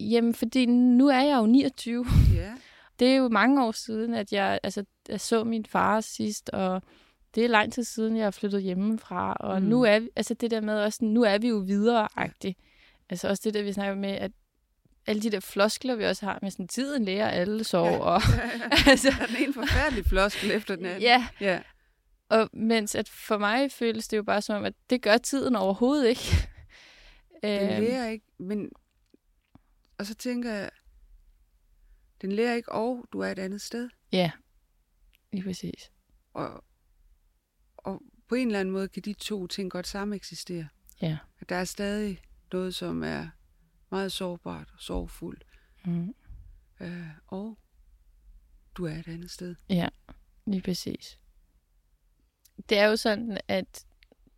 jamen, 0.00 0.34
fordi 0.34 0.66
nu 0.66 1.08
er 1.08 1.20
jeg 1.20 1.38
jo 1.38 1.46
29. 1.46 2.04
det? 2.04 2.34
Ja. 2.34 2.52
Det 2.98 3.08
er 3.08 3.16
jo 3.16 3.28
mange 3.28 3.64
år 3.64 3.72
siden, 3.72 4.14
at 4.14 4.32
jeg, 4.32 4.60
altså, 4.62 4.84
jeg 5.08 5.20
så 5.20 5.44
min 5.44 5.66
far 5.66 6.00
sidst, 6.00 6.50
og 6.50 6.82
det 7.34 7.44
er 7.44 7.48
lang 7.48 7.72
tid 7.72 7.84
siden, 7.84 8.16
jeg 8.16 8.26
er 8.26 8.30
flyttet 8.30 8.62
hjemmefra. 8.62 9.32
Og 9.32 9.62
mm. 9.62 9.68
Nu 9.68 9.82
er 9.82 9.98
vi, 9.98 10.08
altså 10.16 10.34
det 10.34 10.50
der 10.50 10.60
med 10.60 10.80
også, 10.80 11.04
nu 11.04 11.22
er 11.22 11.38
vi 11.38 11.48
jo 11.48 11.56
videre 11.56 12.08
-agtigt. 12.18 12.52
Altså 13.10 13.28
også 13.28 13.42
det 13.44 13.54
der, 13.54 13.62
vi 13.62 13.72
snakker 13.72 13.94
med, 13.94 14.10
at 14.10 14.32
alle 15.06 15.22
de 15.22 15.30
der 15.30 15.40
floskler, 15.40 15.94
vi 15.94 16.04
også 16.04 16.26
har 16.26 16.38
med 16.42 16.50
sådan, 16.50 16.68
tiden 16.68 17.04
lærer 17.04 17.28
alle 17.28 17.64
sove. 17.64 17.88
Ja. 17.88 17.98
Og, 17.98 18.20
altså, 18.90 19.10
Der 19.10 19.22
er 19.22 19.26
den 19.26 19.36
ene 19.36 19.52
forfærdelig 19.52 20.06
floskel 20.06 20.50
efter 20.50 20.76
den 20.76 20.86
anden. 20.86 21.02
ja, 21.02 21.26
ja. 21.40 21.60
og 22.28 22.50
mens 22.52 22.94
at 22.94 23.08
for 23.08 23.38
mig 23.38 23.72
føles 23.72 24.08
det 24.08 24.16
jo 24.16 24.22
bare 24.22 24.42
som 24.42 24.56
om, 24.56 24.64
at 24.64 24.74
det 24.90 25.02
gør 25.02 25.16
tiden 25.16 25.56
overhovedet 25.56 26.08
ikke. 26.08 26.48
Den 27.42 27.70
Øhm, 27.70 27.82
lærer 27.82 28.08
ikke, 28.08 28.26
men... 28.38 28.70
Og 29.98 30.06
så 30.06 30.14
tænker 30.14 30.52
jeg, 30.52 30.70
den 32.24 32.32
lærer 32.32 32.54
ikke, 32.54 32.72
og 32.72 33.04
du 33.12 33.20
er 33.20 33.26
et 33.28 33.38
andet 33.38 33.60
sted. 33.60 33.88
Ja, 34.12 34.30
lige 35.32 35.42
præcis. 35.44 35.92
Og, 36.32 36.64
og 37.76 38.02
på 38.28 38.34
en 38.34 38.46
eller 38.46 38.60
anden 38.60 38.72
måde 38.72 38.88
kan 38.88 39.02
de 39.02 39.12
to 39.12 39.46
ting 39.46 39.70
godt 39.70 39.86
sammen 39.86 40.16
eksistere. 40.16 40.68
Ja. 41.02 41.18
At 41.40 41.48
der 41.48 41.56
er 41.56 41.64
stadig 41.64 42.20
noget, 42.52 42.74
som 42.74 43.02
er 43.02 43.28
meget 43.90 44.12
sårbart 44.12 44.68
og 44.72 44.80
sorgfuldt. 44.80 45.44
Mm. 45.84 46.14
Øh, 46.80 47.08
og 47.26 47.58
du 48.74 48.86
er 48.86 48.94
et 48.94 49.08
andet 49.08 49.30
sted. 49.30 49.54
Ja, 49.68 49.88
lige 50.46 50.62
præcis. 50.62 51.18
Det 52.68 52.78
er 52.78 52.86
jo 52.86 52.96
sådan, 52.96 53.38
at 53.48 53.86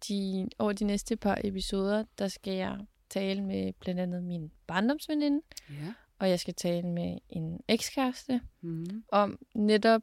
de, 0.08 0.48
over 0.58 0.72
de 0.72 0.84
næste 0.84 1.16
par 1.16 1.38
episoder, 1.44 2.04
der 2.18 2.28
skal 2.28 2.52
jeg 2.54 2.86
tale 3.10 3.42
med 3.42 3.72
blandt 3.72 4.00
andet 4.00 4.22
min 4.24 4.52
barndomsveninde, 4.66 5.42
Ja. 5.70 5.94
Og 6.18 6.28
jeg 6.30 6.40
skal 6.40 6.54
tale 6.54 6.86
med 6.88 7.18
en 7.28 7.60
ekskæreste 7.68 8.40
Mm. 8.60 9.04
om 9.08 9.38
netop, 9.54 10.02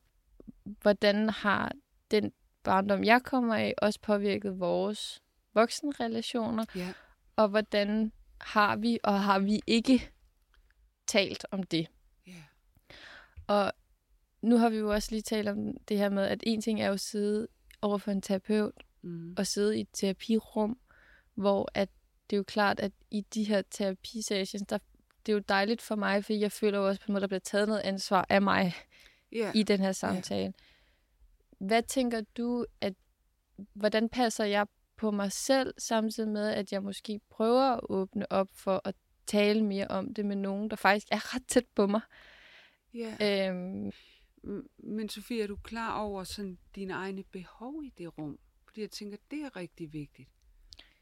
hvordan 0.64 1.30
har 1.30 1.72
den 2.12 2.32
barndom, 2.64 3.04
jeg 3.04 3.22
kommer 3.24 3.56
af, 3.56 3.74
også 3.78 4.00
påvirket 4.02 4.60
vores 4.60 5.22
voksenrelationer, 5.54 6.66
Ja. 6.76 6.94
og 7.36 7.48
hvordan 7.50 8.12
har 8.42 8.76
vi 8.76 9.00
og 9.04 9.24
har 9.24 9.40
vi 9.40 9.60
ikke 9.68 10.10
talt 11.08 11.46
om 11.52 11.64
det. 11.64 11.88
Ja. 12.28 12.44
Og 13.48 13.72
nu 14.42 14.58
har 14.58 14.70
vi 14.70 14.78
jo 14.78 14.92
også 14.94 15.12
lige 15.12 15.22
talt 15.22 15.48
om 15.50 15.78
det 15.78 15.98
her 15.98 16.10
med, 16.10 16.24
at 16.24 16.44
en 16.44 16.62
ting 16.62 16.82
er 16.82 16.88
jo 16.88 16.94
at 16.94 17.00
sidde 17.00 17.48
over 17.82 17.98
for 17.98 18.12
en 18.12 18.22
terapeut 18.22 18.84
Mm. 19.02 19.36
og 19.38 19.48
sidde 19.48 19.78
i 19.78 19.82
et 19.82 19.88
terapirum, 19.94 20.80
hvor 21.36 21.70
at 21.74 21.90
det 22.30 22.36
er 22.36 22.38
jo 22.38 22.44
klart, 22.44 22.80
at 22.80 22.92
i 23.12 23.22
de 23.22 23.44
her 23.44 23.62
terapisessions, 23.72 24.64
der, 24.70 24.78
det 25.26 25.32
er 25.32 25.34
jo 25.34 25.44
dejligt 25.50 25.82
for 25.82 25.96
mig, 25.96 26.26
fordi 26.26 26.40
jeg 26.40 26.52
føler 26.52 26.80
jo 26.80 26.88
også 26.88 27.02
på 27.02 27.06
en 27.08 27.14
måde, 27.14 27.22
der 27.22 27.28
bliver 27.28 27.40
taget 27.40 27.68
noget 27.68 27.82
ansvar 27.82 28.26
af 28.30 28.42
mig 28.42 28.74
Ja. 29.32 29.52
i 29.56 29.64
den 29.64 29.80
her 29.80 29.92
samtale. 29.92 30.54
Hvad 31.60 31.84
tænker 31.84 32.22
du, 32.38 32.66
at 32.82 32.94
hvordan 33.74 34.10
passer 34.10 34.46
jeg 34.46 34.68
på 34.98 35.12
mig 35.12 35.32
selv, 35.32 35.74
samtidig 35.78 36.30
med, 36.30 36.50
at 36.50 36.72
jeg 36.74 36.84
måske 36.84 37.20
prøver 37.30 37.62
at 37.72 37.80
åbne 37.84 38.32
op 38.32 38.50
for 38.54 38.82
at 38.86 38.96
tale 39.28 39.64
mere 39.66 39.88
om 39.88 40.14
det 40.14 40.26
med 40.26 40.36
nogen, 40.36 40.70
der 40.70 40.76
faktisk 40.76 41.08
er 41.12 41.36
ret 41.36 41.48
tæt 41.48 41.66
på 41.76 41.88
mig? 41.88 42.02
ja. 42.94 43.50
Øhm, 43.50 43.92
Men 44.78 45.10
Sofie, 45.10 45.44
er 45.44 45.48
du 45.48 45.56
klar 45.56 46.00
over 46.00 46.24
sådan 46.24 46.58
dine 46.76 46.94
egne 46.94 47.24
behov 47.24 47.84
i 47.84 47.94
det 47.98 48.18
rum? 48.18 48.40
Fordi 48.68 48.82
jeg 48.82 48.92
tænker, 48.92 49.18
det 49.32 49.40
er 49.42 49.56
rigtig 49.56 49.94
vigtigt 49.94 50.30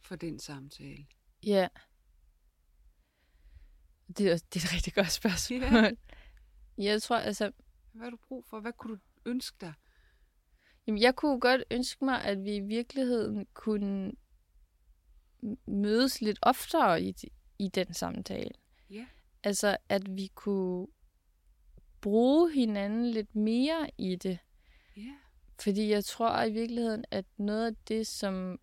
for 0.02 0.16
den 0.16 0.40
samtale. 0.40 1.06
ja. 1.46 1.68
Det 4.18 4.32
er, 4.32 4.38
det 4.54 4.64
er 4.64 4.66
et 4.68 4.74
rigtig 4.74 4.94
godt 4.94 5.12
spørgsmål. 5.12 5.62
Ja. 5.62 5.92
Jeg 6.78 7.02
tror, 7.02 7.18
altså, 7.18 7.52
Hvad 7.92 8.04
har 8.04 8.12
du 8.12 8.18
brug 8.28 8.46
for? 8.46 8.60
Hvad 8.60 8.74
kunne 8.74 8.96
du 8.96 9.02
ønske 9.26 9.58
dig? 9.62 9.74
Jamen, 10.88 11.02
jeg 11.02 11.16
kunne 11.16 11.40
godt 11.40 11.64
ønske 11.72 12.06
mig, 12.06 12.24
at 12.24 12.44
vi 12.44 12.56
i 12.56 12.60
virkeligheden 12.60 13.48
kunne 13.54 14.12
mødes 15.68 16.22
lidt 16.22 16.40
oftere 16.42 17.04
i, 17.04 17.16
i 17.60 17.68
den 17.68 17.94
samtale. 17.94 18.52
Ja. 18.90 19.06
Altså, 19.44 19.78
at 19.90 20.16
vi 20.16 20.32
kunne 20.36 20.88
bruge 22.02 22.54
hinanden 22.54 23.06
lidt 23.06 23.36
mere 23.36 23.92
i 23.98 24.16
det. 24.16 24.40
Ja. 24.98 25.14
Fordi 25.60 25.90
jeg 25.90 26.06
tror 26.06 26.44
i 26.44 26.52
virkeligheden, 26.52 27.06
at 27.12 27.26
noget 27.38 27.66
af 27.66 27.76
det, 27.88 28.08
som, 28.08 28.60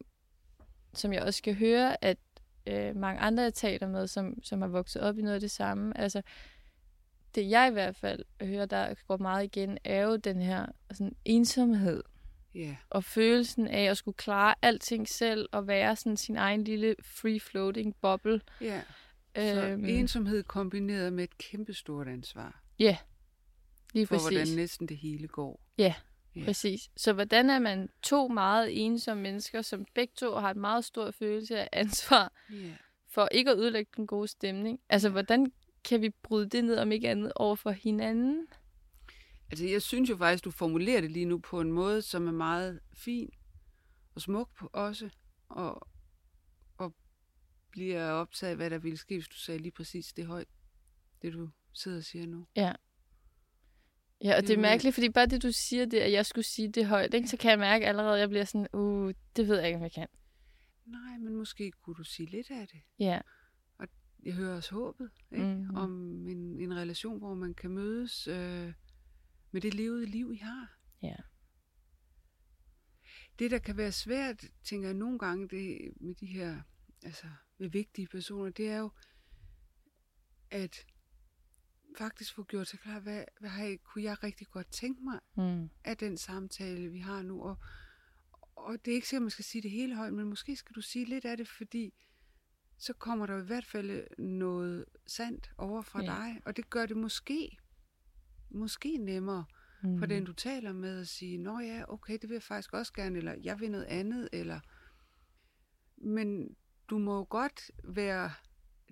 som 0.94 1.12
jeg 1.12 1.22
også 1.22 1.38
skal 1.38 1.54
høre, 1.54 2.04
at 2.04 2.18
øh, 2.68 2.96
mange 2.96 3.20
andre 3.20 3.42
jeg 3.42 3.54
taler 3.54 3.88
med, 3.88 4.06
som, 4.06 4.42
som 4.42 4.60
har 4.62 4.68
vokset 4.68 5.02
op 5.02 5.18
i 5.18 5.22
noget 5.22 5.34
af 5.34 5.40
det 5.40 5.50
samme, 5.50 5.98
altså 5.98 6.22
det 7.34 7.50
jeg 7.50 7.68
i 7.68 7.72
hvert 7.72 7.96
fald 7.96 8.24
hører, 8.42 8.66
der 8.66 8.94
går 9.08 9.16
meget 9.16 9.44
igen, 9.44 9.78
er 9.84 10.00
jo 10.02 10.16
den 10.16 10.42
her 10.42 10.66
sådan, 10.92 11.16
ensomhed 11.24 12.02
Ja. 12.54 12.76
og 12.90 13.04
følelsen 13.04 13.68
af 13.68 13.82
at 13.84 13.96
skulle 13.96 14.16
klare 14.16 14.54
alting 14.62 15.08
selv 15.08 15.48
og 15.52 15.66
være 15.66 15.96
sådan 15.96 16.16
sin 16.16 16.36
egen 16.36 16.64
lille 16.64 16.94
free-floating 17.04 17.92
boble. 18.00 18.40
Ja. 18.60 18.82
Så 19.36 19.66
Øhm, 19.66 19.84
ensomhed 19.84 20.42
kombineret 20.42 21.12
med 21.12 21.24
et 21.24 21.38
kæmpestort 21.38 22.08
ansvar 22.08 22.62
lige 23.94 24.06
for, 24.06 24.14
præcis. 24.14 24.28
hvordan 24.28 24.48
næsten 24.56 24.88
det 24.88 24.96
hele 24.96 25.28
går. 25.28 25.60
Ja, 25.78 25.94
Ja. 26.38 26.44
Præcis. 26.44 26.90
Så 26.96 27.12
hvordan 27.12 27.50
er 27.50 27.58
man 27.58 27.88
to 28.02 28.28
meget 28.28 28.84
ensomme 28.84 29.22
mennesker, 29.22 29.62
som 29.62 29.86
begge 29.94 30.12
to 30.16 30.34
har 30.34 30.50
et 30.50 30.56
meget 30.56 30.84
stor 30.84 31.10
følelse 31.10 31.58
af 31.60 31.68
ansvar 31.72 32.32
Ja. 32.50 32.74
for 33.08 33.28
ikke 33.32 33.50
at 33.50 33.58
ødelægge 33.58 33.90
den 33.96 34.06
gode 34.06 34.28
stemning? 34.28 34.80
Altså, 34.88 35.08
hvordan 35.08 35.52
kan 35.84 36.02
vi 36.02 36.10
bryde 36.22 36.48
det 36.48 36.64
ned, 36.64 36.78
om 36.78 36.92
ikke 36.92 37.08
andet, 37.10 37.32
over 37.36 37.56
for 37.56 37.70
hinanden? 37.70 38.46
Altså, 39.50 39.66
jeg 39.66 39.82
synes 39.82 40.10
jo 40.10 40.16
faktisk, 40.16 40.44
du 40.44 40.50
formulerer 40.50 41.00
det 41.00 41.10
lige 41.10 41.24
nu 41.26 41.38
på 41.38 41.60
en 41.60 41.72
måde, 41.72 42.02
som 42.02 42.26
er 42.28 42.32
meget 42.32 42.80
fin 42.94 43.30
og 44.14 44.20
smuk 44.20 44.50
på 44.58 44.70
også, 44.72 45.10
og, 45.48 45.88
og 46.78 46.94
bliver 47.70 48.10
optaget 48.10 48.50
af, 48.50 48.56
hvad 48.56 48.70
der 48.70 48.78
ville 48.78 48.98
ske, 48.98 49.14
hvis 49.14 49.28
du 49.28 49.36
sagde 49.36 49.60
lige 49.62 49.72
præcis 49.72 50.12
det 50.12 50.26
højt, 50.26 50.48
det 51.22 51.32
du 51.32 51.48
sidder 51.72 51.96
og 51.98 52.04
siger 52.04 52.26
nu. 52.26 52.46
Ja, 52.56 52.72
og 54.20 54.42
det 54.42 54.50
er 54.50 54.54
Jamen- 54.54 54.62
mærkeligt, 54.62 54.94
fordi 54.94 55.08
bare 55.10 55.26
det, 55.26 55.42
du 55.42 55.52
siger 55.52 55.86
det, 55.86 55.98
at 55.98 56.12
jeg 56.12 56.26
skulle 56.26 56.44
sige 56.44 56.68
det 56.72 56.86
højt, 56.86 57.14
ikke? 57.14 57.28
så 57.28 57.36
kan 57.36 57.50
jeg 57.50 57.58
mærke 57.58 57.86
allerede, 57.86 58.14
at 58.14 58.20
jeg 58.20 58.28
bliver 58.28 58.44
sådan, 58.44 58.66
uh, 58.72 59.12
det 59.36 59.48
ved 59.48 59.56
jeg 59.58 59.66
ikke, 59.66 59.76
om 59.76 59.82
jeg 59.82 59.92
kan. 59.92 60.06
Nej, 60.86 61.18
men 61.18 61.34
måske 61.36 61.70
kunne 61.82 61.94
du 61.96 62.04
sige 62.04 62.26
lidt 62.30 62.50
af 62.50 62.68
det. 62.68 62.80
Ja, 62.98 63.20
Jeg 64.24 64.34
hører 64.34 64.56
også 64.56 64.74
håbet 64.74 65.10
ikke? 65.32 65.44
Mhm. 65.44 65.76
om 65.76 66.26
en, 66.28 66.60
en 66.60 66.76
relation, 66.76 67.18
hvor 67.18 67.34
man 67.34 67.54
kan 67.54 67.70
mødes 67.70 68.26
øh, 68.28 68.72
med 69.50 69.60
det 69.60 69.74
levede 69.74 70.06
liv, 70.06 70.32
I 70.32 70.36
har. 70.36 70.78
ja, 71.02 71.16
Det, 73.38 73.50
der 73.50 73.58
kan 73.58 73.76
være 73.76 73.92
svært, 73.92 74.44
tænker 74.64 74.88
jeg 74.88 74.94
nogle 74.96 75.18
gange, 75.18 75.48
det 75.48 75.78
med 76.00 76.14
de 76.14 76.26
her 76.26 76.60
altså, 77.04 77.26
med 77.58 77.68
vigtige 77.70 78.08
personer, 78.08 78.50
det 78.50 78.68
er 78.68 78.78
jo, 78.78 78.90
at 80.50 80.76
faktisk 81.98 82.34
få 82.34 82.42
gjort 82.44 82.66
sig 82.68 82.78
klar, 82.80 83.00
hvad, 83.00 83.24
hvad 83.40 83.50
har 83.50 83.64
jeg, 83.64 83.78
kunne 83.82 84.04
jeg 84.04 84.22
rigtig 84.22 84.46
godt 84.46 84.70
tænke 84.70 85.04
mig 85.04 85.20
mm. 85.36 85.70
af 85.84 85.96
den 85.96 86.16
samtale, 86.18 86.88
vi 86.88 86.98
har 86.98 87.22
nu. 87.22 87.42
Og, 87.42 87.56
og 88.56 88.84
det 88.84 88.90
er 88.90 88.94
ikke 88.94 89.08
sikkert, 89.08 89.20
at 89.20 89.24
man 89.24 89.30
skal 89.30 89.44
sige 89.44 89.62
det 89.62 89.70
hele 89.70 89.94
højt, 89.96 90.12
men 90.12 90.28
måske 90.28 90.56
skal 90.56 90.74
du 90.74 90.80
sige 90.80 91.04
lidt 91.04 91.24
af 91.24 91.36
det, 91.36 91.48
fordi 91.48 91.94
så 92.78 92.92
kommer 92.92 93.26
der 93.26 93.42
i 93.42 93.44
hvert 93.46 93.66
fald 93.66 94.16
noget 94.18 94.84
sandt 95.06 95.50
over 95.58 95.82
fra 95.82 96.02
Ja. 96.02 96.06
dig, 96.06 96.40
og 96.44 96.56
det 96.56 96.70
gør 96.70 96.86
det 96.86 96.96
måske, 96.96 97.58
måske 98.50 98.96
nemmere 98.96 99.44
Mm. 99.82 99.98
for 99.98 100.06
den, 100.06 100.24
du 100.24 100.32
taler 100.32 100.72
med, 100.72 101.00
at 101.00 101.08
sige, 101.08 101.38
nå 101.38 101.58
ja, 101.58 101.84
okay, 101.88 102.12
det 102.12 102.28
vil 102.28 102.34
jeg 102.34 102.42
faktisk 102.42 102.72
også 102.72 102.92
gerne, 102.92 103.18
eller 103.18 103.34
jeg 103.42 103.60
vil 103.60 103.70
noget 103.70 103.84
andet, 103.84 104.28
eller... 104.32 104.60
Men 105.96 106.56
du 106.90 106.98
må 106.98 107.16
jo 107.16 107.26
godt 107.30 107.70
være 107.84 108.32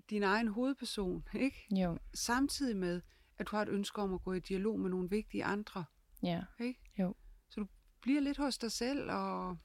din 0.09 0.23
egen 0.23 0.47
hovedperson, 0.47 1.23
ikke? 1.35 1.67
Jo, 1.71 1.97
Samtidig 2.13 2.77
med, 2.77 3.01
at 3.37 3.47
du 3.47 3.55
har 3.55 3.61
et 3.63 3.69
ønske 3.69 4.01
om 4.01 4.13
at 4.13 4.21
gå 4.23 4.33
i 4.33 4.39
dialog 4.39 4.79
med 4.79 4.89
nogle 4.89 5.09
vigtige 5.09 5.43
andre, 5.45 5.85
ja, 6.23 6.41
ikke? 6.59 6.79
Jo. 6.99 7.15
Så 7.49 7.59
du 7.59 7.67
bliver 8.01 8.21
lidt 8.21 8.37
hos 8.37 8.57
dig 8.57 8.71
selv, 8.71 9.11
og... 9.11 9.57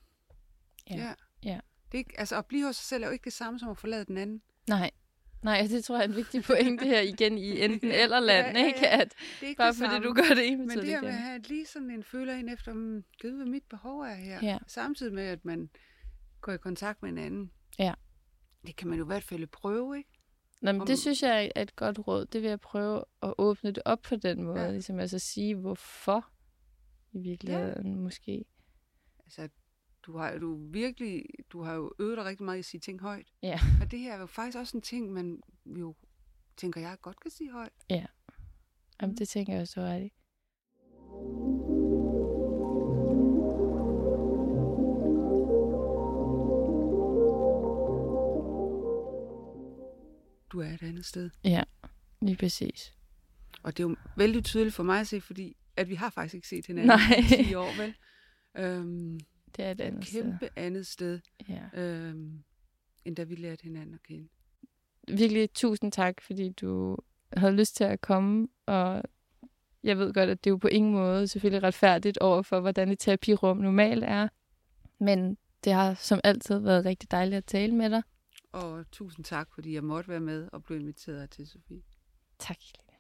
Ja, 0.90 1.14
ja. 1.44 1.61
Det 1.92 1.98
er 1.98 1.98
ikke, 1.98 2.20
altså, 2.20 2.37
at 2.38 2.46
blive 2.46 2.66
hos 2.66 2.76
sig 2.76 2.85
selv 2.85 3.02
er 3.02 3.07
jo 3.07 3.12
ikke 3.12 3.24
det 3.24 3.33
samme 3.33 3.59
som 3.59 3.68
at 3.68 3.78
forlade 3.78 4.05
den 4.05 4.16
anden. 4.16 4.42
nej. 4.68 4.90
Nej, 5.42 5.66
det 5.70 5.85
tror 5.85 5.96
jeg 5.96 6.05
er 6.05 6.09
en 6.09 6.16
vigtig 6.16 6.42
pointe 6.44 6.85
her 6.85 7.00
igen 7.00 7.38
i 7.38 7.61
enten 7.61 7.90
eller 8.02 8.20
land, 8.20 8.57
Ja, 8.57 8.61
ja, 8.61 8.66
ikke? 8.66 8.78
ja. 8.83 9.00
At 9.00 9.14
Det 9.40 9.46
er 9.46 9.48
ikke 9.48 9.59
bare 9.59 9.68
det 9.72 9.76
fordi 9.76 9.98
du 10.05 10.12
gør 10.12 10.35
det 10.35 10.46
ene, 10.48 10.57
Men 10.59 10.68
det 10.68 10.78
det 10.78 10.87
her 10.87 11.00
med 11.00 11.09
at 11.09 11.14
ikke 11.14 11.22
have 11.22 11.38
lige 11.38 11.66
sådan 11.66 11.90
en 11.90 12.05
føler 12.05 12.35
ind 12.35 12.50
efter, 12.50 12.72
mm, 12.72 13.05
gud, 13.22 13.31
hvad 13.37 13.46
mit 13.46 13.62
behov 13.70 14.00
er 14.00 14.14
her. 14.14 14.38
Ja. 14.42 14.59
Samtidig 14.66 15.12
med, 15.14 15.22
at 15.22 15.44
man 15.44 15.70
går 16.40 16.52
i 16.52 16.57
kontakt 16.59 17.02
med 17.02 17.11
en 17.11 17.18
anden. 17.18 17.50
Ja. 17.78 17.94
Det 18.66 18.76
kan 18.76 18.88
man 18.88 18.98
jo 18.98 19.05
i 19.05 19.07
hvert 19.07 19.24
fald 19.24 19.46
prøve, 19.46 19.98
ikke? 19.98 20.11
Nå, 20.62 20.72
men 20.72 20.81
Om- 20.81 20.87
det 20.87 20.98
synes 20.98 21.22
jeg 21.22 21.53
er 21.55 21.62
et 21.62 21.77
godt 21.77 21.98
råd. 22.09 22.27
Det 22.27 22.42
vil 22.42 22.48
jeg 22.48 22.61
prøve 22.61 23.05
at 23.22 23.35
åbne 23.38 23.70
det 23.70 23.83
op 23.85 24.03
på 24.03 24.16
den 24.16 24.42
måde. 24.44 24.59
Ja. 24.61 24.64
Ja. 24.66 24.70
Ligesom 24.72 24.98
altså 24.98 25.18
sige, 25.18 25.55
hvorfor 25.55 26.31
i 27.12 27.18
virkeligheden 27.18 27.87
ja. 27.94 27.96
måske. 28.01 28.44
Altså, 29.25 29.48
du 30.03 30.16
har, 30.16 30.38
du 30.38 30.68
virkelig, 30.70 31.25
du 31.51 31.62
har 31.62 31.75
jo 31.75 31.92
øvet 31.98 32.16
dig 32.16 32.25
rigtig 32.25 32.44
meget 32.44 32.57
i 32.57 32.59
at 32.59 32.64
sige 32.64 32.81
ting 32.81 33.01
højt. 33.01 33.27
Ja. 33.42 33.59
Og 33.83 33.90
det 33.90 33.98
her 33.98 34.14
er 34.14 34.20
jo 34.20 34.27
faktisk 34.27 34.59
også 34.59 34.77
en 34.77 34.83
ting, 34.83 35.12
man 35.12 35.40
jo, 35.66 35.94
tænker 36.57 36.81
jeg, 36.81 36.96
godt 37.03 37.20
kan 37.20 37.31
sige 37.31 37.53
højt. 37.53 37.72
Jamen, 37.90 38.07
Mm. 39.03 39.16
det 39.16 39.29
tænker 39.29 39.53
jeg 39.53 39.62
også, 39.62 39.81
du 39.81 39.87
ret 39.87 40.03
i. 40.03 40.12
Du 50.53 50.61
er 50.61 50.67
et 50.69 50.83
andet 50.83 51.05
sted. 51.07 51.31
Lige 52.23 52.37
præcis. 52.37 52.94
Og 53.63 53.77
det 53.77 53.85
er 53.85 53.88
jo 53.88 53.96
vældig 54.17 54.44
tydeligt 54.44 54.75
for 54.75 54.83
mig 54.83 55.00
at 55.00 55.07
se, 55.07 55.21
fordi 55.21 55.57
at 55.77 55.88
vi 55.88 55.94
har 55.94 56.11
faktisk 56.11 56.35
ikke 56.35 56.48
set 56.48 56.67
hinanden 56.67 56.87
Nej. 56.87 57.40
i 57.40 57.44
10 57.44 57.55
år, 57.55 57.77
vel? 57.77 57.94
Øhm, 58.57 59.21
Det 59.57 59.65
er 59.65 59.71
et 59.71 59.81
et 59.81 59.85
andet 59.85 60.07
sted. 60.07 60.23
kæmpe 60.23 60.48
andet 60.57 60.87
sted, 60.87 61.21
Ja. 61.48 61.81
øhm, 61.83 62.42
end 63.05 63.17
da 63.17 63.23
vi 63.23 63.35
lærte 63.35 63.63
hinanden 63.63 63.94
at 63.94 64.03
kende. 64.03 64.29
Virkelig 65.09 65.53
tusind 65.55 65.92
tak, 65.92 66.21
fordi 66.21 66.48
du 66.53 66.96
havde 67.37 67.53
lyst 67.57 67.77
til 67.77 67.85
at 67.85 68.00
komme. 68.00 68.48
Og 68.67 69.03
jeg 69.83 69.98
ved 69.98 70.15
godt, 70.15 70.31
at 70.31 70.44
det 70.44 70.50
er 70.50 70.53
jo 70.53 70.57
på 70.57 70.69
ingen 70.69 70.92
måde 70.92 71.29
selvfølgelig 71.29 71.63
retfærdigt 71.63 72.19
over 72.19 72.42
for, 72.42 72.61
hvordan 72.61 72.88
et 72.90 72.98
terapirum 72.98 73.57
normalt 73.57 74.05
er. 74.05 74.29
Men 74.98 75.37
det 75.65 75.73
har 75.73 75.94
som 75.94 76.21
altid 76.25 76.59
været 76.59 76.85
rigtig 76.85 77.11
dejligt 77.11 77.37
at 77.37 77.44
tale 77.44 77.75
med 77.75 77.90
dig. 77.90 78.03
Og 78.53 78.85
tusind 78.92 79.25
tak, 79.25 79.48
fordi 79.55 79.75
jeg 79.75 79.85
måtte 79.85 80.09
være 80.09 80.21
med 80.21 80.48
og 80.53 80.65
blev 80.65 80.81
inviteret 80.81 81.31
til, 81.31 81.46
Sofie. 81.46 81.83
Tak, 82.38 82.57
Helene. 82.57 82.92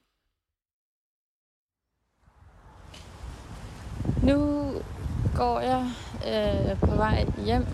Nu 4.22 4.72
går 5.36 5.60
jeg 5.60 5.90
øh, 6.26 6.80
på 6.80 6.96
vej 6.96 7.26
hjem 7.44 7.66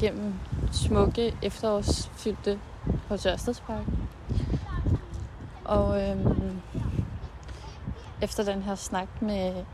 gennem 0.00 0.34
smukke 0.72 1.36
efterårsfyldte 1.42 2.60
på 3.08 3.14
Ørstedsparken. 3.14 4.08
Og 5.64 6.02
øhm, 6.02 6.60
efter 8.22 8.44
den 8.44 8.62
her 8.62 8.74
snak 8.74 9.22
med 9.22 9.64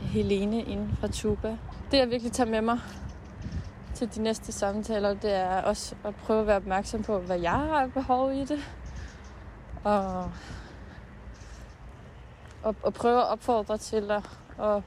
Helene 0.00 0.62
inden 0.62 0.96
fra 0.96 1.08
Tuba, 1.08 1.58
det 1.90 1.98
jeg 1.98 2.10
virkelig 2.10 2.32
tager 2.32 2.50
med 2.50 2.60
mig 2.60 2.78
til 3.94 4.14
de 4.14 4.22
næste 4.22 4.52
samtaler, 4.52 5.14
det 5.14 5.34
er 5.34 5.62
også 5.62 5.94
at 6.04 6.14
prøve 6.14 6.40
at 6.40 6.46
være 6.46 6.56
opmærksom 6.56 7.02
på, 7.02 7.18
hvad 7.18 7.38
jeg 7.38 7.52
har 7.52 7.86
behov 7.86 8.32
i 8.32 8.44
det. 8.44 8.58
Og, 9.84 10.30
og, 12.62 12.76
og 12.82 12.94
prøve 12.94 13.18
at 13.18 13.28
opfordre 13.28 13.78
til 13.78 14.10
at, 14.10 14.22
at 14.60 14.82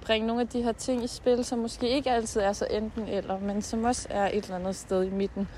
bringe 0.00 0.26
nogle 0.26 0.42
af 0.42 0.48
de 0.48 0.62
her 0.62 0.72
ting 0.72 1.04
i 1.04 1.06
spil, 1.06 1.44
som 1.44 1.58
måske 1.58 1.88
ikke 1.88 2.10
altid 2.10 2.40
er 2.40 2.52
så 2.52 2.66
enten 2.70 3.08
eller, 3.08 3.38
men 3.38 3.62
som 3.62 3.84
også 3.84 4.08
er 4.10 4.30
et 4.32 4.44
eller 4.44 4.56
andet 4.56 4.76
sted 4.76 5.04
i 5.04 5.10
midten. 5.10 5.48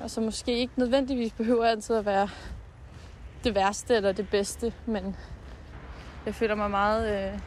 Og 0.00 0.10
som 0.10 0.24
måske 0.24 0.58
ikke 0.58 0.72
nødvendigvis 0.76 1.32
behøver 1.32 1.64
altid 1.64 1.96
at 1.96 2.06
være 2.06 2.28
det 3.44 3.54
værste 3.54 3.94
eller 3.94 4.12
det 4.12 4.28
bedste, 4.28 4.72
men 4.86 5.16
jeg 6.26 6.34
føler 6.34 6.54
mig 6.54 6.70
meget 6.70 7.32
øh, 7.32 7.40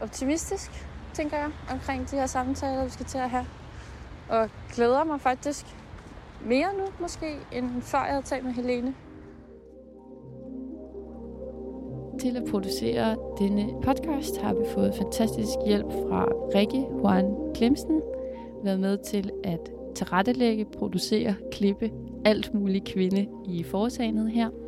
optimistisk, 0.00 0.86
tænker 1.14 1.36
jeg, 1.36 1.50
omkring 1.70 2.10
de 2.10 2.16
her 2.16 2.26
samtaler, 2.26 2.84
vi 2.84 2.90
skal 2.90 3.06
til 3.06 3.18
at 3.18 3.30
have. 3.30 3.46
Og 4.28 4.50
glæder 4.74 5.04
mig 5.04 5.20
faktisk 5.20 5.66
mere 6.44 6.68
nu 6.78 6.84
måske, 7.00 7.36
end 7.52 7.82
før 7.82 7.98
jeg 7.98 8.08
havde 8.08 8.22
talt 8.22 8.44
med 8.44 8.52
Helene. 8.52 8.94
Til 12.20 12.36
at 12.36 12.44
producere 12.50 13.16
denne 13.38 13.82
podcast 13.82 14.40
har 14.40 14.54
vi 14.54 14.64
fået 14.74 14.94
fantastisk 14.94 15.58
hjælp 15.66 15.92
fra 15.92 16.24
Rikke 16.54 16.86
Juan 16.90 17.34
Klemsen, 17.54 18.02
været 18.64 18.80
med 18.80 18.98
til 18.98 19.30
at 19.44 19.70
tilrettelægge, 19.94 20.64
producere, 20.64 21.34
klippe 21.52 21.90
alt 22.24 22.54
muligt 22.54 22.84
kvinde 22.84 23.28
i 23.44 23.62
foretagendet 23.62 24.30
her. 24.30 24.63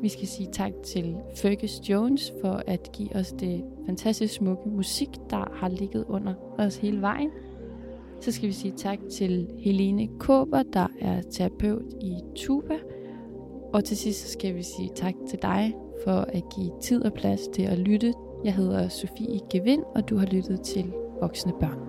Vi 0.00 0.08
skal 0.08 0.28
sige 0.28 0.48
tak 0.52 0.72
til 0.84 1.16
Fergus 1.36 1.80
Jones 1.88 2.32
for 2.40 2.62
at 2.66 2.90
give 2.92 3.16
os 3.16 3.32
det 3.32 3.64
fantastisk 3.86 4.34
smukke 4.34 4.68
musik, 4.68 5.08
der 5.30 5.50
har 5.54 5.68
ligget 5.68 6.04
under 6.08 6.34
os 6.58 6.76
hele 6.76 7.00
vejen. 7.00 7.30
Så 8.20 8.32
skal 8.32 8.48
vi 8.48 8.52
sige 8.52 8.72
tak 8.76 8.98
til 9.12 9.48
Helene 9.58 10.08
Kåber, 10.18 10.62
der 10.62 10.86
er 11.00 11.22
terapeut 11.22 11.92
i 12.00 12.14
Tuba. 12.36 12.78
Og 13.72 13.84
til 13.84 13.96
sidst 13.96 14.20
så 14.20 14.32
skal 14.32 14.54
vi 14.54 14.62
sige 14.62 14.90
tak 14.94 15.14
til 15.28 15.38
dig 15.42 15.74
for 16.04 16.12
at 16.12 16.42
give 16.56 16.72
tid 16.80 17.04
og 17.04 17.12
plads 17.12 17.48
til 17.48 17.62
at 17.62 17.78
lytte. 17.78 18.14
Jeg 18.44 18.54
hedder 18.54 18.88
Sofie 18.88 19.40
Gevind, 19.50 19.82
og 19.94 20.08
du 20.08 20.16
har 20.16 20.26
lyttet 20.26 20.60
til 20.60 20.92
Voksne 21.20 21.52
Børn. 21.60 21.87